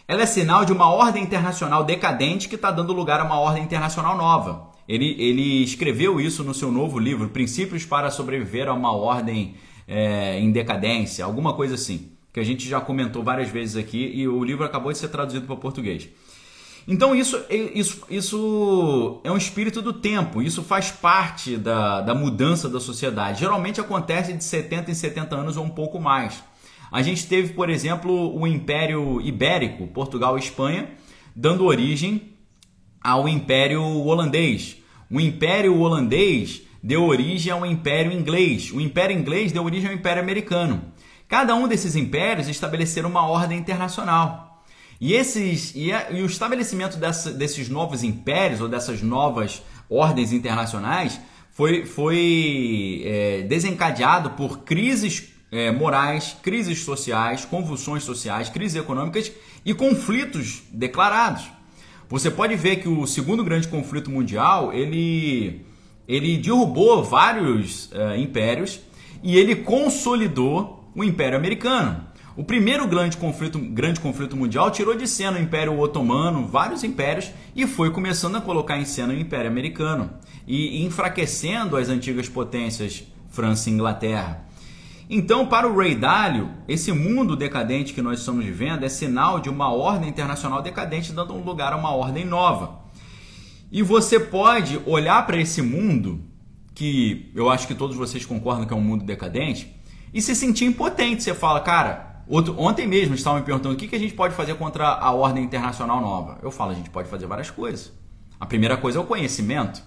ela 0.07 0.21
é 0.21 0.27
sinal 0.27 0.67
de 0.67 0.73
uma 0.73 0.91
ordem 0.91 1.23
internacional 1.23 1.83
decadente 1.83 2.47
que 2.47 2.57
está 2.57 2.71
dando 2.71 2.93
lugar 2.93 3.21
a 3.21 3.25
uma 3.25 3.41
ordem 3.41 3.63
internacional 3.63 4.15
nova. 4.15 4.71
Ele, 4.87 5.17
ele 5.19 5.65
escreveu 5.65 6.21
isso 6.21 6.45
no 6.45 6.53
seu 6.53 6.71
novo 6.71 6.99
livro, 6.99 7.31
Princípios 7.31 7.87
para 7.87 8.11
Sobreviver 8.11 8.69
a 8.69 8.75
uma 8.75 8.93
Ordem 8.93 9.55
é, 9.89 10.39
em 10.39 10.53
Decadência, 10.53 11.25
alguma 11.25 11.55
coisa 11.55 11.75
assim, 11.75 12.11
que 12.35 12.39
a 12.39 12.45
gente 12.45 12.69
já 12.69 12.83
comentou 12.83 13.25
várias 13.25 13.49
vezes 13.49 13.77
aqui 13.77 14.13
e 14.15 14.29
o 14.29 14.45
livro 14.45 14.63
acabou 14.63 14.93
de 14.93 14.99
ser 14.99 15.09
traduzido 15.09 15.47
para 15.47 15.57
português. 15.57 16.09
Então 16.89 17.17
isso, 17.17 17.43
isso, 17.51 18.07
isso 18.09 19.21
é 19.25 19.31
um 19.31 19.37
espírito 19.37 19.83
do 19.83 19.93
tempo, 19.93 20.41
isso 20.41 20.63
faz 20.63 20.91
parte 20.91 21.57
da, 21.57 22.01
da 22.01 22.15
mudança 22.15 22.69
da 22.69 22.79
sociedade. 22.79 23.41
Geralmente 23.41 23.81
acontece 23.81 24.33
de 24.33 24.45
70 24.45 24.93
em 24.93 24.95
70 24.95 25.35
anos 25.35 25.57
ou 25.57 25.65
um 25.65 25.71
pouco 25.71 25.99
mais. 25.99 26.45
A 26.93 27.03
gente 27.03 27.27
teve, 27.27 27.53
por 27.55 27.69
exemplo, 27.69 28.39
o 28.39 28.47
Império 28.47 29.21
Ibérico, 29.21 29.89
Portugal 29.89 30.37
e 30.37 30.41
Espanha, 30.41 30.89
dando 31.35 31.65
origem 31.65 32.33
ao 33.03 33.29
Império 33.29 33.83
Holandês. 33.83 34.77
O 35.11 35.21
Império 35.21 35.79
Holandês 35.81 36.63
deu 36.81 37.05
origem 37.05 37.53
ao 37.53 37.67
Império 37.67 38.13
Inglês. 38.13 38.71
O 38.73 38.81
Império 38.81 39.17
Inglês 39.17 39.51
deu 39.51 39.65
origem 39.65 39.91
ao 39.91 39.95
Império 39.95 40.23
Americano. 40.23 40.85
Cada 41.29 41.55
um 41.57 41.67
desses 41.67 41.97
impérios 41.97 42.49
estabeleceram 42.49 43.11
uma 43.11 43.27
ordem 43.27 43.59
internacional. 43.59 44.56
E, 45.01 45.13
esses, 45.13 45.73
e, 45.75 45.93
a, 45.93 46.11
e 46.11 46.23
o 46.23 46.27
estabelecimento 46.27 46.97
dessa, 46.97 47.31
desses 47.31 47.69
novos 47.69 48.03
impérios 48.03 48.61
ou 48.61 48.69
dessas 48.69 49.03
novas 49.03 49.63
ordens 49.89 50.33
internacionais 50.33 51.21
foi, 51.51 51.85
foi 51.85 53.03
é, 53.05 53.43
desencadeado 53.43 54.31
por 54.31 54.59
crises 54.59 55.33
é, 55.51 55.71
morais, 55.71 56.37
crises 56.43 56.81
sociais, 56.81 57.45
convulsões 57.45 58.05
sociais, 58.05 58.49
crises 58.49 58.77
econômicas 58.77 59.31
e 59.65 59.73
conflitos 59.73 60.63
declarados. 60.73 61.45
Você 62.09 62.31
pode 62.31 62.55
ver 62.57 62.77
que 62.77 62.89
o 62.89 63.07
segundo 63.07 63.43
grande 63.43 63.69
conflito 63.69 64.11
mundial 64.11 64.73
ele, 64.73 65.67
ele 66.07 66.37
derrubou 66.37 67.03
vários 67.03 67.91
é, 67.93 68.19
impérios 68.19 68.81
e 69.23 69.37
ele 69.37 69.57
consolidou 69.57 70.91
o 70.95 71.03
Império 71.03 71.37
Americano. 71.37 72.06
O 72.37 72.45
primeiro 72.45 72.87
grande 72.87 73.17
conflito, 73.17 73.59
grande 73.59 73.99
conflito 73.99 74.37
mundial 74.37 74.71
tirou 74.71 74.95
de 74.95 75.07
cena 75.07 75.39
o 75.39 75.43
Império 75.43 75.79
Otomano, 75.81 76.47
vários 76.47 76.85
impérios, 76.85 77.31
e 77.55 77.67
foi 77.67 77.91
começando 77.91 78.37
a 78.37 78.43
colocar 78.43 78.79
em 78.79 78.85
cena 78.85 79.15
o 79.15 79.17
Império 79.17 79.51
Americano, 79.51 80.11
e 80.47 80.85
enfraquecendo 80.85 81.79
as 81.79 81.89
antigas 81.89 82.29
potências 82.29 83.05
França 83.31 83.71
e 83.71 83.73
Inglaterra. 83.73 84.45
Então, 85.09 85.47
para 85.47 85.67
o 85.67 85.75
Ray 85.75 85.95
Dalio, 85.95 86.51
esse 86.69 86.93
mundo 86.93 87.37
decadente 87.37 87.95
que 87.95 88.03
nós 88.03 88.19
estamos 88.19 88.45
vivendo 88.45 88.85
é 88.85 88.89
sinal 88.91 89.41
de 89.41 89.49
uma 89.49 89.73
ordem 89.73 90.11
internacional 90.11 90.61
decadente 90.61 91.13
dando 91.13 91.33
lugar 91.39 91.73
a 91.73 91.77
uma 91.77 91.95
ordem 91.95 92.27
nova. 92.27 92.81
E 93.73 93.83
você 93.83 94.21
pode 94.21 94.79
olhar 94.85 95.27
para 95.27 95.41
esse 95.41 95.63
mundo, 95.63 96.21
que 96.75 97.31
eu 97.35 97.49
acho 97.49 97.67
que 97.67 97.75
todos 97.75 97.97
vocês 97.97 98.27
concordam 98.27 98.67
que 98.67 98.75
é 98.75 98.77
um 98.77 98.81
mundo 98.81 99.07
decadente, 99.07 99.75
e 100.13 100.21
se 100.21 100.35
sentir 100.35 100.67
impotente. 100.67 101.23
Você 101.23 101.35
fala, 101.35 101.61
cara, 101.61 102.16
outro, 102.29 102.59
ontem 102.59 102.87
mesmo 102.87 103.15
estavam 103.15 103.41
me 103.41 103.45
perguntando 103.45 103.75
o 103.75 103.79
que, 103.79 103.89
que 103.89 103.97
a 103.97 103.99
gente 103.99 104.15
pode 104.15 104.35
fazer 104.35 104.55
contra 104.55 104.87
a 104.89 105.13
ordem 105.13 105.45
internacional 105.45 106.01
nova. 106.01 106.39
Eu 106.43 106.51
falo, 106.51 106.73
a 106.73 106.75
gente 106.75 106.91
pode 106.91 107.09
fazer 107.09 107.27
várias 107.27 107.51
coisas. 107.51 107.93
A 108.39 108.47
primeira 108.47 108.77
coisa 108.77 108.99
é 108.99 109.01
o 109.01 109.05
conhecimento. 109.05 109.83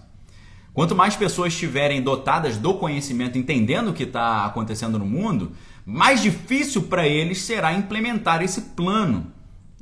Quanto 0.73 0.95
mais 0.95 1.15
pessoas 1.15 1.53
estiverem 1.53 2.01
dotadas 2.01 2.57
do 2.57 2.75
conhecimento, 2.75 3.37
entendendo 3.37 3.89
o 3.89 3.93
que 3.93 4.03
está 4.03 4.45
acontecendo 4.45 4.97
no 4.97 5.05
mundo, 5.05 5.51
mais 5.85 6.21
difícil 6.21 6.83
para 6.83 7.07
eles 7.07 7.41
será 7.41 7.73
implementar 7.73 8.41
esse 8.41 8.61
plano, 8.61 9.31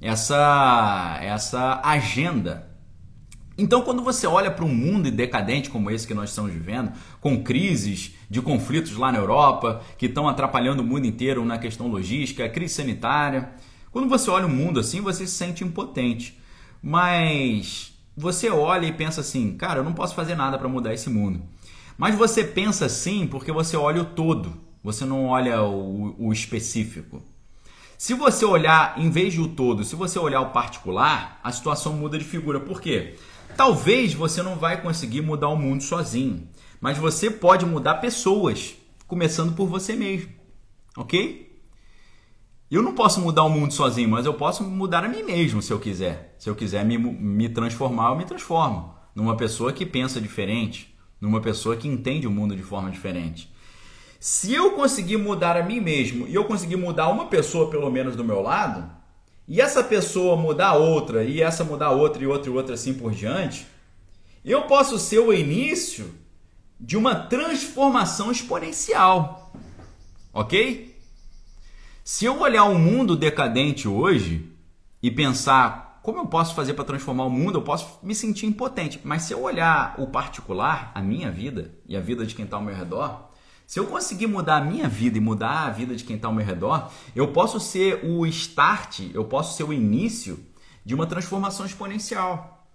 essa, 0.01 1.19
essa 1.21 1.81
agenda. 1.83 2.66
Então, 3.57 3.81
quando 3.81 4.03
você 4.03 4.27
olha 4.27 4.51
para 4.51 4.63
um 4.63 4.73
mundo 4.73 5.09
decadente 5.09 5.69
como 5.69 5.89
esse 5.89 6.05
que 6.05 6.13
nós 6.13 6.29
estamos 6.29 6.51
vivendo, 6.51 6.91
com 7.19 7.43
crises 7.43 8.13
de 8.29 8.39
conflitos 8.41 8.95
lá 8.95 9.11
na 9.11 9.17
Europa, 9.17 9.81
que 9.97 10.05
estão 10.05 10.27
atrapalhando 10.27 10.83
o 10.83 10.85
mundo 10.85 11.07
inteiro 11.07 11.43
na 11.43 11.57
questão 11.57 11.87
logística, 11.87 12.47
crise 12.49 12.75
sanitária, 12.75 13.49
quando 13.91 14.07
você 14.07 14.29
olha 14.29 14.45
o 14.45 14.49
mundo 14.49 14.79
assim, 14.79 15.01
você 15.01 15.25
se 15.25 15.33
sente 15.33 15.63
impotente. 15.63 16.37
Mas 16.83 17.93
você 18.15 18.49
olha 18.49 18.85
e 18.85 18.93
pensa 18.93 19.21
assim, 19.21 19.57
cara, 19.57 19.79
eu 19.79 19.83
não 19.83 19.93
posso 19.93 20.13
fazer 20.13 20.35
nada 20.35 20.57
para 20.57 20.67
mudar 20.67 20.93
esse 20.93 21.09
mundo. 21.09 21.41
Mas 21.97 22.13
você 22.13 22.43
pensa 22.43 22.85
assim 22.85 23.25
porque 23.25 23.51
você 23.51 23.75
olha 23.75 24.03
o 24.03 24.05
todo, 24.05 24.53
você 24.83 25.03
não 25.03 25.25
olha 25.25 25.63
o, 25.63 26.15
o 26.19 26.31
específico. 26.31 27.23
Se 27.97 28.13
você 28.13 28.45
olhar, 28.45 28.93
em 28.99 29.09
vez 29.09 29.33
de 29.33 29.41
o 29.41 29.47
todo, 29.47 29.83
se 29.83 29.95
você 29.95 30.19
olhar 30.19 30.41
o 30.41 30.51
particular, 30.51 31.39
a 31.43 31.51
situação 31.51 31.93
muda 31.93 32.19
de 32.19 32.23
figura. 32.23 32.59
Por 32.59 32.79
quê? 32.79 33.15
Talvez 33.55 34.13
você 34.13 34.43
não 34.43 34.55
vai 34.55 34.81
conseguir 34.81 35.21
mudar 35.21 35.49
o 35.49 35.55
mundo 35.55 35.81
sozinho, 35.81 36.47
mas 36.79 36.97
você 36.97 37.31
pode 37.31 37.65
mudar 37.65 37.95
pessoas, 37.95 38.75
começando 39.07 39.55
por 39.55 39.67
você 39.67 39.95
mesmo, 39.95 40.31
ok? 40.95 41.47
Eu 42.69 42.83
não 42.83 42.93
posso 42.93 43.21
mudar 43.21 43.43
o 43.43 43.49
mundo 43.49 43.73
sozinho, 43.73 44.09
mas 44.09 44.25
eu 44.25 44.33
posso 44.33 44.63
mudar 44.63 45.05
a 45.05 45.07
mim 45.07 45.23
mesmo 45.23 45.61
se 45.61 45.71
eu 45.71 45.79
quiser. 45.79 46.35
Se 46.37 46.49
eu 46.49 46.55
quiser 46.55 46.83
me, 46.83 46.97
me 46.97 47.47
transformar, 47.47 48.09
eu 48.09 48.17
me 48.17 48.25
transformo 48.25 48.93
numa 49.15 49.37
pessoa 49.37 49.71
que 49.71 49.85
pensa 49.85 50.19
diferente, 50.19 50.93
numa 51.19 51.39
pessoa 51.39 51.77
que 51.77 51.87
entende 51.87 52.27
o 52.27 52.31
mundo 52.31 52.55
de 52.55 52.61
forma 52.61 52.91
diferente. 52.91 53.51
Se 54.19 54.53
eu 54.53 54.71
conseguir 54.71 55.17
mudar 55.17 55.55
a 55.55 55.63
mim 55.63 55.79
mesmo 55.79 56.27
e 56.27 56.35
eu 56.35 56.43
conseguir 56.43 56.75
mudar 56.75 57.07
uma 57.07 57.27
pessoa 57.27 57.69
pelo 57.69 57.89
menos 57.89 58.15
do 58.15 58.23
meu 58.23 58.41
lado, 58.41 58.96
e 59.47 59.61
essa 59.61 59.83
pessoa 59.83 60.35
mudar 60.35 60.73
outra, 60.73 61.23
e 61.23 61.41
essa 61.41 61.63
mudar 61.63 61.91
outra 61.91 62.21
e 62.21 62.27
outra 62.27 62.49
e 62.49 62.53
outra 62.53 62.73
assim 62.73 62.93
por 62.93 63.13
diante, 63.13 63.65
eu 64.43 64.63
posso 64.63 64.99
ser 64.99 65.19
o 65.19 65.33
início 65.33 66.13
de 66.79 66.97
uma 66.97 67.15
transformação 67.15 68.31
exponencial. 68.31 69.53
OK? 70.33 70.95
Se 72.03 72.25
eu 72.25 72.39
olhar 72.39 72.65
o 72.65 72.77
mundo 72.77 73.15
decadente 73.15 73.87
hoje 73.87 74.49
e 75.01 75.09
pensar 75.09 75.99
como 76.07 76.19
eu 76.19 76.25
posso 76.25 76.55
fazer 76.55 76.73
para 76.73 76.85
transformar 76.85 77.25
o 77.25 77.29
mundo, 77.29 77.57
eu 77.57 77.61
posso 77.61 77.99
me 78.01 78.15
sentir 78.15 78.45
impotente. 78.45 79.01
Mas 79.03 79.23
se 79.23 79.33
eu 79.33 79.41
olhar 79.41 79.95
o 79.97 80.07
particular, 80.07 80.89
a 80.95 81.01
minha 81.01 81.29
vida 81.29 81.73
e 81.85 81.97
a 81.97 81.99
vida 81.99 82.25
de 82.25 82.33
quem 82.33 82.45
está 82.45 82.55
ao 82.55 82.63
meu 82.63 82.73
redor, 82.73 83.26
se 83.67 83.81
eu 83.81 83.85
conseguir 83.85 84.27
mudar 84.27 84.57
a 84.57 84.63
minha 84.63 84.87
vida 84.87 85.17
e 85.17 85.21
mudar 85.21 85.67
a 85.67 85.69
vida 85.69 85.93
de 85.93 86.05
quem 86.05 86.15
está 86.15 86.29
ao 86.29 86.33
meu 86.33 86.45
redor, 86.45 86.89
eu 87.13 87.33
posso 87.33 87.59
ser 87.59 87.99
o 88.05 88.25
start, 88.25 89.01
eu 89.13 89.25
posso 89.25 89.57
ser 89.57 89.65
o 89.65 89.73
início 89.73 90.39
de 90.85 90.95
uma 90.95 91.05
transformação 91.05 91.65
exponencial. 91.65 92.65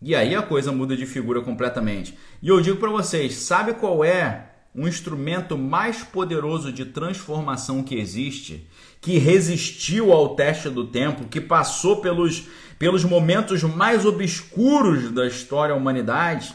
E 0.00 0.14
aí 0.14 0.34
a 0.34 0.40
coisa 0.40 0.72
muda 0.72 0.96
de 0.96 1.04
figura 1.04 1.42
completamente. 1.42 2.16
E 2.40 2.48
eu 2.48 2.62
digo 2.62 2.78
para 2.78 2.88
vocês, 2.88 3.34
sabe 3.34 3.74
qual 3.74 4.02
é 4.02 4.52
um 4.74 4.88
instrumento 4.88 5.58
mais 5.58 6.02
poderoso 6.02 6.72
de 6.72 6.86
transformação 6.86 7.82
que 7.82 7.96
existe, 7.96 8.66
que 9.02 9.18
resistiu 9.18 10.14
ao 10.14 10.34
teste 10.34 10.70
do 10.70 10.86
tempo, 10.86 11.28
que 11.28 11.42
passou 11.42 12.00
pelos, 12.00 12.48
pelos 12.78 13.04
momentos 13.04 13.62
mais 13.62 14.06
obscuros 14.06 15.10
da 15.10 15.26
história 15.26 15.74
da 15.74 15.80
humanidade, 15.80 16.54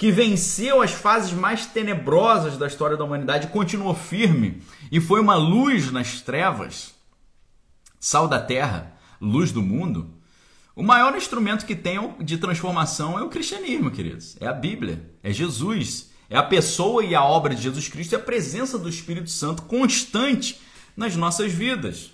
que 0.00 0.10
venceu 0.10 0.80
as 0.80 0.92
fases 0.92 1.30
mais 1.30 1.66
tenebrosas 1.66 2.56
da 2.56 2.66
história 2.66 2.96
da 2.96 3.04
humanidade, 3.04 3.48
continuou 3.48 3.94
firme 3.94 4.62
e 4.90 4.98
foi 4.98 5.20
uma 5.20 5.34
luz 5.34 5.92
nas 5.92 6.22
trevas, 6.22 6.94
sal 8.00 8.26
da 8.26 8.40
terra, 8.40 8.96
luz 9.20 9.52
do 9.52 9.60
mundo. 9.60 10.10
O 10.74 10.82
maior 10.82 11.14
instrumento 11.14 11.66
que 11.66 11.76
tem 11.76 11.98
de 12.18 12.38
transformação 12.38 13.18
é 13.18 13.22
o 13.22 13.28
cristianismo, 13.28 13.90
queridos. 13.90 14.38
É 14.40 14.46
a 14.46 14.54
Bíblia, 14.54 15.04
é 15.22 15.34
Jesus, 15.34 16.10
é 16.30 16.36
a 16.38 16.42
pessoa 16.42 17.04
e 17.04 17.14
a 17.14 17.22
obra 17.22 17.54
de 17.54 17.60
Jesus 17.60 17.86
Cristo 17.86 18.12
e 18.12 18.16
a 18.16 18.20
presença 18.20 18.78
do 18.78 18.88
Espírito 18.88 19.28
Santo 19.28 19.64
constante 19.64 20.62
nas 20.96 21.14
nossas 21.14 21.52
vidas. 21.52 22.10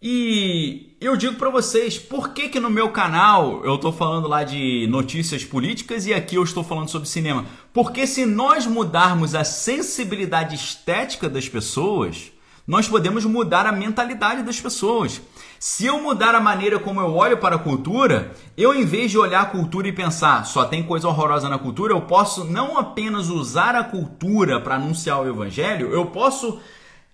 E 0.00 0.96
eu 1.00 1.16
digo 1.16 1.34
para 1.34 1.50
vocês, 1.50 1.98
por 1.98 2.28
que 2.28 2.48
que 2.48 2.60
no 2.60 2.70
meu 2.70 2.90
canal 2.92 3.64
eu 3.64 3.74
estou 3.74 3.90
falando 3.90 4.28
lá 4.28 4.44
de 4.44 4.86
notícias 4.88 5.44
políticas 5.44 6.06
e 6.06 6.14
aqui 6.14 6.36
eu 6.36 6.44
estou 6.44 6.62
falando 6.62 6.88
sobre 6.88 7.08
cinema? 7.08 7.46
Porque 7.72 8.06
se 8.06 8.24
nós 8.24 8.64
mudarmos 8.64 9.34
a 9.34 9.42
sensibilidade 9.42 10.54
estética 10.54 11.28
das 11.28 11.48
pessoas, 11.48 12.30
nós 12.64 12.86
podemos 12.86 13.24
mudar 13.24 13.66
a 13.66 13.72
mentalidade 13.72 14.44
das 14.44 14.60
pessoas. 14.60 15.20
Se 15.58 15.86
eu 15.86 16.00
mudar 16.00 16.32
a 16.32 16.40
maneira 16.40 16.78
como 16.78 17.00
eu 17.00 17.16
olho 17.16 17.38
para 17.38 17.56
a 17.56 17.58
cultura, 17.58 18.32
eu 18.56 18.72
em 18.72 18.84
vez 18.84 19.10
de 19.10 19.18
olhar 19.18 19.40
a 19.40 19.46
cultura 19.46 19.88
e 19.88 19.92
pensar 19.92 20.46
só 20.46 20.64
tem 20.64 20.84
coisa 20.84 21.08
horrorosa 21.08 21.48
na 21.48 21.58
cultura, 21.58 21.92
eu 21.92 22.02
posso 22.02 22.44
não 22.44 22.78
apenas 22.78 23.30
usar 23.30 23.74
a 23.74 23.82
cultura 23.82 24.60
para 24.60 24.76
anunciar 24.76 25.20
o 25.20 25.28
evangelho, 25.28 25.90
eu 25.92 26.06
posso 26.06 26.60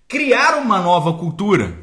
criar 0.06 0.58
uma 0.58 0.80
nova 0.80 1.14
cultura. 1.14 1.82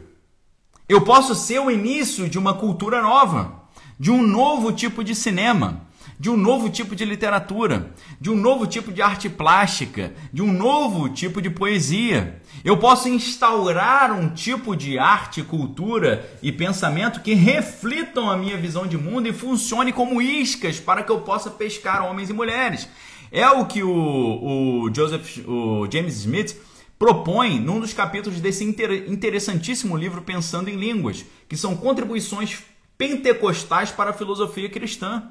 Eu 0.91 0.99
posso 0.99 1.33
ser 1.33 1.57
o 1.57 1.71
início 1.71 2.27
de 2.27 2.37
uma 2.37 2.53
cultura 2.53 3.01
nova, 3.01 3.63
de 3.97 4.11
um 4.11 4.21
novo 4.21 4.73
tipo 4.73 5.05
de 5.05 5.15
cinema, 5.15 5.87
de 6.19 6.29
um 6.29 6.35
novo 6.35 6.69
tipo 6.69 6.93
de 6.97 7.05
literatura, 7.05 7.91
de 8.19 8.29
um 8.29 8.35
novo 8.35 8.67
tipo 8.67 8.91
de 8.91 9.01
arte 9.01 9.29
plástica, 9.29 10.13
de 10.33 10.41
um 10.41 10.51
novo 10.51 11.07
tipo 11.07 11.41
de 11.41 11.49
poesia. 11.49 12.41
Eu 12.61 12.75
posso 12.75 13.07
instaurar 13.07 14.11
um 14.11 14.31
tipo 14.31 14.75
de 14.75 14.99
arte, 14.99 15.41
cultura 15.43 16.29
e 16.43 16.51
pensamento 16.51 17.21
que 17.21 17.35
reflitam 17.35 18.29
a 18.29 18.35
minha 18.35 18.57
visão 18.57 18.85
de 18.85 18.97
mundo 18.97 19.29
e 19.29 19.33
funcione 19.33 19.93
como 19.93 20.21
iscas 20.21 20.77
para 20.77 21.03
que 21.03 21.11
eu 21.13 21.21
possa 21.21 21.49
pescar 21.49 22.03
homens 22.03 22.29
e 22.29 22.33
mulheres. 22.33 22.89
É 23.31 23.47
o 23.47 23.65
que 23.65 23.81
o, 23.81 24.83
o 24.83 24.93
Joseph, 24.93 25.37
o 25.47 25.87
James 25.89 26.17
Smith 26.17 26.53
propõe 27.01 27.59
num 27.59 27.79
dos 27.79 27.93
capítulos 27.93 28.39
desse 28.39 28.63
interessantíssimo 28.63 29.97
livro 29.97 30.21
Pensando 30.21 30.69
em 30.69 30.75
Línguas, 30.75 31.25
que 31.49 31.57
são 31.57 31.75
contribuições 31.75 32.59
pentecostais 32.95 33.89
para 33.89 34.11
a 34.11 34.13
filosofia 34.13 34.69
cristã. 34.69 35.23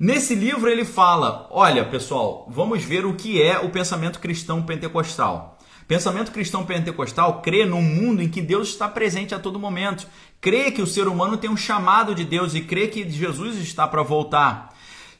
Nesse 0.00 0.34
livro 0.34 0.66
ele 0.66 0.82
fala: 0.82 1.46
olha 1.50 1.84
pessoal, 1.84 2.48
vamos 2.50 2.82
ver 2.82 3.04
o 3.04 3.12
que 3.12 3.42
é 3.42 3.58
o 3.58 3.68
pensamento 3.68 4.18
cristão 4.18 4.62
pentecostal. 4.62 5.58
Pensamento 5.86 6.32
cristão 6.32 6.64
pentecostal 6.64 7.42
crê 7.42 7.66
num 7.66 7.82
mundo 7.82 8.22
em 8.22 8.30
que 8.30 8.40
Deus 8.40 8.68
está 8.68 8.88
presente 8.88 9.34
a 9.34 9.38
todo 9.38 9.60
momento, 9.60 10.06
crê 10.40 10.70
que 10.70 10.80
o 10.80 10.86
ser 10.86 11.06
humano 11.06 11.36
tem 11.36 11.50
um 11.50 11.56
chamado 11.56 12.14
de 12.14 12.24
Deus 12.24 12.54
e 12.54 12.62
crê 12.62 12.88
que 12.88 13.06
Jesus 13.10 13.58
está 13.58 13.86
para 13.86 14.02
voltar. 14.02 14.73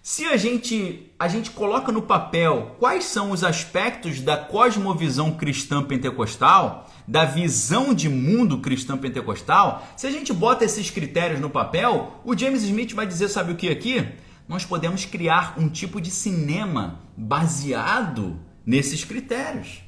Se 0.06 0.26
a 0.26 0.36
gente 0.36 1.10
a 1.18 1.28
gente 1.28 1.50
coloca 1.50 1.90
no 1.90 2.02
papel 2.02 2.76
quais 2.78 3.04
são 3.04 3.30
os 3.30 3.42
aspectos 3.42 4.20
da 4.20 4.36
cosmovisão 4.36 5.32
cristã 5.32 5.82
pentecostal, 5.82 6.90
da 7.08 7.24
visão 7.24 7.94
de 7.94 8.10
mundo 8.10 8.58
cristã 8.58 8.98
pentecostal, 8.98 9.82
se 9.96 10.06
a 10.06 10.10
gente 10.10 10.30
bota 10.30 10.62
esses 10.62 10.90
critérios 10.90 11.40
no 11.40 11.48
papel, 11.48 12.20
o 12.22 12.36
James 12.36 12.64
Smith 12.64 12.92
vai 12.92 13.06
dizer, 13.06 13.30
sabe 13.30 13.52
o 13.52 13.56
que 13.56 13.70
aqui? 13.70 14.06
Nós 14.46 14.62
podemos 14.62 15.06
criar 15.06 15.54
um 15.56 15.70
tipo 15.70 15.98
de 16.02 16.10
cinema 16.10 17.00
baseado 17.16 18.38
nesses 18.66 19.04
critérios. 19.04 19.80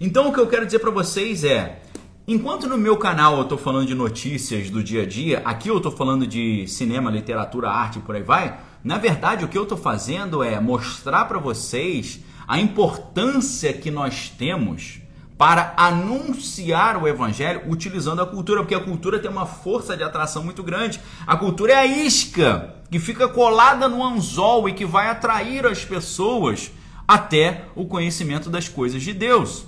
Então 0.00 0.30
o 0.30 0.32
que 0.32 0.40
eu 0.40 0.46
quero 0.46 0.64
dizer 0.64 0.78
para 0.78 0.90
vocês 0.90 1.44
é, 1.44 1.82
enquanto 2.26 2.66
no 2.66 2.78
meu 2.78 2.96
canal 2.96 3.36
eu 3.36 3.42
estou 3.42 3.58
falando 3.58 3.86
de 3.86 3.94
notícias 3.94 4.70
do 4.70 4.82
dia 4.82 5.02
a 5.02 5.06
dia, 5.06 5.42
aqui 5.44 5.68
eu 5.68 5.76
estou 5.76 5.92
falando 5.92 6.26
de 6.26 6.66
cinema, 6.66 7.10
literatura, 7.10 7.68
arte 7.68 7.98
e 7.98 8.02
por 8.02 8.16
aí 8.16 8.22
vai, 8.22 8.58
na 8.84 8.98
verdade, 8.98 9.46
o 9.46 9.48
que 9.48 9.56
eu 9.56 9.62
estou 9.62 9.78
fazendo 9.78 10.42
é 10.42 10.60
mostrar 10.60 11.24
para 11.24 11.38
vocês 11.38 12.20
a 12.46 12.60
importância 12.60 13.72
que 13.72 13.90
nós 13.90 14.28
temos 14.28 15.00
para 15.38 15.72
anunciar 15.76 17.02
o 17.02 17.08
evangelho 17.08 17.62
utilizando 17.66 18.20
a 18.20 18.26
cultura, 18.26 18.60
porque 18.60 18.74
a 18.74 18.84
cultura 18.84 19.18
tem 19.18 19.30
uma 19.30 19.46
força 19.46 19.96
de 19.96 20.02
atração 20.02 20.44
muito 20.44 20.62
grande. 20.62 21.00
A 21.26 21.34
cultura 21.34 21.72
é 21.72 21.76
a 21.76 21.86
isca 21.86 22.76
que 22.90 22.98
fica 22.98 23.26
colada 23.26 23.88
no 23.88 24.04
anzol 24.04 24.68
e 24.68 24.74
que 24.74 24.84
vai 24.84 25.08
atrair 25.08 25.66
as 25.66 25.82
pessoas 25.82 26.70
até 27.08 27.64
o 27.74 27.86
conhecimento 27.86 28.50
das 28.50 28.68
coisas 28.68 29.02
de 29.02 29.14
Deus. 29.14 29.66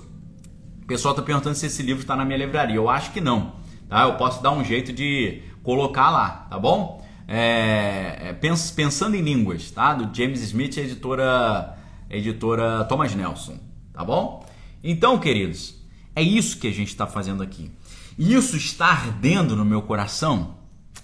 O 0.83 0.85
pessoal 0.87 1.13
está 1.13 1.23
perguntando 1.23 1.55
se 1.55 1.65
esse 1.65 1.81
livro 1.81 2.03
está 2.03 2.15
na 2.15 2.23
minha 2.23 2.37
livraria. 2.37 2.75
Eu 2.75 2.87
acho 2.87 3.11
que 3.11 3.19
não. 3.19 3.55
Tá? 3.89 4.03
Eu 4.03 4.13
posso 4.13 4.43
dar 4.43 4.51
um 4.51 4.63
jeito 4.63 4.93
de 4.93 5.41
colocar 5.63 6.11
lá, 6.11 6.47
tá 6.49 6.57
bom? 6.57 7.05
É, 7.27 8.29
é 8.29 8.33
Pensando 8.75 9.15
em 9.15 9.21
Línguas, 9.21 9.69
tá? 9.71 9.93
Do 9.93 10.15
James 10.15 10.41
Smith, 10.41 10.77
editora, 10.77 11.77
editora 12.09 12.85
Thomas 12.85 13.13
Nelson, 13.13 13.59
tá 13.93 14.03
bom? 14.03 14.45
Então, 14.83 15.19
queridos, 15.19 15.75
é 16.15 16.21
isso 16.21 16.57
que 16.57 16.67
a 16.67 16.73
gente 16.73 16.87
está 16.87 17.05
fazendo 17.05 17.43
aqui. 17.43 17.69
Isso 18.17 18.55
está 18.55 18.87
ardendo 18.87 19.55
no 19.55 19.65
meu 19.65 19.81
coração. 19.81 20.55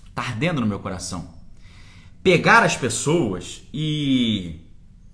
Está 0.07 0.21
ardendo 0.21 0.61
no 0.61 0.67
meu 0.67 0.79
coração. 0.79 1.27
Pegar 2.23 2.63
as 2.63 2.77
pessoas 2.77 3.63
e 3.73 4.61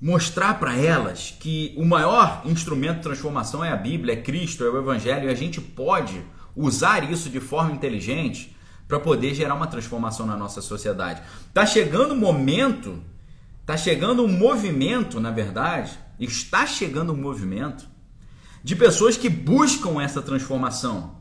mostrar 0.01 0.59
para 0.59 0.77
elas 0.77 1.35
que 1.39 1.73
o 1.75 1.83
maior 1.83 2.43
instrumento 2.45 2.97
de 2.97 3.03
transformação 3.03 3.65
é 3.65 3.71
a 3.71 3.75
Bíblia, 3.75 4.13
é 4.13 4.21
Cristo, 4.21 4.63
é 4.63 4.69
o 4.69 4.77
Evangelho, 4.77 5.27
e 5.27 5.31
a 5.31 5.35
gente 5.35 5.59
pode 5.59 6.21
usar 6.55 7.11
isso 7.11 7.29
de 7.29 7.39
forma 7.39 7.73
inteligente 7.73 8.55
para 8.89 8.99
poder 8.99 9.35
gerar 9.35 9.53
uma 9.53 9.67
transformação 9.67 10.25
na 10.25 10.35
nossa 10.35 10.63
sociedade. 10.63 11.21
Tá 11.53 11.63
chegando 11.63 12.15
o 12.15 12.17
momento, 12.17 12.99
tá 13.63 13.77
chegando 13.77 14.25
um 14.25 14.27
movimento, 14.27 15.19
na 15.19 15.29
verdade, 15.29 15.91
está 16.19 16.65
chegando 16.65 17.13
um 17.13 17.15
movimento 17.15 17.87
de 18.63 18.75
pessoas 18.75 19.15
que 19.15 19.29
buscam 19.29 20.01
essa 20.01 20.23
transformação, 20.23 21.17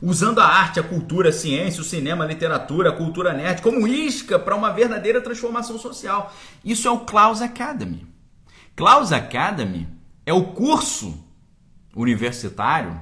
usando 0.00 0.40
a 0.40 0.46
arte, 0.46 0.80
a 0.80 0.82
cultura, 0.82 1.28
a 1.28 1.32
ciência, 1.32 1.82
o 1.82 1.84
cinema, 1.84 2.24
a 2.24 2.26
literatura, 2.26 2.88
a 2.88 2.96
cultura 2.96 3.34
nerd 3.34 3.60
como 3.60 3.86
isca 3.86 4.38
para 4.38 4.56
uma 4.56 4.70
verdadeira 4.70 5.20
transformação 5.20 5.78
social. 5.78 6.34
Isso 6.64 6.88
é 6.88 6.90
o 6.90 7.00
Klaus 7.00 7.42
Academy. 7.42 8.06
Klaus 8.74 9.12
Academy 9.12 9.86
é 10.24 10.32
o 10.32 10.44
curso 10.44 11.22
universitário 11.94 12.98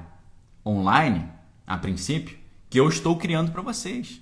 online, 0.65 1.29
a 1.65 1.77
princípio, 1.77 2.40
que 2.71 2.79
eu 2.79 2.87
estou 2.87 3.17
criando 3.17 3.51
para 3.51 3.61
vocês. 3.61 4.21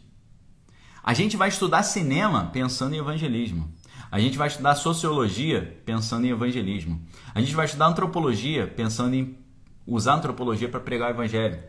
A 1.04 1.14
gente 1.14 1.38
vai 1.38 1.50
estudar 1.50 1.84
cinema 1.84 2.50
pensando 2.52 2.95
em 2.95 2.97
evangelismo. 2.97 3.72
A 4.12 4.20
gente 4.20 4.39
vai 4.39 4.47
estudar 4.47 4.76
sociologia 4.76 5.80
pensando 5.86 6.26
em 6.26 6.32
evangelismo. 6.32 7.00
A 7.34 7.39
gente 7.39 7.56
vai 7.56 7.66
estudar 7.66 7.86
antropologia 7.86 8.66
pensando 8.66 9.14
em 9.14 9.38
usar 9.86 10.16
antropologia 10.16 10.68
para 10.68 10.80
pregar 10.80 11.12
o 11.12 11.14
evangelho. 11.14 11.60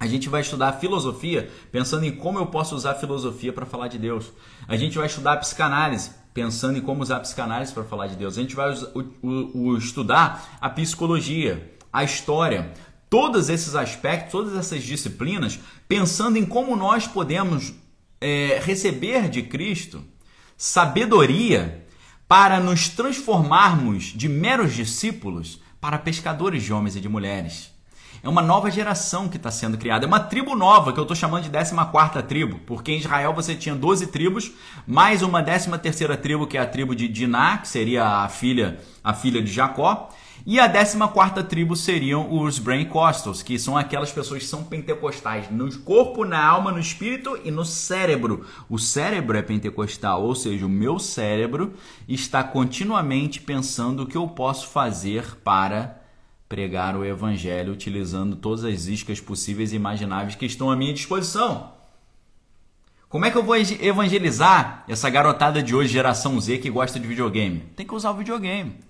A 0.00 0.06
gente 0.06 0.30
vai 0.30 0.40
estudar 0.40 0.72
filosofia 0.80 1.50
pensando 1.70 2.06
em 2.06 2.16
como 2.16 2.38
eu 2.38 2.46
posso 2.46 2.74
usar 2.74 2.94
filosofia 2.94 3.52
para 3.52 3.66
falar 3.66 3.88
de 3.88 3.98
Deus. 3.98 4.32
A 4.66 4.76
gente 4.76 4.96
vai 4.96 5.06
estudar 5.06 5.36
psicanálise 5.36 6.12
pensando 6.32 6.78
em 6.78 6.82
como 6.82 7.02
usar 7.02 7.20
psicanálise 7.20 7.74
para 7.74 7.84
falar 7.84 8.06
de 8.06 8.16
Deus. 8.16 8.38
A 8.38 8.40
gente 8.40 8.56
vai 8.56 8.72
o, 8.72 9.00
o, 9.22 9.68
o 9.68 9.76
estudar 9.76 10.58
a 10.62 10.70
psicologia, 10.70 11.76
a 11.92 12.04
história, 12.04 12.72
todos 13.08 13.48
esses 13.48 13.74
aspectos, 13.74 14.32
todas 14.32 14.56
essas 14.56 14.82
disciplinas, 14.82 15.58
pensando 15.88 16.36
em 16.36 16.44
como 16.44 16.76
nós 16.76 17.06
podemos 17.06 17.72
é, 18.20 18.60
receber 18.62 19.28
de 19.28 19.42
Cristo 19.42 20.04
sabedoria 20.56 21.86
para 22.26 22.58
nos 22.58 22.88
transformarmos 22.88 24.04
de 24.04 24.28
meros 24.28 24.74
discípulos 24.74 25.60
para 25.80 25.98
pescadores 25.98 26.62
de 26.62 26.72
homens 26.72 26.96
e 26.96 27.00
de 27.00 27.08
mulheres. 27.08 27.70
É 28.22 28.28
uma 28.28 28.42
nova 28.42 28.70
geração 28.70 29.28
que 29.28 29.36
está 29.36 29.52
sendo 29.52 29.78
criada. 29.78 30.04
É 30.04 30.08
uma 30.08 30.18
tribo 30.18 30.56
nova, 30.56 30.92
que 30.92 30.98
eu 30.98 31.02
estou 31.02 31.16
chamando 31.16 31.44
de 31.44 31.50
14 31.50 32.22
tribo, 32.26 32.58
porque 32.66 32.90
em 32.90 32.98
Israel 32.98 33.32
você 33.32 33.54
tinha 33.54 33.74
12 33.74 34.08
tribos, 34.08 34.50
mais 34.84 35.22
uma 35.22 35.42
13 35.42 36.16
tribo, 36.20 36.46
que 36.46 36.58
é 36.58 36.60
a 36.60 36.66
tribo 36.66 36.96
de 36.96 37.06
Diná, 37.06 37.58
que 37.58 37.68
seria 37.68 38.04
a 38.04 38.28
filha, 38.28 38.80
a 39.04 39.14
filha 39.14 39.40
de 39.40 39.52
Jacó, 39.52 40.08
e 40.46 40.60
a 40.60 40.68
14 40.68 41.42
tribo 41.48 41.74
seriam 41.74 42.32
os 42.32 42.60
Brain 42.60 42.84
Costals, 42.84 43.42
que 43.42 43.58
são 43.58 43.76
aquelas 43.76 44.12
pessoas 44.12 44.44
que 44.44 44.48
são 44.48 44.62
pentecostais 44.62 45.50
no 45.50 45.76
corpo, 45.80 46.24
na 46.24 46.40
alma, 46.40 46.70
no 46.70 46.78
espírito 46.78 47.36
e 47.42 47.50
no 47.50 47.64
cérebro. 47.64 48.46
O 48.70 48.78
cérebro 48.78 49.36
é 49.36 49.42
pentecostal, 49.42 50.22
ou 50.22 50.36
seja, 50.36 50.64
o 50.64 50.68
meu 50.68 51.00
cérebro 51.00 51.74
está 52.08 52.44
continuamente 52.44 53.40
pensando 53.40 54.04
o 54.04 54.06
que 54.06 54.16
eu 54.16 54.28
posso 54.28 54.68
fazer 54.68 55.36
para 55.42 56.00
pregar 56.48 56.96
o 56.96 57.04
evangelho 57.04 57.72
utilizando 57.72 58.36
todas 58.36 58.64
as 58.64 58.86
iscas 58.86 59.20
possíveis 59.20 59.72
e 59.72 59.76
imagináveis 59.76 60.36
que 60.36 60.46
estão 60.46 60.70
à 60.70 60.76
minha 60.76 60.94
disposição. 60.94 61.72
Como 63.08 63.24
é 63.24 63.32
que 63.32 63.36
eu 63.36 63.42
vou 63.42 63.56
evangelizar 63.56 64.84
essa 64.86 65.10
garotada 65.10 65.60
de 65.60 65.74
hoje, 65.74 65.92
geração 65.92 66.40
Z, 66.40 66.58
que 66.58 66.70
gosta 66.70 67.00
de 67.00 67.08
videogame? 67.08 67.64
Tem 67.74 67.84
que 67.84 67.94
usar 67.96 68.12
o 68.12 68.16
videogame. 68.16 68.86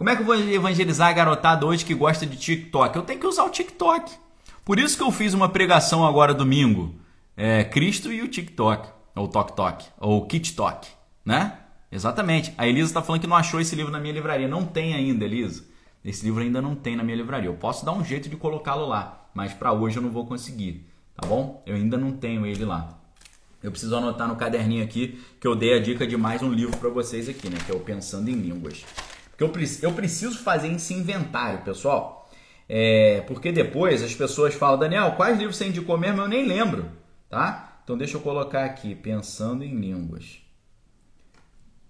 Como 0.00 0.08
é 0.08 0.16
que 0.16 0.22
eu 0.22 0.26
vou 0.26 0.34
evangelizar 0.34 1.10
a 1.10 1.12
garotada 1.12 1.66
hoje 1.66 1.84
que 1.84 1.92
gosta 1.92 2.24
de 2.24 2.34
TikTok? 2.34 2.96
Eu 2.96 3.02
tenho 3.02 3.20
que 3.20 3.26
usar 3.26 3.44
o 3.44 3.50
TikTok. 3.50 4.10
Por 4.64 4.78
isso 4.78 4.96
que 4.96 5.02
eu 5.02 5.12
fiz 5.12 5.34
uma 5.34 5.46
pregação 5.46 6.06
agora 6.06 6.32
domingo. 6.32 6.94
É, 7.36 7.64
Cristo 7.64 8.10
e 8.10 8.22
o 8.22 8.28
TikTok. 8.28 8.88
ou 9.14 9.28
Tok 9.28 9.52
Tok, 9.54 9.84
ou 9.98 10.26
Kit 10.26 10.56
Tok, 10.56 10.88
né? 11.22 11.58
Exatamente. 11.92 12.50
A 12.56 12.66
Elisa 12.66 12.88
está 12.88 13.02
falando 13.02 13.20
que 13.20 13.26
não 13.26 13.36
achou 13.36 13.60
esse 13.60 13.76
livro 13.76 13.92
na 13.92 14.00
minha 14.00 14.14
livraria. 14.14 14.48
Não 14.48 14.64
tem 14.64 14.94
ainda, 14.94 15.26
Elisa. 15.26 15.66
Esse 16.02 16.24
livro 16.24 16.42
ainda 16.42 16.62
não 16.62 16.74
tem 16.74 16.96
na 16.96 17.04
minha 17.04 17.18
livraria. 17.18 17.50
Eu 17.50 17.54
posso 17.56 17.84
dar 17.84 17.92
um 17.92 18.02
jeito 18.02 18.26
de 18.26 18.36
colocá-lo 18.36 18.86
lá, 18.86 19.28
mas 19.34 19.52
para 19.52 19.70
hoje 19.70 19.98
eu 19.98 20.02
não 20.02 20.10
vou 20.10 20.24
conseguir, 20.24 20.86
tá 21.14 21.28
bom? 21.28 21.62
Eu 21.66 21.76
ainda 21.76 21.98
não 21.98 22.12
tenho 22.12 22.46
ele 22.46 22.64
lá. 22.64 22.98
Eu 23.62 23.70
preciso 23.70 23.94
anotar 23.94 24.26
no 24.26 24.36
caderninho 24.36 24.82
aqui 24.82 25.20
que 25.38 25.46
eu 25.46 25.54
dei 25.54 25.74
a 25.74 25.78
dica 25.78 26.06
de 26.06 26.16
mais 26.16 26.42
um 26.42 26.50
livro 26.50 26.78
para 26.78 26.88
vocês 26.88 27.28
aqui, 27.28 27.50
né? 27.50 27.58
Que 27.66 27.70
é 27.70 27.74
o 27.74 27.80
Pensando 27.80 28.30
em 28.30 28.34
Línguas. 28.34 28.82
Porque 29.48 29.64
eu, 29.64 29.90
eu 29.90 29.92
preciso 29.92 30.38
fazer 30.38 30.68
esse 30.68 30.92
inventário, 30.92 31.62
pessoal. 31.62 32.28
É, 32.68 33.22
porque 33.26 33.50
depois 33.50 34.02
as 34.02 34.14
pessoas 34.14 34.54
falam, 34.54 34.78
Daniel, 34.78 35.12
quais 35.16 35.38
livros 35.38 35.56
você 35.56 35.66
indicou 35.66 35.98
mesmo? 35.98 36.20
Eu 36.20 36.28
nem 36.28 36.46
lembro, 36.46 36.88
tá? 37.28 37.80
Então 37.82 37.96
deixa 37.96 38.16
eu 38.16 38.20
colocar 38.20 38.64
aqui, 38.64 38.94
Pensando 38.94 39.64
em 39.64 39.74
Línguas. 39.74 40.38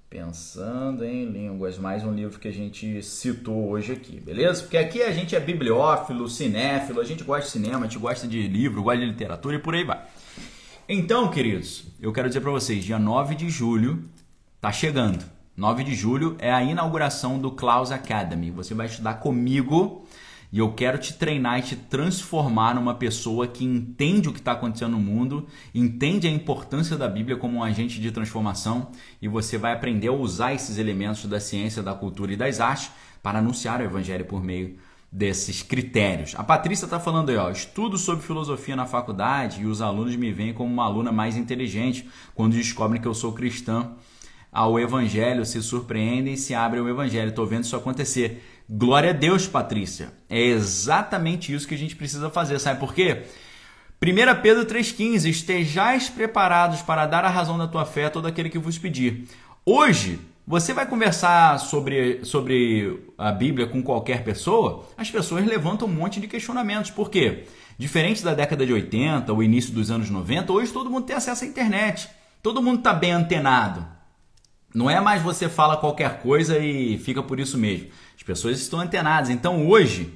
Pensando 0.08 1.04
em 1.04 1.26
Línguas, 1.26 1.78
mais 1.78 2.02
um 2.02 2.12
livro 2.12 2.40
que 2.40 2.48
a 2.48 2.52
gente 2.52 3.02
citou 3.02 3.68
hoje 3.68 3.92
aqui, 3.92 4.18
beleza? 4.18 4.62
Porque 4.62 4.78
aqui 4.78 5.02
a 5.02 5.12
gente 5.12 5.36
é 5.36 5.40
bibliófilo, 5.40 6.28
cinéfilo, 6.28 7.00
a 7.00 7.04
gente 7.04 7.22
gosta 7.22 7.44
de 7.44 7.52
cinema, 7.52 7.80
a 7.80 7.82
gente 7.82 7.98
gosta 7.98 8.26
de 8.26 8.48
livro, 8.48 8.82
gosta 8.82 9.00
de 9.00 9.06
literatura 9.06 9.56
e 9.56 9.58
por 9.58 9.74
aí 9.74 9.84
vai. 9.84 10.02
Então, 10.88 11.30
queridos, 11.30 11.84
eu 12.00 12.12
quero 12.12 12.26
dizer 12.26 12.40
para 12.40 12.50
vocês, 12.50 12.84
dia 12.84 12.98
9 12.98 13.34
de 13.34 13.48
julho 13.50 14.04
tá 14.60 14.72
chegando. 14.72 15.39
9 15.56 15.84
de 15.84 15.94
julho 15.94 16.36
é 16.38 16.52
a 16.52 16.62
inauguração 16.62 17.38
do 17.38 17.50
Klaus 17.50 17.90
Academy. 17.90 18.50
Você 18.50 18.72
vai 18.72 18.86
estudar 18.86 19.14
comigo 19.14 20.06
e 20.52 20.58
eu 20.58 20.72
quero 20.72 20.96
te 20.98 21.14
treinar 21.14 21.58
e 21.58 21.62
te 21.62 21.76
transformar 21.76 22.74
numa 22.74 22.94
pessoa 22.94 23.46
que 23.46 23.64
entende 23.64 24.28
o 24.28 24.32
que 24.32 24.38
está 24.38 24.52
acontecendo 24.52 24.92
no 24.92 25.00
mundo, 25.00 25.46
entende 25.74 26.26
a 26.26 26.30
importância 26.30 26.96
da 26.96 27.08
Bíblia 27.08 27.36
como 27.36 27.58
um 27.58 27.62
agente 27.62 28.00
de 28.00 28.10
transformação 28.10 28.90
e 29.20 29.28
você 29.28 29.58
vai 29.58 29.72
aprender 29.72 30.08
a 30.08 30.12
usar 30.12 30.54
esses 30.54 30.78
elementos 30.78 31.26
da 31.26 31.38
ciência, 31.38 31.82
da 31.82 31.94
cultura 31.94 32.32
e 32.32 32.36
das 32.36 32.58
artes 32.58 32.90
para 33.22 33.38
anunciar 33.38 33.80
o 33.80 33.84
Evangelho 33.84 34.24
por 34.24 34.42
meio 34.42 34.78
desses 35.12 35.62
critérios. 35.62 36.34
A 36.36 36.44
Patrícia 36.44 36.84
está 36.84 37.00
falando 37.00 37.30
aí, 37.30 37.36
ó, 37.36 37.50
estudo 37.50 37.98
sobre 37.98 38.24
filosofia 38.24 38.76
na 38.76 38.86
faculdade 38.86 39.62
e 39.62 39.66
os 39.66 39.82
alunos 39.82 40.14
me 40.14 40.32
veem 40.32 40.54
como 40.54 40.72
uma 40.72 40.84
aluna 40.84 41.10
mais 41.10 41.36
inteligente 41.36 42.08
quando 42.34 42.54
descobrem 42.54 43.00
que 43.00 43.08
eu 43.08 43.14
sou 43.14 43.32
cristã. 43.32 43.90
Ao 44.52 44.78
evangelho 44.78 45.44
se 45.44 45.62
surpreendem 45.62 46.34
e 46.34 46.38
se 46.38 46.54
abrem 46.54 46.80
ao 46.80 46.88
evangelho. 46.88 47.28
Estou 47.28 47.46
vendo 47.46 47.64
isso 47.64 47.76
acontecer. 47.76 48.42
Glória 48.68 49.10
a 49.10 49.12
Deus, 49.12 49.46
Patrícia. 49.46 50.12
É 50.28 50.40
exatamente 50.40 51.54
isso 51.54 51.68
que 51.68 51.74
a 51.74 51.78
gente 51.78 51.94
precisa 51.94 52.30
fazer. 52.30 52.58
Sabe 52.58 52.80
por 52.80 52.92
quê? 52.92 53.22
1 54.02 54.42
Pedro 54.42 54.64
3,15: 54.64 55.28
Estejais 55.28 56.08
preparados 56.08 56.82
para 56.82 57.06
dar 57.06 57.24
a 57.24 57.28
razão 57.28 57.58
da 57.58 57.68
tua 57.68 57.84
fé 57.84 58.06
a 58.06 58.10
todo 58.10 58.26
aquele 58.26 58.48
que 58.48 58.58
vos 58.58 58.78
pedir. 58.78 59.28
Hoje, 59.64 60.18
você 60.46 60.72
vai 60.72 60.84
conversar 60.84 61.60
sobre, 61.60 62.24
sobre 62.24 63.04
a 63.16 63.30
Bíblia 63.30 63.68
com 63.68 63.82
qualquer 63.82 64.24
pessoa, 64.24 64.84
as 64.96 65.08
pessoas 65.10 65.46
levantam 65.46 65.86
um 65.86 65.92
monte 65.92 66.20
de 66.20 66.26
questionamentos. 66.26 66.90
Por 66.90 67.08
quê? 67.08 67.44
Diferente 67.78 68.24
da 68.24 68.34
década 68.34 68.66
de 68.66 68.72
80, 68.72 69.32
o 69.32 69.42
início 69.42 69.72
dos 69.72 69.90
anos 69.90 70.10
90, 70.10 70.52
hoje 70.52 70.72
todo 70.72 70.90
mundo 70.90 71.06
tem 71.06 71.14
acesso 71.14 71.44
à 71.44 71.46
internet. 71.46 72.08
Todo 72.42 72.62
mundo 72.62 72.78
está 72.78 72.92
bem 72.92 73.12
antenado. 73.12 73.99
Não 74.74 74.88
é 74.88 75.00
mais 75.00 75.22
você 75.22 75.48
fala 75.48 75.76
qualquer 75.76 76.20
coisa 76.20 76.58
e 76.58 76.98
fica 76.98 77.22
por 77.22 77.40
isso 77.40 77.58
mesmo. 77.58 77.88
As 78.16 78.22
pessoas 78.22 78.60
estão 78.60 78.80
antenadas. 78.80 79.28
Então 79.28 79.66
hoje, 79.66 80.12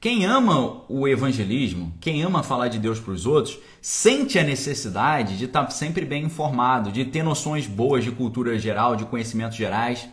quem 0.00 0.24
ama 0.24 0.82
o 0.88 1.06
evangelismo, 1.06 1.92
quem 2.00 2.22
ama 2.22 2.42
falar 2.42 2.66
de 2.66 2.78
Deus 2.80 2.98
para 2.98 3.12
os 3.12 3.24
outros, 3.24 3.58
sente 3.80 4.36
a 4.36 4.42
necessidade 4.42 5.38
de 5.38 5.44
estar 5.44 5.70
sempre 5.70 6.04
bem 6.04 6.24
informado, 6.24 6.90
de 6.90 7.04
ter 7.04 7.22
noções 7.22 7.68
boas 7.68 8.02
de 8.02 8.10
cultura 8.10 8.58
geral, 8.58 8.96
de 8.96 9.04
conhecimentos 9.04 9.56
gerais. 9.56 10.08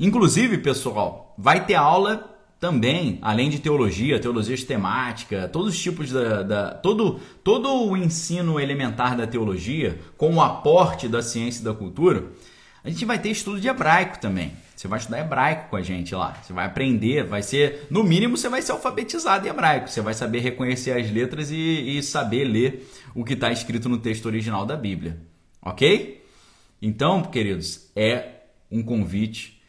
Inclusive, 0.00 0.56
pessoal, 0.58 1.34
vai 1.36 1.66
ter 1.66 1.74
aula 1.74 2.32
também, 2.58 3.18
além 3.20 3.50
de 3.50 3.58
teologia, 3.58 4.20
teologia 4.20 4.56
sistemática, 4.56 5.46
todos 5.48 5.74
os 5.74 5.82
tipos 5.82 6.10
da, 6.10 6.42
da, 6.42 6.70
todo, 6.70 7.20
todo 7.44 7.68
o 7.86 7.96
ensino 7.96 8.58
elementar 8.58 9.14
da 9.14 9.26
teologia, 9.26 9.98
com 10.16 10.36
o 10.36 10.40
aporte 10.40 11.06
da 11.06 11.20
ciência 11.20 11.60
e 11.60 11.64
da 11.64 11.74
cultura, 11.74 12.24
a 12.84 12.90
gente 12.90 13.04
vai 13.04 13.18
ter 13.18 13.30
estudo 13.30 13.60
de 13.60 13.68
hebraico 13.68 14.18
também. 14.18 14.52
Você 14.74 14.88
vai 14.88 14.98
estudar 14.98 15.20
hebraico 15.20 15.70
com 15.70 15.76
a 15.76 15.82
gente 15.82 16.12
lá. 16.12 16.36
Você 16.42 16.52
vai 16.52 16.66
aprender, 16.66 17.22
vai 17.24 17.40
ser, 17.40 17.86
no 17.88 18.02
mínimo, 18.02 18.36
você 18.36 18.48
vai 18.48 18.60
ser 18.60 18.72
alfabetizado 18.72 19.46
em 19.46 19.50
hebraico. 19.50 19.88
Você 19.88 20.00
vai 20.00 20.12
saber 20.12 20.40
reconhecer 20.40 20.90
as 20.90 21.08
letras 21.08 21.52
e, 21.52 21.98
e 21.98 22.02
saber 22.02 22.44
ler 22.44 22.90
o 23.14 23.24
que 23.24 23.34
está 23.34 23.52
escrito 23.52 23.88
no 23.88 23.98
texto 23.98 24.26
original 24.26 24.66
da 24.66 24.76
Bíblia. 24.76 25.20
Ok? 25.60 26.26
Então, 26.80 27.22
queridos, 27.22 27.92
é 27.94 28.40
um 28.68 28.82
convite 28.82 29.62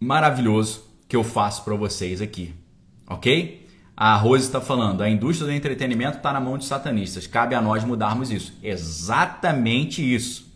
maravilhoso 0.00 0.88
que 1.06 1.14
eu 1.14 1.22
faço 1.22 1.62
para 1.62 1.74
vocês 1.74 2.22
aqui. 2.22 2.54
Ok? 3.06 3.66
A 3.94 4.16
Rose 4.16 4.44
está 4.44 4.60
falando, 4.60 5.02
a 5.02 5.10
indústria 5.10 5.48
do 5.48 5.52
entretenimento 5.52 6.16
está 6.16 6.32
na 6.32 6.40
mão 6.40 6.56
de 6.56 6.64
satanistas. 6.64 7.26
Cabe 7.26 7.54
a 7.54 7.60
nós 7.60 7.84
mudarmos 7.84 8.30
isso. 8.30 8.56
Exatamente 8.62 10.00
isso. 10.02 10.47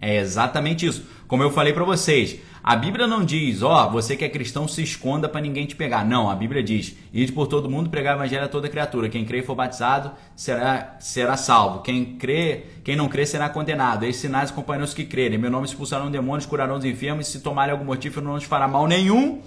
É 0.00 0.16
exatamente 0.16 0.86
isso. 0.86 1.04
Como 1.28 1.42
eu 1.42 1.50
falei 1.50 1.72
para 1.72 1.84
vocês, 1.84 2.40
a 2.62 2.74
Bíblia 2.76 3.06
não 3.06 3.24
diz, 3.24 3.62
ó, 3.62 3.86
oh, 3.86 3.90
você 3.90 4.16
que 4.16 4.24
é 4.24 4.28
cristão 4.28 4.66
se 4.66 4.82
esconda 4.82 5.28
para 5.28 5.40
ninguém 5.40 5.66
te 5.66 5.76
pegar. 5.76 6.04
Não, 6.04 6.28
a 6.28 6.34
Bíblia 6.34 6.62
diz, 6.62 6.96
ide 7.12 7.32
por 7.32 7.46
todo 7.46 7.70
mundo 7.70 7.88
pregar 7.88 8.16
o 8.16 8.18
evangelho 8.18 8.44
a 8.44 8.48
toda 8.48 8.68
criatura. 8.68 9.08
Quem 9.08 9.24
crê 9.24 9.38
e 9.38 9.42
for 9.42 9.54
batizado 9.54 10.12
será, 10.34 10.96
será 11.00 11.36
salvo. 11.36 11.80
Quem 11.82 12.16
crê, 12.16 12.64
quem 12.82 12.96
não 12.96 13.08
crê 13.08 13.24
será 13.24 13.48
condenado. 13.48 14.04
Esses 14.04 14.22
sinais 14.22 14.50
acompanham 14.50 14.84
os 14.84 14.92
que 14.92 15.04
crerem. 15.04 15.38
Meu 15.38 15.50
nome 15.50 15.66
expulsarão 15.66 16.10
demônios, 16.10 16.46
curarão 16.46 16.76
os 16.76 16.84
enfermos, 16.84 17.28
e 17.28 17.32
se 17.32 17.40
tomarem 17.40 17.72
algum 17.72 17.84
motivo 17.84 18.20
não 18.20 18.34
nos 18.34 18.44
fará 18.44 18.66
mal 18.66 18.86
nenhum. 18.86 19.40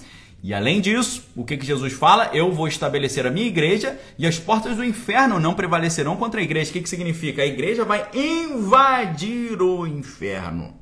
E 0.44 0.54
além 0.54 0.82
disso, 0.82 1.24
o 1.38 1.46
que, 1.46 1.56
que 1.56 1.66
Jesus 1.66 1.94
fala? 1.94 2.30
Eu 2.34 2.52
vou 2.52 2.68
estabelecer 2.68 3.26
a 3.26 3.32
minha 3.32 3.48
igreja 3.48 3.98
e 4.20 4.28
as 4.28 4.38
portas 4.38 4.76
do 4.76 4.84
inferno 4.84 5.40
não 5.40 5.54
prevalecerão 5.54 6.18
contra 6.18 6.42
a 6.42 6.44
igreja. 6.44 6.70
O 6.70 6.74
que, 6.74 6.82
que 6.82 6.90
significa? 6.90 7.42
A 7.42 7.46
igreja 7.46 7.86
vai 7.86 8.10
invadir 8.14 9.62
o 9.62 9.88
inferno. 9.88 10.74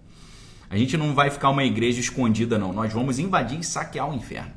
A 0.67 0.75
gente 0.75 0.97
não 0.97 1.13
vai 1.13 1.29
ficar 1.29 1.51
uma 1.51 1.63
igreja 1.63 1.99
escondida, 1.99 2.57
não. 2.57 2.73
Nós 2.73 2.91
vamos 2.91 3.19
invadir 3.19 3.59
e 3.59 3.63
saquear 3.63 4.09
o 4.09 4.15
inferno. 4.15 4.51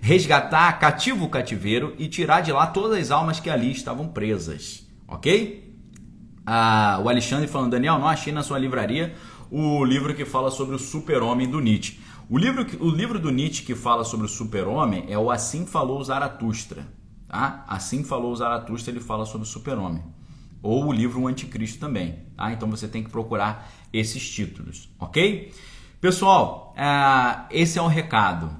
Resgatar 0.00 0.80
cativo 0.80 1.26
o 1.26 1.28
cativeiro 1.28 1.94
e 1.96 2.08
tirar 2.08 2.40
de 2.40 2.50
lá 2.50 2.66
todas 2.66 2.98
as 2.98 3.12
almas 3.12 3.38
que 3.38 3.50
ali 3.50 3.70
estavam 3.70 4.08
presas. 4.08 4.84
Ok? 5.06 5.76
Ah, 6.44 7.00
o 7.04 7.08
Alexandre 7.08 7.46
falando, 7.46 7.70
Daniel, 7.70 8.00
não 8.00 8.08
achei 8.08 8.32
na 8.32 8.42
sua 8.42 8.58
livraria 8.58 9.14
o 9.48 9.84
livro 9.84 10.12
que 10.12 10.24
fala 10.24 10.50
sobre 10.50 10.74
o 10.74 10.78
super-homem 10.78 11.48
do 11.48 11.60
Nietzsche. 11.60 12.00
O 12.32 12.38
livro, 12.38 12.64
o 12.78 12.88
livro 12.88 13.18
do 13.18 13.28
Nietzsche 13.28 13.64
que 13.64 13.74
fala 13.74 14.04
sobre 14.04 14.24
o 14.24 14.28
super-homem 14.28 15.04
é 15.08 15.18
o 15.18 15.32
Assim 15.32 15.66
Falou 15.66 16.00
Zaratustra. 16.04 16.86
Tá? 17.26 17.64
Assim 17.66 18.04
Falou 18.04 18.36
Zaratustra, 18.36 18.92
ele 18.92 19.00
fala 19.00 19.26
sobre 19.26 19.48
o 19.48 19.50
super-homem. 19.50 20.04
Ou 20.62 20.86
o 20.86 20.92
livro 20.92 21.22
O 21.22 21.26
Anticristo 21.26 21.80
também. 21.80 22.20
Tá? 22.36 22.52
Então 22.52 22.70
você 22.70 22.86
tem 22.86 23.02
que 23.02 23.10
procurar 23.10 23.68
esses 23.92 24.30
títulos, 24.30 24.88
ok? 24.96 25.52
Pessoal, 26.00 26.72
uh, 26.76 27.46
esse 27.50 27.80
é 27.80 27.82
o 27.82 27.88
recado, 27.88 28.56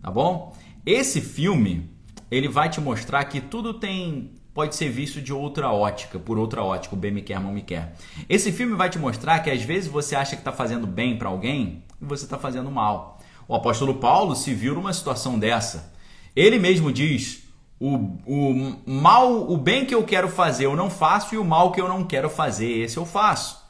tá 0.00 0.10
bom? 0.10 0.56
Esse 0.86 1.20
filme 1.20 1.90
ele 2.30 2.48
vai 2.48 2.70
te 2.70 2.80
mostrar 2.80 3.22
que 3.26 3.38
tudo 3.38 3.74
tem 3.74 4.32
pode 4.54 4.74
ser 4.74 4.88
visto 4.88 5.20
de 5.20 5.32
outra 5.32 5.70
ótica, 5.70 6.18
por 6.18 6.38
outra 6.38 6.64
ótica, 6.64 6.94
o 6.94 6.98
bem 6.98 7.12
me 7.12 7.20
quer, 7.20 7.38
mal 7.38 7.52
me 7.52 7.62
quer. 7.62 7.94
Esse 8.30 8.50
filme 8.50 8.74
vai 8.74 8.88
te 8.88 8.98
mostrar 8.98 9.40
que 9.40 9.50
às 9.50 9.62
vezes 9.62 9.90
você 9.90 10.16
acha 10.16 10.34
que 10.34 10.40
está 10.40 10.52
fazendo 10.52 10.86
bem 10.86 11.18
para 11.18 11.28
alguém 11.28 11.84
você 12.00 12.24
está 12.24 12.38
fazendo 12.38 12.70
mal. 12.70 13.18
O 13.46 13.54
apóstolo 13.54 13.94
Paulo 13.94 14.36
se 14.36 14.52
viu 14.52 14.74
numa 14.74 14.92
situação 14.92 15.38
dessa. 15.38 15.92
Ele 16.36 16.58
mesmo 16.58 16.92
diz: 16.92 17.44
o, 17.80 17.96
o 18.26 18.76
mal, 18.86 19.50
o 19.50 19.56
bem 19.56 19.86
que 19.86 19.94
eu 19.94 20.04
quero 20.04 20.28
fazer 20.28 20.66
eu 20.66 20.76
não 20.76 20.90
faço 20.90 21.34
e 21.34 21.38
o 21.38 21.44
mal 21.44 21.72
que 21.72 21.80
eu 21.80 21.88
não 21.88 22.04
quero 22.04 22.28
fazer 22.28 22.66
esse 22.66 22.96
eu 22.96 23.06
faço. 23.06 23.66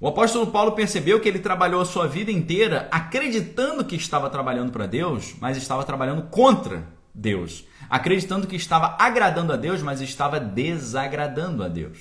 O 0.00 0.06
apóstolo 0.06 0.46
Paulo 0.48 0.72
percebeu 0.72 1.18
que 1.18 1.28
ele 1.28 1.40
trabalhou 1.40 1.80
a 1.80 1.84
sua 1.84 2.06
vida 2.06 2.30
inteira 2.30 2.88
acreditando 2.90 3.84
que 3.84 3.96
estava 3.96 4.30
trabalhando 4.30 4.70
para 4.70 4.86
Deus, 4.86 5.34
mas 5.40 5.56
estava 5.56 5.82
trabalhando 5.82 6.22
contra 6.30 6.86
Deus. 7.12 7.64
Acreditando 7.90 8.46
que 8.46 8.54
estava 8.54 8.96
agradando 8.98 9.52
a 9.52 9.56
Deus, 9.56 9.82
mas 9.82 10.00
estava 10.00 10.38
desagradando 10.38 11.64
a 11.64 11.68
Deus. 11.68 11.98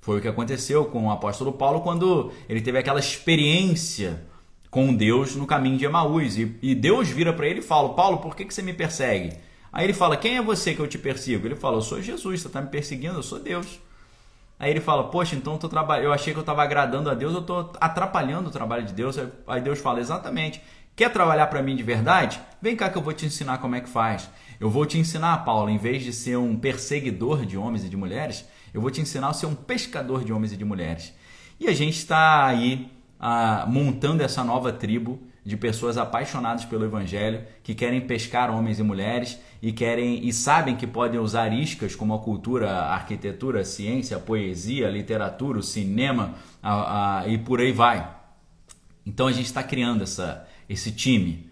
Foi 0.00 0.18
o 0.18 0.20
que 0.20 0.26
aconteceu 0.26 0.86
com 0.86 1.06
o 1.06 1.10
apóstolo 1.10 1.52
Paulo 1.52 1.82
quando 1.82 2.32
ele 2.48 2.60
teve 2.60 2.78
aquela 2.78 2.98
experiência 2.98 4.26
com 4.70 4.94
Deus 4.94 5.34
no 5.34 5.46
caminho 5.46 5.76
de 5.76 5.84
Emaús. 5.84 6.38
E, 6.38 6.56
e 6.62 6.74
Deus 6.74 7.08
vira 7.08 7.32
para 7.32 7.46
ele 7.46 7.58
e 7.58 7.62
fala: 7.62 7.94
Paulo, 7.94 8.18
por 8.18 8.36
que, 8.36 8.44
que 8.44 8.54
você 8.54 8.62
me 8.62 8.72
persegue? 8.72 9.36
Aí 9.72 9.84
ele 9.84 9.92
fala: 9.92 10.16
Quem 10.16 10.36
é 10.36 10.42
você 10.42 10.74
que 10.74 10.80
eu 10.80 10.86
te 10.86 10.98
persigo? 10.98 11.46
Ele 11.46 11.56
fala: 11.56 11.76
Eu 11.76 11.82
sou 11.82 12.00
Jesus, 12.00 12.40
você 12.40 12.46
está 12.46 12.60
me 12.60 12.68
perseguindo, 12.68 13.18
eu 13.18 13.22
sou 13.22 13.40
Deus. 13.40 13.80
Aí 14.60 14.70
ele 14.70 14.80
fala, 14.80 15.04
poxa, 15.04 15.34
então 15.34 15.58
eu, 15.60 15.68
traba... 15.70 15.98
eu 16.00 16.12
achei 16.12 16.34
que 16.34 16.38
eu 16.38 16.42
estava 16.42 16.62
agradando 16.62 17.08
a 17.08 17.14
Deus, 17.14 17.32
eu 17.32 17.40
estou 17.40 17.72
atrapalhando 17.80 18.50
o 18.50 18.52
trabalho 18.52 18.84
de 18.84 18.92
Deus. 18.92 19.16
Aí 19.46 19.58
Deus 19.62 19.78
fala, 19.78 20.00
exatamente. 20.00 20.60
Quer 20.94 21.10
trabalhar 21.10 21.46
para 21.46 21.62
mim 21.62 21.74
de 21.74 21.82
verdade? 21.82 22.38
Vem 22.60 22.76
cá 22.76 22.90
que 22.90 22.98
eu 22.98 23.00
vou 23.00 23.14
te 23.14 23.24
ensinar 23.24 23.56
como 23.56 23.74
é 23.74 23.80
que 23.80 23.88
faz. 23.88 24.28
Eu 24.60 24.68
vou 24.68 24.84
te 24.84 24.98
ensinar, 24.98 25.46
Paulo, 25.46 25.70
em 25.70 25.78
vez 25.78 26.02
de 26.02 26.12
ser 26.12 26.36
um 26.36 26.58
perseguidor 26.58 27.46
de 27.46 27.56
homens 27.56 27.86
e 27.86 27.88
de 27.88 27.96
mulheres, 27.96 28.44
eu 28.74 28.82
vou 28.82 28.90
te 28.90 29.00
ensinar 29.00 29.28
a 29.28 29.32
ser 29.32 29.46
um 29.46 29.54
pescador 29.54 30.22
de 30.22 30.30
homens 30.30 30.52
e 30.52 30.58
de 30.58 30.64
mulheres. 30.64 31.14
E 31.58 31.66
a 31.66 31.72
gente 31.72 31.96
está 31.96 32.44
aí 32.44 32.90
ah, 33.20 33.66
montando 33.68 34.22
essa 34.22 34.42
nova 34.42 34.72
tribo 34.72 35.20
de 35.44 35.56
pessoas 35.56 35.98
apaixonadas 35.98 36.64
pelo 36.64 36.84
evangelho, 36.84 37.42
que 37.62 37.74
querem 37.74 38.00
pescar 38.00 38.50
homens 38.50 38.78
e 38.78 38.82
mulheres 38.82 39.38
e 39.62 39.72
querem 39.72 40.26
e 40.26 40.32
sabem 40.32 40.76
que 40.76 40.86
podem 40.86 41.20
usar 41.20 41.52
iscas 41.52 41.94
como 41.94 42.14
a 42.14 42.18
cultura, 42.18 42.70
a 42.70 42.94
arquitetura, 42.94 43.60
a 43.60 43.64
ciência, 43.64 44.16
a 44.16 44.20
poesia, 44.20 44.88
a 44.88 44.90
literatura, 44.90 45.58
o 45.58 45.62
cinema 45.62 46.34
a, 46.62 47.20
a, 47.20 47.28
e 47.28 47.38
por 47.38 47.60
aí 47.60 47.72
vai. 47.72 48.08
Então 49.04 49.26
a 49.26 49.32
gente 49.32 49.46
está 49.46 49.62
criando 49.62 50.02
essa, 50.02 50.46
esse 50.68 50.92
time. 50.92 51.50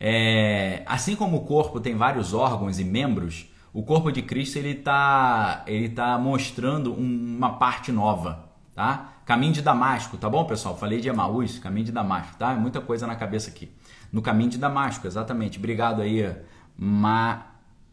É, 0.00 0.82
assim 0.86 1.16
como 1.16 1.38
o 1.38 1.44
corpo 1.44 1.80
tem 1.80 1.94
vários 1.94 2.34
órgãos 2.34 2.78
e 2.78 2.84
membros, 2.84 3.50
o 3.72 3.82
corpo 3.82 4.12
de 4.12 4.22
Cristo 4.22 4.58
ele 4.58 4.70
está 4.70 5.64
ele 5.66 5.88
tá 5.88 6.16
mostrando 6.18 6.92
uma 6.92 7.54
parte 7.54 7.90
nova, 7.90 8.48
tá? 8.74 9.13
Caminho 9.24 9.54
de 9.54 9.62
Damasco, 9.62 10.18
tá 10.18 10.28
bom, 10.28 10.44
pessoal? 10.44 10.76
Falei 10.76 11.00
de 11.00 11.08
Emaús, 11.08 11.58
caminho 11.58 11.86
de 11.86 11.92
Damasco, 11.92 12.36
tá? 12.36 12.54
Muita 12.54 12.80
coisa 12.80 13.06
na 13.06 13.16
cabeça 13.16 13.48
aqui. 13.48 13.70
No 14.12 14.20
caminho 14.20 14.50
de 14.50 14.58
Damasco, 14.58 15.06
exatamente. 15.06 15.58
Obrigado 15.58 16.02
aí, 16.02 16.30
Ma 16.76 17.46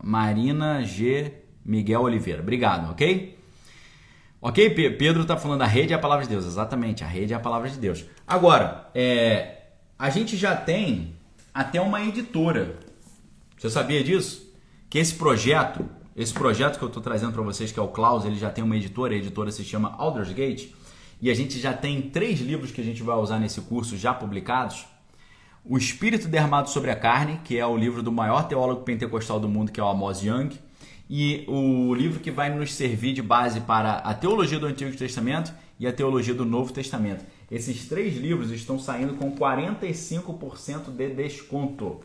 Marina 0.04 0.84
G. 0.84 1.34
Miguel 1.64 2.02
Oliveira. 2.02 2.42
Obrigado, 2.42 2.92
ok? 2.92 3.40
Ok, 4.42 4.72
Pedro 4.72 5.22
está 5.22 5.38
falando 5.38 5.62
a 5.62 5.68
rede 5.68 5.94
é 5.94 5.96
a 5.96 6.00
palavra 6.00 6.26
de 6.26 6.32
Deus. 6.32 6.46
Exatamente, 6.46 7.04
a 7.04 7.08
rede 7.08 7.32
é 7.32 7.36
a 7.36 7.40
palavra 7.40 7.70
de 7.70 7.78
Deus. 7.78 8.04
Agora, 8.28 8.90
é, 8.94 9.62
a 9.98 10.10
gente 10.10 10.36
já 10.36 10.56
tem 10.56 11.16
até 11.54 11.80
uma 11.80 12.02
editora. 12.02 12.80
Você 13.58 13.70
sabia 13.70 14.04
disso? 14.04 14.52
Que 14.90 14.98
esse 14.98 15.14
projeto, 15.14 15.88
esse 16.16 16.34
projeto 16.34 16.78
que 16.78 16.84
eu 16.84 16.88
estou 16.88 17.04
trazendo 17.04 17.32
para 17.32 17.44
vocês, 17.44 17.72
que 17.72 17.80
é 17.80 17.84
o 17.84 17.88
Klaus, 17.88 18.26
ele 18.26 18.36
já 18.36 18.50
tem 18.50 18.64
uma 18.64 18.76
editora. 18.76 19.14
A 19.14 19.18
editora 19.18 19.52
se 19.52 19.64
chama 19.64 19.96
Aldersgate 19.98 20.81
e 21.22 21.30
a 21.30 21.34
gente 21.34 21.60
já 21.60 21.72
tem 21.72 22.02
três 22.02 22.40
livros 22.40 22.72
que 22.72 22.82
a 22.82 22.84
gente 22.84 23.04
vai 23.04 23.16
usar 23.16 23.38
nesse 23.38 23.62
curso 23.62 23.96
já 23.96 24.14
publicados. 24.14 24.86
O 25.64 25.78
Espírito 25.78 26.28
Derramado 26.28 26.70
sobre 26.70 26.90
a 26.90 26.96
Carne, 26.96 27.40
que 27.44 27.58
é 27.58 27.66
o 27.66 27.78
livro 27.78 28.02
do 28.02 28.12
maior 28.12 28.48
teólogo 28.48 28.82
pentecostal 28.82 29.40
do 29.40 29.48
mundo, 29.48 29.72
que 29.72 29.80
é 29.80 29.84
o 29.84 29.88
Amos 29.88 30.24
Young, 30.24 30.50
e 31.08 31.46
o 31.48 31.94
livro 31.94 32.20
que 32.20 32.32
vai 32.32 32.50
nos 32.50 32.74
servir 32.74 33.14
de 33.14 33.22
base 33.22 33.60
para 33.62 33.98
a 33.98 34.14
teologia 34.16 34.58
do 34.58 34.66
Antigo 34.66 34.96
Testamento 34.98 35.54
e 35.80 35.86
a 35.86 35.94
teologia 35.94 36.34
do 36.34 36.46
Novo 36.46 36.74
Testamento. 36.74 37.24
Esses 37.52 37.88
três 37.88 38.16
livros 38.18 38.50
estão 38.50 38.80
saindo 38.80 39.14
com 39.14 39.36
45% 39.36 40.90
de 40.90 41.10
desconto. 41.10 42.00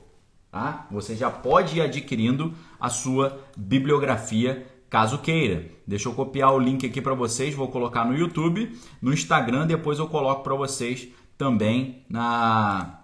Tá? 0.51 0.87
Você 0.91 1.15
já 1.15 1.31
pode 1.31 1.79
ir 1.79 1.81
adquirindo 1.81 2.53
a 2.81 2.91
sua 2.91 3.41
bibliografia 3.57 4.67
caso 4.97 5.19
queira. 5.19 5.71
Deixa 5.87 6.09
eu 6.09 6.15
copiar 6.15 6.55
o 6.55 6.59
link 6.59 6.87
aqui 6.87 7.03
para 7.03 7.13
vocês, 7.13 7.55
vou 7.55 7.69
colocar 7.69 8.07
no 8.07 8.17
YouTube, 8.17 8.75
no 9.03 9.13
Instagram, 9.13 9.67
depois 9.67 9.99
eu 9.99 10.09
coloco 10.09 10.43
para 10.43 10.55
vocês 10.55 11.09
também 11.37 12.03
na 12.09 13.03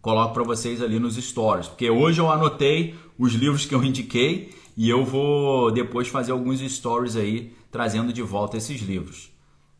coloco 0.00 0.34
para 0.34 0.42
vocês 0.42 0.82
ali 0.82 0.98
nos 0.98 1.14
stories, 1.14 1.68
porque 1.68 1.88
hoje 1.88 2.20
eu 2.20 2.28
anotei 2.28 2.96
os 3.16 3.34
livros 3.34 3.64
que 3.64 3.72
eu 3.72 3.84
indiquei 3.84 4.52
e 4.76 4.90
eu 4.90 5.04
vou 5.04 5.70
depois 5.70 6.08
fazer 6.08 6.32
alguns 6.32 6.58
stories 6.58 7.14
aí 7.14 7.54
trazendo 7.70 8.12
de 8.12 8.20
volta 8.20 8.56
esses 8.56 8.80
livros. 8.80 9.30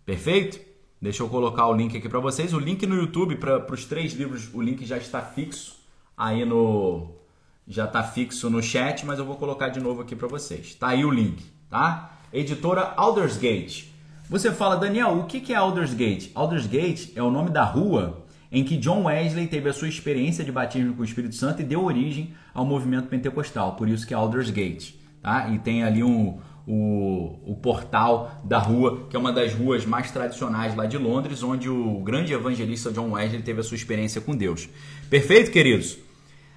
Perfeito? 0.07 0.61
Deixa 1.01 1.24
eu 1.24 1.28
colocar 1.28 1.66
o 1.66 1.74
link 1.74 1.97
aqui 1.97 2.09
para 2.09 2.20
vocês. 2.20 2.55
O 2.55 2.61
link 2.61 2.86
no 2.86 2.95
YouTube 2.95 3.34
para 3.34 3.66
os 3.74 3.84
três 3.84 4.12
livros, 4.12 4.49
o 4.55 4.62
link 4.62 4.86
já 4.86 4.97
está 4.97 5.20
fixo 5.20 5.74
aí 6.16 6.45
no 6.45 7.20
já 7.67 7.85
está 7.85 8.03
fixo 8.03 8.51
no 8.51 8.63
chat, 8.63 9.05
mas 9.07 9.19
eu 9.19 9.25
vou 9.25 9.37
colocar 9.37 9.69
de 9.69 9.81
novo 9.81 10.03
aqui 10.03 10.17
para 10.17 10.29
vocês. 10.29 10.75
Tá 10.75 10.89
aí 10.89 11.05
o 11.05 11.11
link, 11.11 11.43
tá? 11.71 12.19
Editora 12.33 12.93
Aldersgate. 12.97 13.93
Você 14.29 14.51
fala, 14.51 14.77
Daniel, 14.77 15.19
o 15.19 15.25
que 15.25 15.53
é 15.53 15.57
Aldersgate? 15.57 16.33
Aldersgate 16.35 17.13
é 17.15 17.23
o 17.23 17.31
nome 17.31 17.51
da 17.51 17.65
rua 17.65 18.25
em 18.51 18.63
que 18.63 18.77
John 18.77 19.05
Wesley 19.05 19.47
teve 19.47 19.71
a 19.71 19.73
sua 19.73 19.89
experiência 19.89 20.45
de 20.45 20.53
batismo 20.53 20.95
com 20.95 21.03
o 21.03 21.05
Espírito 21.05 21.35
Santo 21.35 21.63
e 21.63 21.65
deu 21.65 21.83
origem 21.83 22.35
ao 22.53 22.67
movimento 22.67 23.09
pentecostal. 23.09 23.77
Por 23.77 23.89
isso 23.89 24.07
que 24.07 24.13
é 24.13 24.17
Aldersgate, 24.17 25.01
tá? 25.23 25.49
E 25.49 25.59
tem 25.59 25.83
ali 25.83 26.03
um, 26.03 26.39
o, 26.67 27.39
o 27.47 27.57
portal 27.57 28.41
da 28.45 28.59
rua, 28.59 29.07
que 29.09 29.17
é 29.17 29.19
uma 29.19 29.33
das 29.33 29.55
ruas 29.55 29.87
mais 29.87 30.11
tradicionais 30.11 30.75
lá 30.77 30.85
de 30.85 30.99
Londres, 30.99 31.43
onde 31.43 31.69
o 31.69 32.01
grande 32.01 32.33
evangelista 32.33 32.93
John 32.93 33.13
Wesley 33.13 33.43
teve 33.43 33.61
a 33.61 33.63
sua 33.63 33.75
experiência 33.75 34.21
com 34.21 34.37
Deus. 34.37 34.69
Perfeito, 35.09 35.51
queridos? 35.51 35.99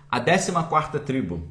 A 0.09 0.19
14 0.19 0.51
tribo, 1.05 1.47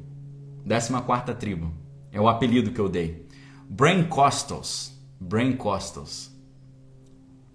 14 0.67 1.35
tribo, 1.39 1.73
é 2.11 2.19
o 2.19 2.27
apelido 2.27 2.71
que 2.71 2.79
eu 2.79 2.89
dei. 2.89 3.27
Brain 3.69 4.05
Costals, 4.05 4.97
Brain 5.19 5.53
Costals, 5.53 6.31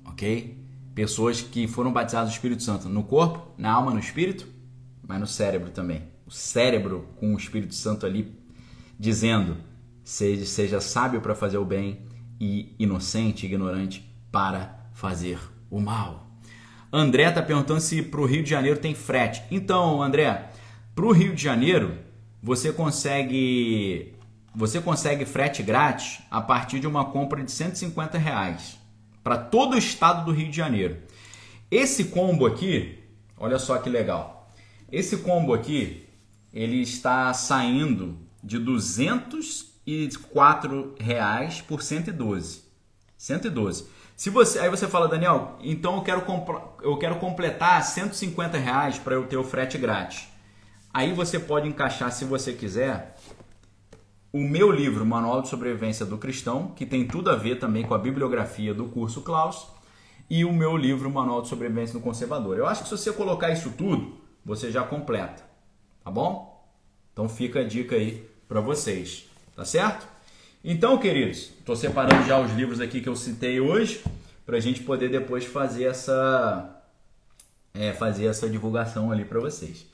ok? 0.05 0.59
Pessoas 0.95 1.41
que 1.41 1.67
foram 1.67 1.93
batizadas 1.93 2.31
do 2.31 2.33
Espírito 2.33 2.63
Santo 2.63 2.89
no 2.89 3.03
corpo, 3.03 3.55
na 3.57 3.73
alma, 3.73 3.93
no 3.93 4.01
espírito, 4.01 4.47
mas 5.07 5.21
no 5.21 5.27
cérebro 5.27 5.71
também. 5.71 6.03
O 6.27 6.31
cérebro 6.31 7.09
com 7.17 7.35
o 7.35 7.39
Espírito 7.39 7.75
Santo 7.75 8.07
ali 8.07 8.39
dizendo: 8.99 9.57
seja, 10.05 10.45
seja 10.45 10.81
sábio 10.81 11.21
para 11.21 11.35
fazer 11.35 11.59
o 11.59 11.65
bem 11.65 12.03
e 12.41 12.75
inocente, 12.79 13.47
ignorante 13.47 14.09
para 14.31 14.89
fazer 14.93 15.39
o 15.71 15.81
mal. 15.81 16.27
André 16.93 17.29
está 17.29 17.41
perguntando 17.41 17.81
se 17.81 18.03
para 18.03 18.21
o 18.21 18.27
Rio 18.27 18.43
de 18.43 18.51
Janeiro 18.51 18.81
tem 18.81 18.95
frete. 18.95 19.43
Então, 19.51 20.03
André, 20.03 20.50
para 20.95 21.05
o 21.05 21.12
Rio 21.12 21.34
de 21.34 21.43
Janeiro, 21.43 21.99
você 22.43 22.72
consegue 22.72 24.14
você 24.55 24.80
consegue 24.80 25.24
frete 25.24 25.62
grátis 25.62 26.18
a 26.28 26.41
partir 26.41 26.80
de 26.80 26.86
uma 26.86 27.05
compra 27.05 27.41
de 27.43 27.53
150 27.53 28.18
reais 28.18 28.78
para 29.22 29.38
todo 29.38 29.74
o 29.74 29.78
estado 29.78 30.24
do 30.24 30.32
Rio 30.32 30.51
de 30.51 30.57
Janeiro. 30.57 30.97
Esse 31.70 32.07
combo 32.07 32.47
aqui, 32.47 32.99
olha 33.36 33.61
só 33.61 33.78
que 33.78 33.88
legal. 33.88 34.51
Esse 34.91 35.18
combo 35.18 35.55
aqui, 35.55 36.05
ele 36.53 36.82
está 36.82 37.32
saindo 37.32 38.18
de 38.43 38.59
204 38.59 40.97
reais 40.99 41.61
por 41.61 41.80
112. 41.80 42.64
112. 43.16 43.86
Se 44.16 44.30
você, 44.30 44.59
aí 44.59 44.68
você 44.68 44.88
fala, 44.88 45.07
Daniel, 45.07 45.57
então 45.62 45.95
eu 45.97 46.03
quero, 46.03 46.24
eu 46.82 46.99
quero 46.99 47.14
completar 47.16 47.84
150 47.84 48.59
reais 48.59 48.99
para 48.99 49.14
eu 49.14 49.26
ter 49.26 49.36
o 49.36 49.45
frete 49.45 49.78
grátis. 49.78 50.30
Aí 50.93 51.12
você 51.12 51.38
pode 51.38 51.68
encaixar, 51.68 52.11
se 52.11 52.24
você 52.24 52.53
quiser, 52.53 53.16
o 54.32 54.41
meu 54.41 54.70
livro 54.72 55.07
Manual 55.07 55.43
de 55.43 55.49
Sobrevivência 55.49 56.05
do 56.05 56.18
Cristão, 56.18 56.68
que 56.68 56.84
tem 56.84 57.07
tudo 57.07 57.30
a 57.30 57.36
ver 57.36 57.59
também 57.59 57.84
com 57.84 57.95
a 57.95 57.99
bibliografia 57.99 58.74
do 58.74 58.86
curso 58.86 59.22
Klaus, 59.22 59.68
e 60.28 60.45
o 60.45 60.53
meu 60.53 60.76
livro 60.76 61.11
Manual 61.11 61.43
de 61.43 61.49
Sobrevivência 61.49 61.93
do 61.93 62.01
Conservador. 62.01 62.57
Eu 62.57 62.66
acho 62.66 62.82
que 62.82 62.88
se 62.88 62.97
você 62.97 63.12
colocar 63.12 63.51
isso 63.51 63.70
tudo, 63.76 64.16
você 64.45 64.70
já 64.70 64.82
completa, 64.82 65.43
tá 66.05 66.11
bom? 66.11 66.64
Então 67.12 67.28
fica 67.28 67.61
a 67.61 67.64
dica 67.64 67.97
aí 67.97 68.28
para 68.49 68.61
vocês, 68.61 69.28
tá 69.55 69.64
certo? 69.64 70.07
Então, 70.62 70.99
queridos, 70.99 71.51
estou 71.59 71.74
separando 71.74 72.26
já 72.26 72.38
os 72.41 72.53
livros 72.53 72.80
aqui 72.80 73.01
que 73.01 73.09
eu 73.09 73.16
citei 73.16 73.61
hoje 73.61 74.05
para 74.45 74.57
a 74.57 74.61
gente 74.61 74.82
poder 74.82 75.09
depois 75.09 75.45
fazer 75.45 75.84
essa 75.84 76.82
é, 77.74 77.93
fazer 77.93 78.26
essa 78.26 78.49
divulgação 78.49 79.11
ali 79.11 79.24
para 79.24 79.41
vocês. 79.41 79.89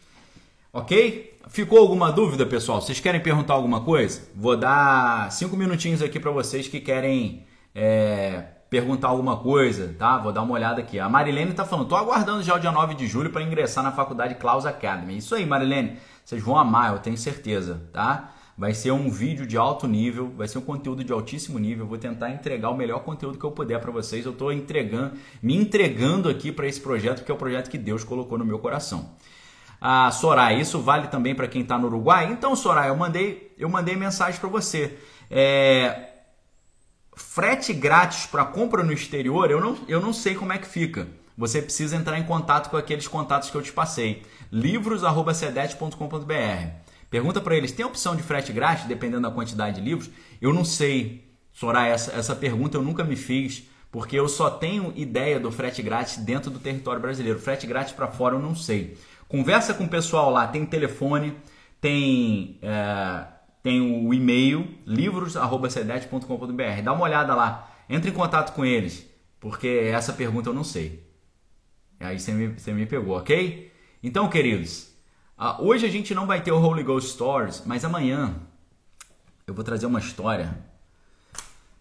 Ok? 0.73 1.39
Ficou 1.49 1.79
alguma 1.79 2.11
dúvida, 2.11 2.45
pessoal? 2.45 2.81
Vocês 2.81 2.99
querem 3.01 3.21
perguntar 3.21 3.55
alguma 3.55 3.81
coisa? 3.81 4.29
Vou 4.35 4.57
dar 4.57 5.31
cinco 5.31 5.57
minutinhos 5.57 6.03
aqui 6.03 6.19
para 6.19 6.31
vocês 6.31 6.67
que 6.67 6.81
querem 6.81 7.47
é, 7.75 8.45
perguntar 8.69 9.09
alguma 9.09 9.37
coisa, 9.37 9.95
tá? 9.99 10.19
Vou 10.19 10.33
dar 10.33 10.43
uma 10.43 10.55
olhada 10.55 10.81
aqui. 10.81 10.99
A 10.99 11.09
Marilene 11.09 11.53
está 11.53 11.65
falando, 11.65 11.89
tô 11.89 11.97
aguardando 11.97 12.43
já 12.43 12.55
o 12.57 12.59
dia 12.59 12.73
9 12.73 12.95
de 12.95 13.07
julho 13.07 13.31
para 13.31 13.43
ingressar 13.43 13.85
na 13.85 13.93
faculdade 13.93 14.35
Klaus 14.35 14.67
Academy. 14.67 15.17
Isso 15.17 15.35
aí, 15.35 15.47
Marilene. 15.47 15.99
Vocês 16.25 16.43
vão 16.43 16.59
amar, 16.59 16.93
eu 16.93 16.99
tenho 16.99 17.17
certeza, 17.17 17.89
tá? 17.93 18.33
Vai 18.59 18.75
ser 18.75 18.91
um 18.91 19.09
vídeo 19.11 19.47
de 19.47 19.57
alto 19.57 19.87
nível, 19.87 20.33
vai 20.37 20.49
ser 20.49 20.59
um 20.59 20.63
conteúdo 20.63 21.05
de 21.05 21.13
altíssimo 21.13 21.59
nível. 21.59 21.87
vou 21.87 21.99
tentar 21.99 22.31
entregar 22.31 22.71
o 22.71 22.77
melhor 22.77 23.01
conteúdo 23.01 23.39
que 23.39 23.45
eu 23.45 23.53
puder 23.53 23.79
para 23.81 23.93
vocês. 23.93 24.25
Eu 24.25 24.33
estou 24.33 24.51
entregando, 24.53 25.13
me 25.43 25.55
entregando 25.55 26.29
aqui 26.29 26.51
para 26.51 26.67
esse 26.67 26.81
projeto, 26.81 27.23
que 27.23 27.31
é 27.31 27.35
o 27.35 27.39
projeto 27.39 27.71
que 27.71 27.79
Deus 27.79 28.03
colocou 28.03 28.37
no 28.37 28.45
meu 28.45 28.59
coração. 28.59 29.11
Ah, 29.81 30.11
Soraya, 30.11 30.59
isso 30.59 30.81
vale 30.81 31.09
também 31.09 31.35
para 31.35 31.49
quem 31.49 31.63
está 31.63 31.79
no 31.79 31.87
Uruguai? 31.87 32.29
Então, 32.31 32.57
Soraya, 32.57 32.89
eu 32.89 32.97
mandei, 32.97 33.55
eu 33.59 33.69
mandei 33.69 33.97
mensagem 33.97 34.41
para 34.41 34.49
você. 34.49 34.99
É, 35.31 36.09
frete 37.15 37.73
grátis 37.73 38.27
para 38.27 38.45
compra 38.45 38.83
no 38.83 38.93
exterior, 38.93 39.51
eu 39.51 39.61
não, 39.61 39.79
eu 39.89 40.01
não 40.01 40.13
sei 40.13 40.35
como 40.35 40.53
é 40.53 40.59
que 40.59 40.67
fica. 40.67 41.09
Você 41.37 41.61
precisa 41.61 41.97
entrar 41.97 42.19
em 42.19 42.25
contato 42.25 42.71
com 42.71 42.77
aqueles 42.77 43.07
contatos 43.07 43.51
que 43.51 43.57
eu 43.57 43.63
te 43.63 43.73
passei. 43.73 44.23
livros@cedete.com.br. 44.51 46.87
Pergunta 47.11 47.41
para 47.41 47.57
eles, 47.57 47.73
tem 47.73 47.85
opção 47.85 48.17
de 48.17 48.23
frete 48.23 48.53
grátis 48.53 48.87
dependendo 48.87 49.23
da 49.23 49.31
quantidade 49.31 49.77
de 49.77 49.83
livros? 49.83 50.11
Eu 50.41 50.53
não 50.53 50.65
sei, 50.65 51.31
Soraya, 51.53 51.93
essa, 51.93 52.13
essa 52.13 52.35
pergunta 52.35 52.77
eu 52.77 52.83
nunca 52.83 53.05
me 53.05 53.17
fiz, 53.17 53.65
porque 53.93 54.19
eu 54.19 54.29
só 54.29 54.51
tenho 54.51 54.93
ideia 54.97 55.39
do 55.39 55.53
frete 55.53 55.83
grátis 55.83 56.17
dentro 56.19 56.51
do 56.51 56.59
território 56.59 57.01
brasileiro. 57.01 57.39
Frete 57.39 57.67
grátis 57.67 57.93
para 57.93 58.09
fora 58.09 58.35
eu 58.35 58.41
não 58.41 58.55
sei. 58.55 58.97
Conversa 59.29 59.75
com 59.75 59.85
o 59.85 59.89
pessoal 59.89 60.31
lá, 60.31 60.47
tem 60.47 60.65
telefone, 60.65 61.37
tem, 61.81 62.59
é, 62.63 63.27
tem 63.63 63.81
o 63.81 64.15
e-mail, 64.15 64.69
livros.cedete.com.br. 64.87 66.83
Dá 66.85 66.93
uma 66.93 67.05
olhada 67.05 67.35
lá, 67.35 67.71
entre 67.89 68.11
em 68.11 68.15
contato 68.15 68.55
com 68.55 68.65
eles, 68.65 69.05
porque 69.41 69.91
essa 69.93 70.13
pergunta 70.13 70.49
eu 70.51 70.55
não 70.55 70.65
sei. 70.65 71.05
Aí 71.99 72.19
você 72.19 72.33
me, 72.33 72.49
você 72.49 72.73
me 72.73 72.87
pegou, 72.87 73.17
ok? 73.17 73.73
Então, 74.03 74.29
queridos, 74.29 74.93
uh, 75.39 75.61
hoje 75.61 75.87
a 75.87 75.91
gente 75.91 76.15
não 76.15 76.27
vai 76.27 76.43
ter 76.43 76.53
o 76.53 76.61
Holy 76.61 76.83
Ghost 76.83 77.11
Stories, 77.13 77.63
mas 77.67 77.85
amanhã 77.85 78.37
eu 79.47 79.55
vou 79.55 79.65
trazer 79.65 79.87
uma 79.87 79.99
história 79.99 80.57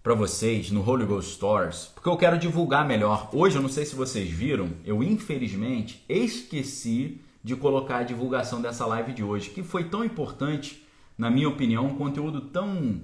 para 0.01 0.13
vocês 0.13 0.69
no 0.71 0.87
Holy 0.87 1.05
Ghost 1.05 1.33
Stories, 1.33 1.91
porque 1.93 2.07
eu 2.07 2.15
quero 2.15 2.37
divulgar 2.37 2.87
melhor. 2.87 3.29
Hoje, 3.33 3.55
eu 3.55 3.61
não 3.61 3.69
sei 3.69 3.85
se 3.85 3.95
vocês 3.95 4.29
viram, 4.29 4.69
eu 4.85 5.03
infelizmente 5.03 6.05
esqueci 6.07 7.21
de 7.45 7.55
colocar 7.55 7.97
a 7.97 8.03
divulgação 8.03 8.59
dessa 8.59 8.87
live 8.87 9.13
de 9.13 9.23
hoje, 9.23 9.51
que 9.51 9.61
foi 9.61 9.83
tão 9.83 10.03
importante, 10.03 10.83
na 11.15 11.29
minha 11.29 11.47
opinião, 11.47 11.85
um 11.85 11.95
conteúdo 11.95 12.41
tão 12.41 13.01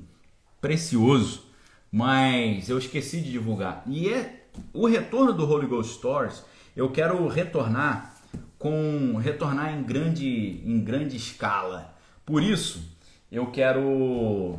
precioso, 0.60 1.44
mas 1.92 2.68
eu 2.68 2.80
esqueci 2.80 3.22
de 3.22 3.32
divulgar. 3.32 3.84
E 3.86 4.10
é 4.10 4.48
o 4.74 4.88
retorno 4.88 5.32
do 5.32 5.48
Holy 5.48 5.68
Ghost 5.68 5.94
Stories, 5.94 6.44
eu 6.76 6.90
quero 6.90 7.28
retornar 7.28 8.16
com 8.58 9.16
retornar 9.18 9.78
em 9.78 9.84
grande 9.84 10.64
em 10.66 10.84
grande 10.84 11.16
escala. 11.16 11.94
Por 12.26 12.42
isso, 12.42 12.84
eu 13.32 13.46
quero 13.52 14.58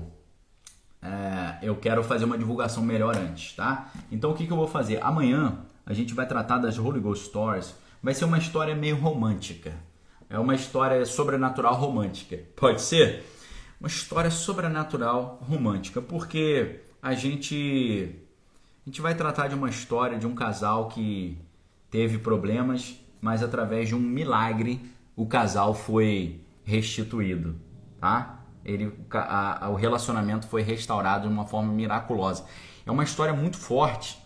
é, 1.03 1.59
eu 1.61 1.75
quero 1.75 2.05
fazer 2.05 2.25
uma 2.25 2.39
divulgação 2.39 2.85
melhor 2.85 3.17
antes, 3.17 3.53
tá? 3.57 3.91
Então 4.13 4.31
o 4.31 4.35
que, 4.35 4.47
que 4.47 4.53
eu 4.53 4.57
vou 4.57 4.69
fazer? 4.69 5.03
Amanhã 5.03 5.59
a 5.85 5.93
gente 5.93 6.15
vai 6.15 6.29
tratar 6.29 6.59
das 6.59 6.79
Holy 6.79 7.01
Ghost 7.01 7.27
Stories 7.27 7.82
vai 8.03 8.15
ser 8.15 8.25
uma 8.25 8.39
história 8.39 8.75
meio 8.75 8.97
romântica. 8.97 9.75
É 10.29 10.39
uma 10.39 10.55
história 10.55 11.05
sobrenatural 11.07 11.75
romântica. 11.75 12.39
Pode 12.57 12.83
ser? 12.83 13.25
Uma 13.79 13.89
história 13.89 14.31
sobrenatural 14.31 15.39
romântica, 15.49 16.01
porque 16.01 16.81
a 17.01 17.15
gente 17.15 18.19
a 18.85 18.91
gente 18.91 19.01
vai 19.01 19.15
tratar 19.15 19.47
de 19.47 19.55
uma 19.55 19.69
história 19.69 20.19
de 20.19 20.27
um 20.27 20.35
casal 20.35 20.89
que 20.89 21.39
teve 21.91 22.19
problemas, 22.19 22.97
mas 23.21 23.43
através 23.43 23.89
de 23.89 23.95
um 23.95 24.01
milagre 24.01 24.81
o 25.15 25.27
casal 25.27 25.75
foi 25.75 26.41
restituído, 26.65 27.55
tá? 28.01 28.41
Ele, 28.65 28.93
a, 29.11 29.67
a, 29.67 29.71
o 29.71 29.75
relacionamento 29.75 30.47
foi 30.47 30.63
restaurado 30.63 31.29
de 31.29 31.33
uma 31.33 31.47
forma 31.47 31.73
miraculosa. 31.73 32.45
É 32.87 32.91
uma 32.91 33.05
história 33.05 33.35
muito 33.35 33.57
forte, 33.57 34.19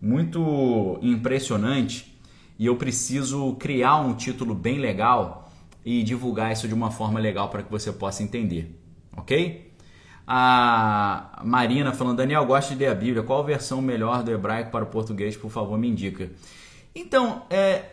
muito 0.00 0.98
impressionante 1.02 2.13
e 2.58 2.66
eu 2.66 2.76
preciso 2.76 3.54
criar 3.54 3.96
um 3.96 4.14
título 4.14 4.54
bem 4.54 4.78
legal 4.78 5.50
e 5.84 6.02
divulgar 6.02 6.52
isso 6.52 6.66
de 6.66 6.74
uma 6.74 6.90
forma 6.90 7.20
legal 7.20 7.48
para 7.48 7.62
que 7.62 7.70
você 7.70 7.92
possa 7.92 8.22
entender, 8.22 8.78
ok? 9.16 9.72
A 10.26 11.42
Marina 11.44 11.92
falando, 11.92 12.16
Daniel, 12.16 12.46
gosto 12.46 12.70
de 12.70 12.76
ler 12.76 12.86
a 12.86 12.94
Bíblia. 12.94 13.22
Qual 13.22 13.40
a 13.40 13.42
versão 13.42 13.82
melhor 13.82 14.22
do 14.22 14.30
hebraico 14.30 14.70
para 14.70 14.84
o 14.84 14.86
português, 14.86 15.36
por 15.36 15.50
favor, 15.50 15.78
me 15.78 15.88
indica. 15.88 16.30
Então, 16.94 17.42
é, 17.50 17.84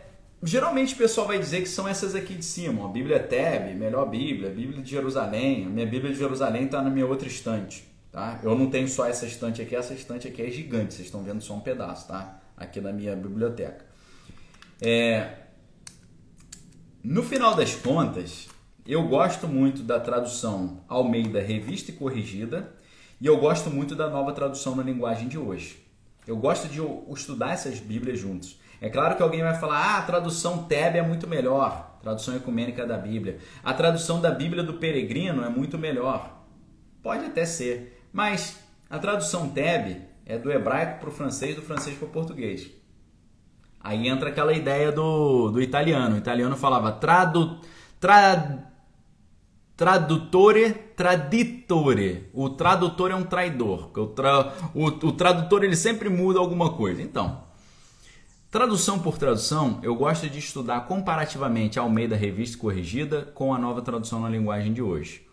geralmente 0.42 0.94
o 0.94 0.96
pessoal 0.96 1.26
vai 1.26 1.38
dizer 1.38 1.60
que 1.60 1.68
são 1.68 1.86
essas 1.86 2.14
aqui 2.14 2.34
de 2.34 2.44
cima. 2.44 2.86
A 2.86 2.88
Bíblia 2.88 3.20
Teb, 3.20 3.74
melhor 3.74 4.08
Bíblia, 4.08 4.48
Bíblia 4.48 4.82
de 4.82 4.90
Jerusalém. 4.90 5.66
A 5.66 5.68
minha 5.68 5.86
Bíblia 5.86 6.12
de 6.12 6.18
Jerusalém 6.18 6.64
está 6.64 6.80
na 6.80 6.88
minha 6.88 7.06
outra 7.06 7.28
estante. 7.28 7.84
Tá? 8.10 8.40
Eu 8.42 8.56
não 8.56 8.68
tenho 8.70 8.88
só 8.88 9.06
essa 9.06 9.26
estante 9.26 9.60
aqui, 9.60 9.74
essa 9.74 9.94
estante 9.94 10.28
aqui 10.28 10.42
é 10.42 10.50
gigante, 10.50 10.92
vocês 10.92 11.06
estão 11.06 11.22
vendo 11.22 11.40
só 11.40 11.54
um 11.54 11.60
pedaço, 11.60 12.08
tá? 12.08 12.40
Aqui 12.54 12.78
na 12.78 12.92
minha 12.92 13.16
biblioteca. 13.16 13.86
É, 14.84 15.34
no 17.04 17.22
final 17.22 17.54
das 17.54 17.72
contas, 17.72 18.48
eu 18.84 19.06
gosto 19.06 19.46
muito 19.46 19.84
da 19.84 20.00
tradução 20.00 20.80
Almeida 20.88 21.40
Revista 21.40 21.92
e 21.92 21.94
Corrigida 21.94 22.74
e 23.20 23.26
eu 23.26 23.38
gosto 23.38 23.70
muito 23.70 23.94
da 23.94 24.10
nova 24.10 24.32
tradução 24.32 24.74
na 24.74 24.82
linguagem 24.82 25.28
de 25.28 25.38
hoje. 25.38 25.86
Eu 26.26 26.36
gosto 26.36 26.66
de 26.66 26.80
estudar 27.14 27.52
essas 27.52 27.78
Bíblias 27.78 28.18
juntos. 28.18 28.58
É 28.80 28.90
claro 28.90 29.16
que 29.16 29.22
alguém 29.22 29.40
vai 29.40 29.54
falar, 29.54 29.78
ah, 29.78 29.98
a 29.98 30.02
tradução 30.02 30.64
Teb 30.64 30.96
é 30.96 31.02
muito 31.02 31.28
melhor, 31.28 31.98
tradução 32.02 32.34
ecumênica 32.34 32.84
da 32.84 32.98
Bíblia. 32.98 33.38
A 33.62 33.72
tradução 33.72 34.20
da 34.20 34.32
Bíblia 34.32 34.64
do 34.64 34.74
Peregrino 34.74 35.44
é 35.44 35.48
muito 35.48 35.78
melhor. 35.78 36.42
Pode 37.00 37.26
até 37.26 37.44
ser, 37.44 38.04
mas 38.12 38.58
a 38.90 38.98
tradução 38.98 39.48
Teb 39.48 40.02
é 40.26 40.36
do 40.36 40.50
hebraico 40.50 40.98
para 40.98 41.08
o 41.08 41.12
francês, 41.12 41.54
do 41.54 41.62
francês 41.62 41.96
para 41.96 42.08
o 42.08 42.10
português. 42.10 42.81
Aí 43.82 44.06
entra 44.06 44.28
aquela 44.28 44.52
ideia 44.52 44.92
do, 44.92 45.50
do 45.50 45.60
italiano. 45.60 46.14
O 46.14 46.18
italiano 46.18 46.56
falava 46.56 46.92
tradu, 46.92 47.58
tra, 47.98 48.70
tradutore, 49.76 50.72
traditore. 50.96 52.30
O 52.32 52.50
tradutor 52.50 53.10
é 53.10 53.14
um 53.16 53.24
traidor. 53.24 53.90
O, 53.96 54.06
tra, 54.06 54.52
o, 54.72 54.86
o 54.86 55.12
tradutor 55.12 55.64
ele 55.64 55.74
sempre 55.74 56.08
muda 56.08 56.38
alguma 56.38 56.70
coisa. 56.74 57.02
Então, 57.02 57.42
tradução 58.50 59.00
por 59.00 59.18
tradução, 59.18 59.80
eu 59.82 59.96
gosto 59.96 60.28
de 60.28 60.38
estudar 60.38 60.82
comparativamente 60.82 61.78
a 61.78 61.82
Almeida 61.82 62.14
Revista 62.14 62.58
Corrigida 62.58 63.32
com 63.34 63.52
a 63.52 63.58
nova 63.58 63.82
tradução 63.82 64.20
na 64.20 64.28
linguagem 64.28 64.72
de 64.72 64.80
hoje. 64.80 65.26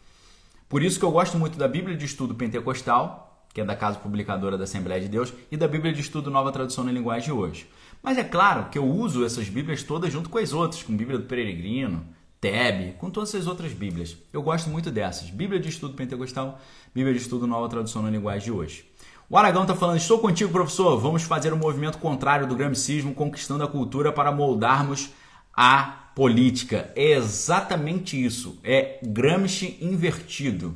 Por 0.67 0.81
isso 0.81 0.97
que 0.97 1.05
eu 1.05 1.11
gosto 1.11 1.37
muito 1.37 1.57
da 1.57 1.67
Bíblia 1.67 1.95
de 1.95 2.05
Estudo 2.05 2.33
Pentecostal, 2.33 3.45
que 3.53 3.61
é 3.61 3.65
da 3.65 3.75
Casa 3.75 3.99
Publicadora 3.99 4.57
da 4.57 4.63
Assembleia 4.63 5.01
de 5.01 5.07
Deus, 5.07 5.33
e 5.51 5.57
da 5.57 5.67
Bíblia 5.67 5.93
de 5.93 6.01
Estudo 6.01 6.31
Nova 6.31 6.51
Tradução 6.51 6.83
na 6.83 6.91
Linguagem 6.91 7.25
de 7.25 7.31
hoje. 7.31 7.67
Mas 8.01 8.17
é 8.17 8.23
claro 8.23 8.69
que 8.69 8.77
eu 8.77 8.85
uso 8.85 9.25
essas 9.25 9.49
Bíblias 9.49 9.83
todas 9.83 10.11
junto 10.11 10.29
com 10.29 10.37
as 10.37 10.53
outras, 10.53 10.81
com 10.81 10.95
Bíblia 10.95 11.17
do 11.17 11.25
Peregrino, 11.25 12.05
Teb, 12.39 12.93
com 12.97 13.09
todas 13.09 13.35
as 13.35 13.47
outras 13.47 13.73
Bíblias. 13.73 14.15
Eu 14.31 14.41
gosto 14.41 14.69
muito 14.69 14.89
dessas. 14.89 15.29
Bíblia 15.29 15.59
de 15.59 15.67
Estudo 15.67 15.93
Pentecostal, 15.93 16.59
Bíblia 16.95 17.13
de 17.13 17.19
Estudo 17.19 17.45
Nova 17.45 17.67
Tradução 17.67 18.01
na 18.01 18.09
Linguagem 18.09 18.45
de 18.45 18.51
hoje. 18.51 18.85
O 19.29 19.37
Aragão 19.37 19.63
está 19.63 19.75
falando, 19.75 19.97
estou 19.97 20.19
contigo, 20.19 20.51
professor. 20.51 20.97
Vamos 20.97 21.23
fazer 21.23 21.51
o 21.51 21.55
um 21.55 21.59
movimento 21.59 21.97
contrário 21.97 22.47
do 22.47 22.55
gramscismo, 22.55 23.13
conquistando 23.13 23.63
a 23.63 23.67
cultura 23.67 24.11
para 24.11 24.31
moldarmos 24.31 25.09
a 25.53 25.83
política. 26.15 26.91
É 26.95 27.11
exatamente 27.11 28.23
isso. 28.23 28.57
É 28.63 28.99
Gramsci 29.03 29.77
invertido. 29.81 30.75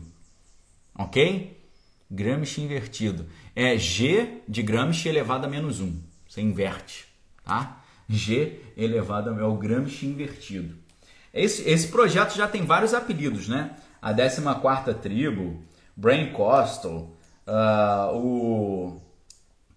Ok? 0.93 1.57
Gramsci 2.11 2.61
invertido. 2.61 3.25
É 3.55 3.77
G 3.77 4.41
de 4.47 4.61
Gramsci 4.61 5.07
elevado 5.07 5.45
a 5.45 5.49
menos 5.49 5.79
1. 5.79 5.97
Você 6.27 6.41
inverte 6.41 7.12
tá? 7.43 7.81
G 8.07 8.59
elevado 8.77 9.29
ao 9.43 9.57
Gramsci 9.57 10.05
invertido. 10.05 10.75
Esse, 11.33 11.67
esse 11.67 11.87
projeto 11.87 12.35
já 12.35 12.47
tem 12.47 12.65
vários 12.65 12.93
apelidos, 12.93 13.47
né? 13.47 13.71
A 14.01 14.13
14ª 14.13 14.93
Tribo, 14.93 15.63
Brain 15.95 16.31
Costal, 16.31 17.09
uh, 17.47 18.15
o 18.15 19.01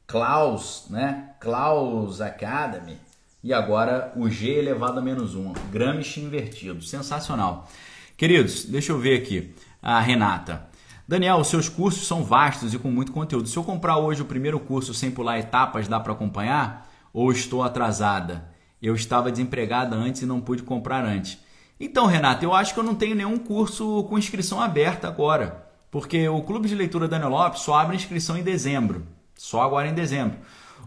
Klaus, 0.07 0.87
né? 0.91 1.31
Klaus 1.41 2.21
Academy 2.21 2.99
e 3.43 3.53
agora 3.53 4.13
o 4.17 4.29
G 4.29 4.51
elevado 4.51 4.99
a 4.99 5.03
menos 5.03 5.37
1, 5.37 5.53
Gramsci 5.71 6.21
invertido. 6.21 6.83
Sensacional. 6.83 7.69
Queridos, 8.17 8.65
deixa 8.65 8.91
eu 8.91 8.99
ver 8.99 9.23
aqui. 9.23 9.55
A 9.81 10.01
Renata. 10.01 10.67
Daniel, 11.07 11.37
os 11.37 11.47
seus 11.47 11.69
cursos 11.69 12.09
são 12.09 12.25
vastos 12.25 12.75
e 12.75 12.79
com 12.79 12.91
muito 12.91 13.13
conteúdo. 13.13 13.49
Se 13.49 13.57
eu 13.57 13.63
comprar 13.63 13.99
hoje 13.99 14.21
o 14.21 14.25
primeiro 14.25 14.59
curso 14.59 14.93
sem 14.93 15.13
pular 15.13 15.39
etapas, 15.39 15.87
dá 15.87 16.01
para 16.01 16.13
acompanhar? 16.13 16.86
Ou 17.17 17.33
estou 17.33 17.63
atrasada? 17.63 18.47
Eu 18.81 18.95
estava 18.95 19.31
desempregada 19.31 19.97
antes 19.97 20.21
e 20.21 20.27
não 20.27 20.39
pude 20.39 20.63
comprar 20.63 21.03
antes. 21.03 21.39
Então, 21.81 22.05
Renata, 22.05 22.45
eu 22.45 22.53
acho 22.53 22.75
que 22.75 22.79
eu 22.79 22.85
não 22.85 22.95
tenho 22.95 23.17
nenhum 23.17 23.39
curso 23.39 24.05
com 24.05 24.19
inscrição 24.19 24.61
aberta 24.61 25.09
agora, 25.09 25.67
porque 25.91 26.29
o 26.29 26.43
Clube 26.43 26.69
de 26.69 26.75
Leitura 26.75 27.09
Daniel 27.09 27.31
Lopes 27.31 27.63
só 27.63 27.79
abre 27.79 27.97
inscrição 27.97 28.37
em 28.37 28.43
dezembro, 28.43 29.07
só 29.35 29.63
agora 29.63 29.89
em 29.89 29.95
dezembro. 29.95 30.37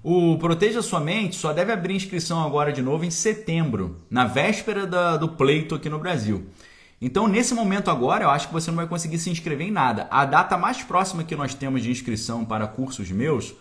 O 0.04 0.38
Proteja 0.38 0.84
Sua 0.84 1.00
Mente 1.00 1.36
só 1.36 1.52
deve 1.52 1.72
abrir 1.72 1.96
inscrição 1.96 2.46
agora 2.46 2.72
de 2.72 2.84
novo 2.84 3.04
em 3.04 3.10
setembro, 3.10 4.04
na 4.08 4.26
véspera 4.26 4.86
da, 4.86 5.18
do 5.18 5.30
pleito 5.30 5.74
aqui 5.74 5.90
no 5.90 5.98
Brasil. 5.98 6.48
Então, 7.02 7.28
nesse 7.28 7.56
momento 7.56 7.90
agora, 7.90 8.26
eu 8.26 8.30
acho 8.30 8.50
que 8.50 8.54
você 8.54 8.70
não 8.70 8.78
vai 8.78 8.88
conseguir 8.88 9.18
se 9.18 9.32
inscrever 9.32 9.68
em 9.68 9.72
nada. 9.72 10.08
A 10.12 10.26
data 10.26 10.60
mais 10.60 10.84
próxima 10.84 11.24
que 11.24 11.36
nós 11.36 11.56
temos 11.56 11.82
de 11.82 11.90
inscrição 11.90 12.46
para 12.46 12.68
cursos 12.68 13.10
meus 13.10 13.56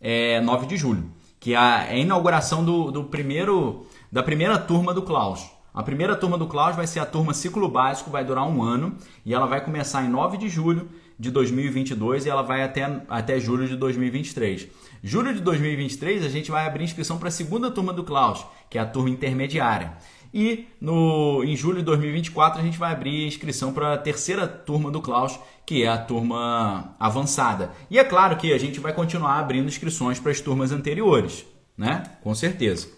é 0.00 0.40
9 0.40 0.66
de 0.66 0.78
julho 0.78 1.12
que 1.44 1.52
é 1.52 1.58
a 1.58 1.94
inauguração 1.94 2.64
do, 2.64 2.90
do 2.90 3.04
primeiro 3.04 3.84
da 4.10 4.22
primeira 4.22 4.58
turma 4.58 4.94
do 4.94 5.02
Klaus. 5.02 5.44
A 5.74 5.82
primeira 5.82 6.16
turma 6.16 6.38
do 6.38 6.46
Klaus 6.46 6.74
vai 6.74 6.86
ser 6.86 7.00
a 7.00 7.04
turma 7.04 7.34
ciclo 7.34 7.68
básico, 7.68 8.08
vai 8.08 8.24
durar 8.24 8.48
um 8.48 8.62
ano 8.62 8.96
e 9.26 9.34
ela 9.34 9.44
vai 9.44 9.62
começar 9.62 10.02
em 10.02 10.08
9 10.08 10.38
de 10.38 10.48
julho 10.48 10.88
de 11.18 11.30
2022 11.30 12.24
e 12.24 12.30
ela 12.30 12.40
vai 12.40 12.62
até, 12.62 13.02
até 13.10 13.38
julho 13.38 13.68
de 13.68 13.76
2023. 13.76 14.68
Julho 15.02 15.34
de 15.34 15.40
2023 15.40 16.24
a 16.24 16.30
gente 16.30 16.50
vai 16.50 16.66
abrir 16.66 16.84
inscrição 16.84 17.18
para 17.18 17.28
a 17.28 17.30
segunda 17.30 17.70
turma 17.70 17.92
do 17.92 18.04
Klaus, 18.04 18.46
que 18.70 18.78
é 18.78 18.80
a 18.80 18.86
turma 18.86 19.10
intermediária. 19.10 19.98
E 20.34 20.66
no, 20.80 21.44
em 21.44 21.54
julho 21.54 21.78
de 21.78 21.84
2024 21.84 22.60
a 22.60 22.64
gente 22.64 22.76
vai 22.76 22.90
abrir 22.90 23.24
inscrição 23.24 23.72
para 23.72 23.94
a 23.94 23.98
terceira 23.98 24.48
turma 24.48 24.90
do 24.90 25.00
Klaus, 25.00 25.38
que 25.64 25.84
é 25.84 25.88
a 25.88 25.96
turma 25.96 26.96
avançada. 26.98 27.70
E 27.88 28.00
é 28.00 28.02
claro 28.02 28.36
que 28.36 28.52
a 28.52 28.58
gente 28.58 28.80
vai 28.80 28.92
continuar 28.92 29.38
abrindo 29.38 29.68
inscrições 29.68 30.18
para 30.18 30.32
as 30.32 30.40
turmas 30.40 30.72
anteriores, 30.72 31.46
né? 31.78 32.02
Com 32.20 32.34
certeza. 32.34 32.88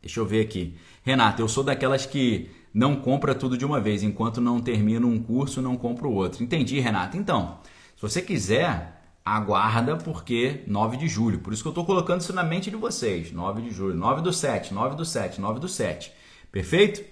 Deixa 0.00 0.20
eu 0.20 0.24
ver 0.24 0.42
aqui. 0.42 0.76
Renata, 1.02 1.42
eu 1.42 1.48
sou 1.48 1.64
daquelas 1.64 2.06
que 2.06 2.48
não 2.72 2.94
compra 2.94 3.34
tudo 3.34 3.58
de 3.58 3.64
uma 3.64 3.80
vez, 3.80 4.04
enquanto 4.04 4.40
não 4.40 4.60
termino 4.60 5.08
um 5.08 5.20
curso, 5.20 5.60
não 5.60 5.76
compro 5.76 6.08
o 6.08 6.14
outro. 6.14 6.44
Entendi, 6.44 6.78
Renata. 6.78 7.16
Então, 7.16 7.58
se 7.96 8.02
você 8.02 8.22
quiser 8.22 9.02
aguarda 9.24 9.96
porque 9.96 10.62
9 10.68 10.98
de 10.98 11.08
julho. 11.08 11.40
Por 11.40 11.52
isso 11.52 11.62
que 11.62 11.68
eu 11.68 11.70
estou 11.70 11.84
colocando 11.84 12.20
isso 12.20 12.32
na 12.32 12.44
mente 12.44 12.70
de 12.70 12.76
vocês. 12.76 13.32
9 13.32 13.62
de 13.62 13.70
julho, 13.70 13.96
9 13.96 14.22
do 14.22 14.32
7, 14.32 14.72
9 14.72 14.94
do 14.94 15.04
7, 15.04 15.40
9 15.40 15.58
do 15.58 15.68
7. 15.68 16.12
Perfeito? 16.54 17.02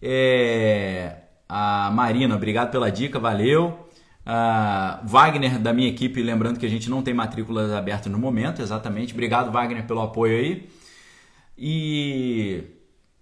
É... 0.00 1.16
A 1.48 1.90
Marina, 1.90 2.36
obrigado 2.36 2.70
pela 2.70 2.88
dica, 2.88 3.18
valeu. 3.18 3.88
A 4.24 5.00
Wagner, 5.04 5.58
da 5.58 5.72
minha 5.72 5.88
equipe, 5.88 6.22
lembrando 6.22 6.60
que 6.60 6.66
a 6.66 6.68
gente 6.68 6.88
não 6.88 7.02
tem 7.02 7.12
matrículas 7.12 7.72
abertas 7.72 8.12
no 8.12 8.18
momento, 8.18 8.62
exatamente. 8.62 9.12
Obrigado, 9.12 9.50
Wagner, 9.50 9.84
pelo 9.88 10.02
apoio 10.02 10.38
aí. 10.38 10.68
E 11.58 12.62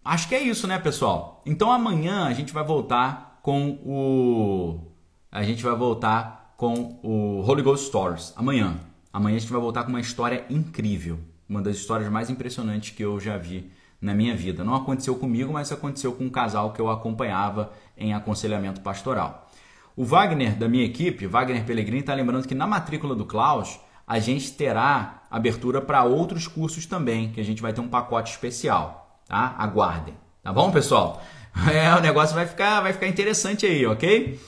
acho 0.05 0.29
que 0.29 0.35
é 0.35 0.43
isso, 0.43 0.67
né, 0.67 0.79
pessoal? 0.79 1.43
Então 1.47 1.73
amanhã 1.73 2.27
a 2.27 2.35
gente 2.35 2.53
vai 2.53 2.63
voltar 2.63 3.39
com 3.43 3.79
o. 3.87 4.93
A 5.33 5.43
gente 5.43 5.63
vai 5.63 5.75
voltar 5.75 6.55
com 6.59 7.01
o 7.03 7.41
Holy 7.41 7.63
Ghost 7.63 7.87
Stories 7.87 8.35
amanhã. 8.37 8.79
Amanhã 9.11 9.37
a 9.37 9.41
gente 9.41 9.51
vai 9.51 9.61
voltar 9.61 9.85
com 9.85 9.91
uma 9.91 10.01
história 10.01 10.45
incrível, 10.51 11.19
uma 11.49 11.63
das 11.63 11.77
histórias 11.77 12.11
mais 12.11 12.29
impressionantes 12.29 12.91
que 12.91 13.03
eu 13.03 13.19
já 13.19 13.39
vi 13.39 13.71
na 14.05 14.15
minha 14.15 14.37
vida. 14.37 14.63
Não 14.63 14.75
aconteceu 14.75 15.15
comigo, 15.17 15.53
mas 15.53 15.73
aconteceu 15.73 16.13
com 16.13 16.25
um 16.25 16.31
casal 16.31 16.73
que 16.73 16.81
eu 16.81 16.91
acompanhava 16.91 17.73
em 17.97 18.13
aconselhamento 18.13 18.81
pastoral. 18.83 19.49
O 19.97 20.05
Wagner 20.05 20.55
da 20.57 20.69
minha 20.69 20.85
equipe, 20.85 21.27
Wagner 21.27 21.65
Pellegrini, 21.65 22.01
está 22.01 22.15
lembrando 22.15 22.47
que 22.47 22.55
na 22.55 22.67
matrícula 22.67 23.15
do 23.15 23.25
Klaus 23.25 23.81
a 24.07 24.19
gente 24.19 24.53
terá 24.53 25.23
abertura 25.31 25.81
para 25.81 26.05
outros 26.05 26.47
cursos 26.47 26.85
também, 26.85 27.31
que 27.31 27.41
a 27.41 27.45
gente 27.45 27.63
vai 27.63 27.73
ter 27.73 27.81
um 27.81 27.89
pacote 27.89 28.31
especial, 28.31 29.21
tá? 29.27 29.55
Aguardem, 29.59 30.15
tá 30.43 30.53
bom, 30.53 30.71
pessoal? 30.71 31.23
É, 31.73 31.95
o 31.95 32.01
negócio 32.01 32.35
vai 32.35 32.47
ficar, 32.47 32.81
vai 32.81 32.93
ficar 32.93 33.07
interessante 33.07 33.65
aí, 33.65 33.87
ok? 33.87 34.41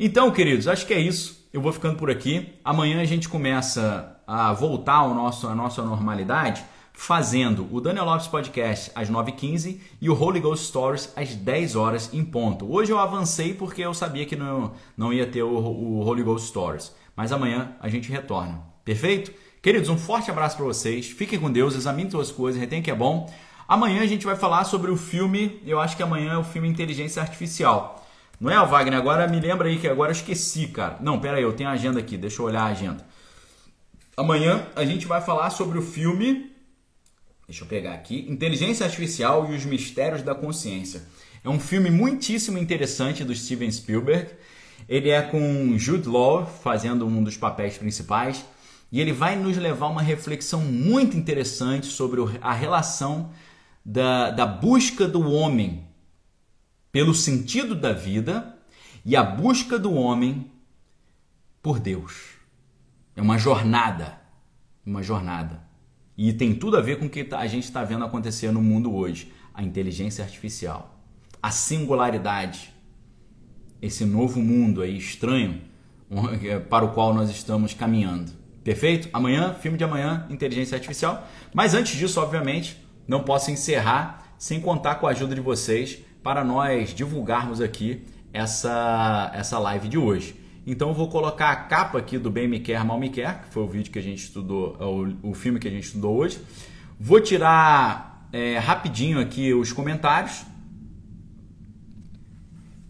Então, 0.00 0.30
queridos, 0.30 0.66
acho 0.66 0.86
que 0.86 0.94
é 0.94 0.98
isso 0.98 1.46
eu 1.52 1.60
vou 1.60 1.72
ficando 1.72 1.96
por 1.96 2.10
aqui. 2.10 2.54
Amanhã 2.64 3.00
a 3.00 3.04
gente 3.04 3.28
começa 3.28 4.20
a 4.26 4.52
voltar 4.52 4.96
ao 4.96 5.14
nosso, 5.14 5.48
à 5.48 5.54
nossa 5.54 5.82
normalidade 5.82 6.64
fazendo 6.96 7.68
o 7.70 7.78
Daniel 7.78 8.06
Lopes 8.06 8.26
Podcast 8.26 8.90
às 8.94 9.10
9h15 9.10 9.78
e 10.00 10.08
o 10.08 10.18
Holy 10.18 10.40
Ghost 10.40 10.66
Stories 10.66 11.12
às 11.14 11.34
10 11.34 11.76
horas 11.76 12.10
em 12.12 12.24
ponto. 12.24 12.72
Hoje 12.72 12.90
eu 12.90 12.98
avancei 12.98 13.52
porque 13.52 13.82
eu 13.82 13.92
sabia 13.92 14.24
que 14.24 14.34
não, 14.34 14.72
não 14.96 15.12
ia 15.12 15.26
ter 15.26 15.42
o, 15.42 15.50
o 15.50 16.00
Holy 16.00 16.22
Ghost 16.22 16.48
Stories. 16.48 16.92
Mas 17.14 17.32
amanhã 17.32 17.76
a 17.80 17.88
gente 17.90 18.10
retorna. 18.10 18.62
Perfeito? 18.82 19.30
Queridos, 19.60 19.90
um 19.90 19.98
forte 19.98 20.30
abraço 20.30 20.56
para 20.56 20.64
vocês. 20.64 21.06
Fiquem 21.06 21.38
com 21.38 21.52
Deus, 21.52 21.74
examinem 21.74 22.10
suas 22.10 22.32
coisas, 22.32 22.58
retém 22.58 22.80
que 22.80 22.90
é 22.90 22.94
bom. 22.94 23.30
Amanhã 23.68 24.00
a 24.00 24.06
gente 24.06 24.24
vai 24.24 24.34
falar 24.34 24.64
sobre 24.64 24.90
o 24.90 24.96
filme, 24.96 25.60
eu 25.66 25.78
acho 25.78 25.96
que 25.96 26.02
amanhã 26.02 26.32
é 26.32 26.38
o 26.38 26.44
filme 26.44 26.66
Inteligência 26.66 27.20
Artificial. 27.20 28.06
Não 28.40 28.50
é, 28.50 28.66
Wagner? 28.66 28.98
Agora 28.98 29.28
me 29.28 29.38
lembra 29.38 29.68
aí 29.68 29.78
que 29.78 29.86
agora 29.86 30.10
eu 30.10 30.16
esqueci, 30.16 30.66
cara. 30.68 30.96
Não, 31.00 31.20
pera 31.20 31.36
aí, 31.36 31.42
eu 31.42 31.52
tenho 31.52 31.68
a 31.68 31.72
agenda 31.72 32.00
aqui, 32.00 32.16
deixa 32.16 32.40
eu 32.40 32.46
olhar 32.46 32.62
a 32.62 32.66
agenda. 32.66 33.04
Amanhã 34.16 34.66
a 34.74 34.84
gente 34.84 35.06
vai 35.06 35.20
falar 35.20 35.50
sobre 35.50 35.78
o 35.78 35.82
filme. 35.82 36.55
Deixa 37.46 37.62
eu 37.62 37.68
pegar 37.68 37.94
aqui. 37.94 38.26
Inteligência 38.28 38.84
Artificial 38.84 39.52
e 39.52 39.56
os 39.56 39.64
Mistérios 39.64 40.22
da 40.22 40.34
Consciência. 40.34 41.04
É 41.44 41.48
um 41.48 41.60
filme 41.60 41.90
muitíssimo 41.90 42.58
interessante 42.58 43.22
do 43.22 43.34
Steven 43.34 43.70
Spielberg. 43.70 44.30
Ele 44.88 45.10
é 45.10 45.22
com 45.22 45.78
Jude 45.78 46.08
Law 46.08 46.44
fazendo 46.44 47.06
um 47.06 47.22
dos 47.22 47.36
papéis 47.36 47.78
principais. 47.78 48.44
E 48.90 49.00
ele 49.00 49.12
vai 49.12 49.36
nos 49.36 49.56
levar 49.56 49.86
a 49.86 49.90
uma 49.90 50.02
reflexão 50.02 50.60
muito 50.60 51.16
interessante 51.16 51.86
sobre 51.86 52.20
a 52.40 52.52
relação 52.52 53.30
da, 53.84 54.30
da 54.30 54.46
busca 54.46 55.06
do 55.06 55.30
homem 55.30 55.86
pelo 56.90 57.14
sentido 57.14 57.74
da 57.74 57.92
vida 57.92 58.56
e 59.04 59.14
a 59.14 59.22
busca 59.22 59.78
do 59.78 59.94
homem 59.94 60.50
por 61.62 61.78
Deus. 61.78 62.36
É 63.14 63.22
uma 63.22 63.38
jornada, 63.38 64.20
uma 64.84 65.02
jornada. 65.02 65.65
E 66.16 66.32
tem 66.32 66.54
tudo 66.54 66.76
a 66.76 66.80
ver 66.80 66.98
com 66.98 67.06
o 67.06 67.10
que 67.10 67.24
tá, 67.24 67.38
a 67.38 67.46
gente 67.46 67.64
está 67.64 67.84
vendo 67.84 68.04
acontecer 68.04 68.50
no 68.50 68.62
mundo 68.62 68.94
hoje: 68.94 69.32
a 69.52 69.62
inteligência 69.62 70.24
artificial, 70.24 70.98
a 71.42 71.50
singularidade, 71.50 72.72
esse 73.82 74.04
novo 74.04 74.40
mundo 74.40 74.82
aí 74.82 74.96
estranho 74.96 75.60
para 76.70 76.84
o 76.84 76.92
qual 76.92 77.12
nós 77.12 77.30
estamos 77.30 77.74
caminhando. 77.74 78.32
Perfeito? 78.62 79.08
Amanhã, 79.12 79.54
filme 79.54 79.78
de 79.78 79.84
amanhã, 79.84 80.26
inteligência 80.28 80.74
artificial. 80.74 81.26
Mas 81.54 81.74
antes 81.74 81.96
disso, 81.96 82.20
obviamente, 82.20 82.76
não 83.06 83.22
posso 83.22 83.50
encerrar 83.50 84.34
sem 84.38 84.60
contar 84.60 84.96
com 84.96 85.06
a 85.06 85.10
ajuda 85.10 85.34
de 85.34 85.40
vocês 85.40 85.98
para 86.22 86.42
nós 86.42 86.92
divulgarmos 86.92 87.60
aqui 87.60 88.04
essa, 88.32 89.30
essa 89.34 89.58
live 89.58 89.88
de 89.88 89.96
hoje. 89.96 90.34
Então 90.66 90.88
eu 90.88 90.94
vou 90.94 91.08
colocar 91.08 91.50
a 91.50 91.56
capa 91.56 91.98
aqui 91.98 92.18
do 92.18 92.28
Bem 92.28 92.48
Me 92.48 92.58
Quer, 92.58 92.84
Mal 92.84 92.98
Me 92.98 93.08
Quer, 93.08 93.42
que 93.42 93.48
foi 93.54 93.62
o 93.62 93.68
vídeo 93.68 93.92
que 93.92 93.98
a 94.00 94.02
gente 94.02 94.18
estudou, 94.18 94.76
o, 95.22 95.30
o 95.30 95.34
filme 95.34 95.60
que 95.60 95.68
a 95.68 95.70
gente 95.70 95.84
estudou 95.84 96.16
hoje. 96.16 96.40
Vou 96.98 97.20
tirar 97.20 98.28
é, 98.32 98.58
rapidinho 98.58 99.20
aqui 99.20 99.54
os 99.54 99.72
comentários. 99.72 100.44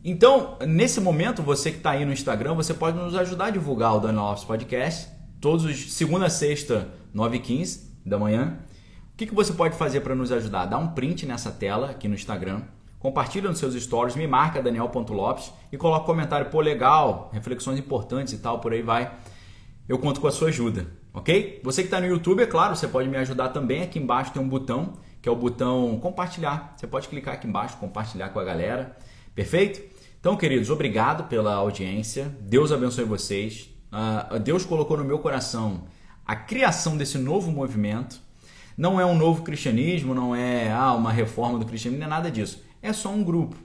Então, 0.02 0.56
nesse 0.66 1.00
momento, 1.00 1.42
você 1.42 1.70
que 1.70 1.78
está 1.78 1.90
aí 1.90 2.04
no 2.04 2.12
Instagram, 2.12 2.54
você 2.54 2.72
pode 2.72 2.96
nos 2.96 3.14
ajudar 3.14 3.46
a 3.46 3.50
divulgar 3.50 3.96
o 3.96 4.00
Daniel 4.00 4.24
Alves 4.24 4.44
Podcast, 4.44 5.10
todos 5.38 5.64
os 5.64 5.92
segunda 5.92 6.30
sexta, 6.30 6.88
9h15 7.14 7.80
da 8.06 8.18
manhã. 8.18 8.58
O 9.12 9.16
que, 9.16 9.26
que 9.26 9.34
você 9.34 9.52
pode 9.52 9.76
fazer 9.76 10.00
para 10.00 10.14
nos 10.14 10.32
ajudar? 10.32 10.66
Dá 10.66 10.78
um 10.78 10.88
print 10.88 11.26
nessa 11.26 11.50
tela 11.50 11.90
aqui 11.90 12.08
no 12.08 12.14
Instagram 12.14 12.62
compartilha 12.98 13.48
nos 13.48 13.58
seus 13.58 13.74
stories, 13.74 14.16
me 14.16 14.26
marca 14.26 14.62
daniel.lopes 14.62 15.52
e 15.70 15.76
coloca 15.76 16.02
um 16.02 16.06
comentário, 16.06 16.50
pô, 16.50 16.60
legal, 16.60 17.30
reflexões 17.32 17.78
importantes 17.78 18.32
e 18.32 18.38
tal, 18.38 18.60
por 18.60 18.72
aí 18.72 18.82
vai. 18.82 19.12
Eu 19.88 19.98
conto 19.98 20.20
com 20.20 20.26
a 20.26 20.32
sua 20.32 20.48
ajuda, 20.48 20.88
ok? 21.14 21.60
Você 21.62 21.82
que 21.82 21.86
está 21.86 22.00
no 22.00 22.06
YouTube, 22.06 22.42
é 22.42 22.46
claro, 22.46 22.74
você 22.74 22.88
pode 22.88 23.08
me 23.08 23.16
ajudar 23.16 23.50
também. 23.50 23.82
Aqui 23.82 23.98
embaixo 23.98 24.32
tem 24.32 24.42
um 24.42 24.48
botão, 24.48 24.94
que 25.22 25.28
é 25.28 25.32
o 25.32 25.36
botão 25.36 25.98
compartilhar. 26.00 26.74
Você 26.76 26.86
pode 26.86 27.08
clicar 27.08 27.34
aqui 27.34 27.46
embaixo, 27.46 27.76
compartilhar 27.76 28.30
com 28.30 28.40
a 28.40 28.44
galera, 28.44 28.96
perfeito? 29.34 29.80
Então, 30.18 30.36
queridos, 30.36 30.70
obrigado 30.70 31.28
pela 31.28 31.54
audiência. 31.54 32.34
Deus 32.40 32.72
abençoe 32.72 33.04
vocês. 33.04 33.70
Uh, 33.92 34.40
Deus 34.40 34.64
colocou 34.64 34.96
no 34.96 35.04
meu 35.04 35.20
coração 35.20 35.84
a 36.26 36.34
criação 36.34 36.96
desse 36.96 37.16
novo 37.16 37.52
movimento. 37.52 38.20
Não 38.76 39.00
é 39.00 39.06
um 39.06 39.16
novo 39.16 39.42
cristianismo, 39.42 40.12
não 40.12 40.34
é 40.34 40.72
ah, 40.72 40.92
uma 40.92 41.12
reforma 41.12 41.58
do 41.58 41.64
cristianismo, 41.64 42.00
não 42.00 42.08
é 42.08 42.10
nada 42.10 42.30
disso 42.30 42.65
é 42.86 42.92
só 42.92 43.10
um 43.10 43.22
grupo. 43.22 43.56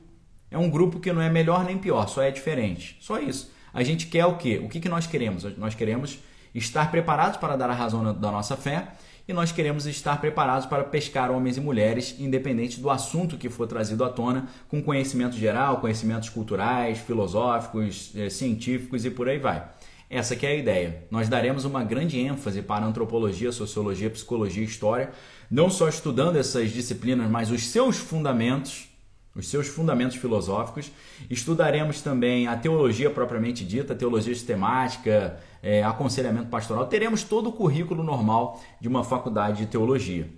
É 0.49 0.57
um 0.57 0.69
grupo 0.69 0.99
que 0.99 1.13
não 1.13 1.21
é 1.21 1.29
melhor 1.29 1.63
nem 1.63 1.77
pior, 1.77 2.07
só 2.07 2.21
é 2.21 2.31
diferente. 2.31 2.97
Só 2.99 3.19
isso. 3.19 3.51
A 3.73 3.83
gente 3.83 4.07
quer 4.07 4.25
o 4.25 4.37
quê? 4.37 4.61
O 4.63 4.67
que, 4.67 4.79
que 4.79 4.89
nós 4.89 5.07
queremos? 5.07 5.45
Nós 5.57 5.73
queremos 5.73 6.19
estar 6.53 6.91
preparados 6.91 7.37
para 7.37 7.55
dar 7.55 7.69
a 7.69 7.73
razão 7.73 8.13
da 8.13 8.31
nossa 8.31 8.57
fé 8.57 8.89
e 9.27 9.33
nós 9.33 9.51
queremos 9.51 9.85
estar 9.85 10.19
preparados 10.19 10.65
para 10.65 10.83
pescar 10.83 11.31
homens 11.31 11.55
e 11.55 11.61
mulheres, 11.61 12.15
independente 12.19 12.81
do 12.81 12.89
assunto 12.89 13.37
que 13.37 13.49
for 13.49 13.65
trazido 13.65 14.03
à 14.03 14.09
tona, 14.09 14.47
com 14.67 14.81
conhecimento 14.83 15.37
geral, 15.37 15.79
conhecimentos 15.79 16.27
culturais, 16.27 16.97
filosóficos, 16.97 18.11
eh, 18.15 18.29
científicos 18.29 19.05
e 19.05 19.09
por 19.09 19.29
aí 19.29 19.37
vai. 19.37 19.63
Essa 20.09 20.35
que 20.35 20.45
é 20.45 20.49
a 20.49 20.55
ideia. 20.55 21.05
Nós 21.09 21.29
daremos 21.29 21.63
uma 21.63 21.85
grande 21.85 22.19
ênfase 22.19 22.61
para 22.61 22.85
antropologia, 22.85 23.53
sociologia, 23.53 24.09
psicologia 24.09 24.63
e 24.63 24.65
história, 24.65 25.11
não 25.49 25.69
só 25.69 25.87
estudando 25.87 26.35
essas 26.35 26.71
disciplinas, 26.71 27.29
mas 27.29 27.49
os 27.49 27.67
seus 27.67 27.95
fundamentos 27.95 28.90
os 29.35 29.47
seus 29.47 29.67
fundamentos 29.67 30.17
filosóficos. 30.17 30.91
Estudaremos 31.29 32.01
também 32.01 32.47
a 32.47 32.55
teologia 32.55 33.09
propriamente 33.09 33.63
dita, 33.65 33.95
teologia 33.95 34.33
sistemática, 34.33 35.39
é, 35.63 35.83
aconselhamento 35.83 36.49
pastoral. 36.49 36.87
Teremos 36.87 37.23
todo 37.23 37.49
o 37.49 37.53
currículo 37.53 38.03
normal 38.03 38.61
de 38.79 38.87
uma 38.87 39.03
faculdade 39.03 39.59
de 39.59 39.65
teologia. 39.67 40.29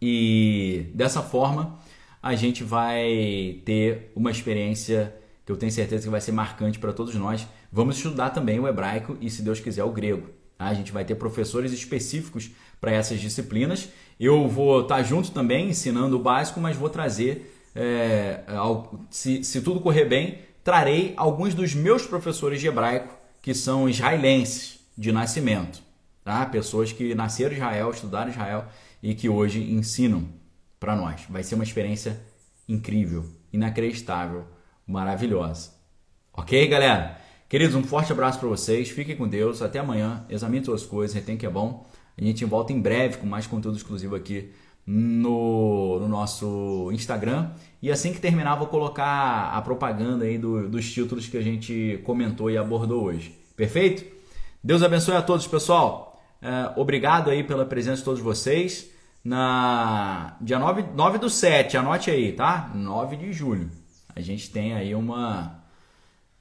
E 0.00 0.90
dessa 0.94 1.22
forma, 1.22 1.78
a 2.22 2.34
gente 2.34 2.64
vai 2.64 3.60
ter 3.64 4.12
uma 4.16 4.30
experiência 4.30 5.14
que 5.44 5.52
eu 5.52 5.56
tenho 5.56 5.72
certeza 5.72 6.04
que 6.04 6.10
vai 6.10 6.20
ser 6.20 6.32
marcante 6.32 6.78
para 6.78 6.92
todos 6.92 7.14
nós. 7.14 7.46
Vamos 7.72 7.96
estudar 7.96 8.30
também 8.30 8.58
o 8.58 8.68
hebraico 8.68 9.16
e, 9.20 9.30
se 9.30 9.42
Deus 9.42 9.60
quiser, 9.60 9.84
o 9.84 9.90
grego. 9.90 10.28
Tá? 10.56 10.66
A 10.66 10.74
gente 10.74 10.92
vai 10.92 11.04
ter 11.04 11.14
professores 11.14 11.72
específicos 11.72 12.50
para 12.80 12.92
essas 12.92 13.20
disciplinas. 13.20 13.88
Eu 14.18 14.48
vou 14.48 14.82
estar 14.82 15.02
junto 15.02 15.30
também 15.30 15.70
ensinando 15.70 16.16
o 16.16 16.22
básico, 16.22 16.60
mas 16.60 16.76
vou 16.76 16.88
trazer 16.88 17.49
é, 17.74 18.40
se, 19.10 19.44
se 19.44 19.60
tudo 19.60 19.80
correr 19.80 20.04
bem, 20.04 20.38
trarei 20.64 21.14
alguns 21.16 21.54
dos 21.54 21.74
meus 21.74 22.06
professores 22.06 22.60
de 22.60 22.66
hebraico 22.66 23.14
que 23.40 23.54
são 23.54 23.88
israelenses 23.88 24.80
de 24.96 25.12
nascimento, 25.12 25.82
tá? 26.24 26.44
Pessoas 26.46 26.92
que 26.92 27.14
nasceram 27.14 27.52
em 27.52 27.56
Israel, 27.56 27.90
estudaram 27.90 28.28
em 28.28 28.32
Israel 28.32 28.64
e 29.02 29.14
que 29.14 29.28
hoje 29.28 29.62
ensinam 29.72 30.28
para 30.78 30.94
nós. 30.94 31.22
Vai 31.28 31.42
ser 31.42 31.54
uma 31.54 31.64
experiência 31.64 32.20
incrível, 32.68 33.24
inacreditável, 33.52 34.44
maravilhosa. 34.86 35.70
Ok, 36.32 36.66
galera? 36.68 37.18
Queridos, 37.48 37.74
um 37.74 37.82
forte 37.82 38.12
abraço 38.12 38.38
para 38.38 38.48
vocês. 38.48 38.90
Fiquem 38.90 39.16
com 39.16 39.26
Deus. 39.26 39.60
Até 39.60 39.80
amanhã. 39.80 40.24
Examine 40.28 40.64
suas 40.64 40.84
coisas. 40.84 41.14
Retém 41.14 41.36
que 41.36 41.44
é 41.44 41.50
bom. 41.50 41.86
A 42.16 42.22
gente 42.22 42.44
volta 42.44 42.72
em 42.72 42.80
breve 42.80 43.18
com 43.18 43.26
mais 43.26 43.46
conteúdo 43.46 43.76
exclusivo 43.76 44.14
aqui 44.14 44.52
no, 44.86 45.98
no, 46.00 46.08
nosso 46.08 46.90
Instagram. 46.92 47.50
E 47.80 47.90
assim 47.90 48.12
que 48.12 48.20
terminar, 48.20 48.56
vou 48.56 48.66
colocar 48.66 49.50
a 49.52 49.62
propaganda 49.62 50.24
aí 50.24 50.38
do, 50.38 50.68
dos 50.68 50.90
títulos 50.90 51.26
que 51.26 51.36
a 51.36 51.42
gente 51.42 52.00
comentou 52.04 52.50
e 52.50 52.58
abordou 52.58 53.04
hoje. 53.04 53.34
Perfeito? 53.56 54.04
Deus 54.62 54.82
abençoe 54.82 55.16
a 55.16 55.22
todos, 55.22 55.46
pessoal. 55.46 56.20
É, 56.42 56.72
obrigado 56.76 57.30
aí 57.30 57.44
pela 57.44 57.64
presença 57.64 57.98
de 57.98 58.04
todos 58.04 58.20
vocês. 58.20 58.90
Na 59.22 60.36
dia 60.40 60.58
9, 60.58 60.84
9 60.94 61.18
do 61.18 61.28
7, 61.28 61.76
anote 61.76 62.10
aí, 62.10 62.32
tá? 62.32 62.70
9 62.74 63.16
de 63.16 63.32
julho. 63.32 63.70
A 64.14 64.20
gente 64.20 64.50
tem 64.50 64.74
aí 64.74 64.94
uma 64.94 65.60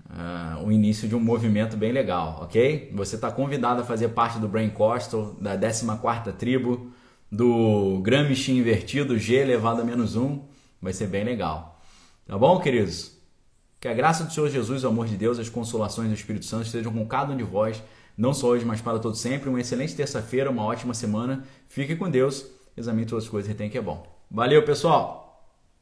uh, 0.10 0.66
o 0.66 0.72
início 0.72 1.08
de 1.08 1.16
um 1.16 1.20
movimento 1.20 1.78
bem 1.78 1.92
legal, 1.92 2.40
ok? 2.42 2.92
Você 2.96 3.16
está 3.16 3.32
convidado 3.32 3.82
a 3.82 3.86
fazer 3.86 4.10
parte 4.10 4.40
do 4.40 4.48
Brain 4.48 4.70
Coastal, 4.70 5.36
da 5.40 5.58
14ª 5.58 6.34
tribo, 6.34 6.92
do 7.32 8.00
Gramsci 8.02 8.52
invertido, 8.52 9.18
G 9.18 9.36
elevado 9.36 9.82
a 9.82 9.84
menos 9.84 10.16
1. 10.16 10.42
Vai 10.82 10.94
ser 10.94 11.08
bem 11.08 11.24
legal. 11.24 11.80
Tá 12.26 12.38
bom, 12.38 12.60
queridos? 12.60 13.18
Que 13.80 13.88
a 13.88 13.94
graça 13.94 14.24
do 14.24 14.34
Senhor 14.34 14.50
Jesus, 14.50 14.84
o 14.84 14.88
amor 14.88 15.08
de 15.08 15.16
Deus, 15.16 15.40
as 15.40 15.50
consolações 15.50 16.10
do 16.10 16.16
Espírito 16.16 16.46
Santo 16.46 16.66
estejam 16.66 16.92
com 16.92 17.06
cada 17.06 17.34
um 17.34 17.38
de 17.38 17.44
vós, 17.44 17.82
não 18.18 18.34
só 18.34 18.48
hoje, 18.48 18.66
mas 18.66 18.82
para 18.82 19.00
todo 19.00 19.16
sempre. 19.16 19.50
Uma 19.50 19.62
excelente 19.62 19.96
terça-feira, 19.96 20.50
uma 20.50 20.66
ótima 20.66 20.94
semana. 20.94 21.46
Fique 21.68 21.96
com 21.96 22.10
Deus. 22.10 22.46
Examine 22.76 23.06
todas 23.06 23.26
as 23.26 23.30
coisas 23.30 23.50
e 23.50 23.52
retém 23.54 23.70
que 23.70 23.78
é 23.78 23.82
bom. 23.82 24.06
Valeu, 24.30 24.64
pessoal! 24.64 25.29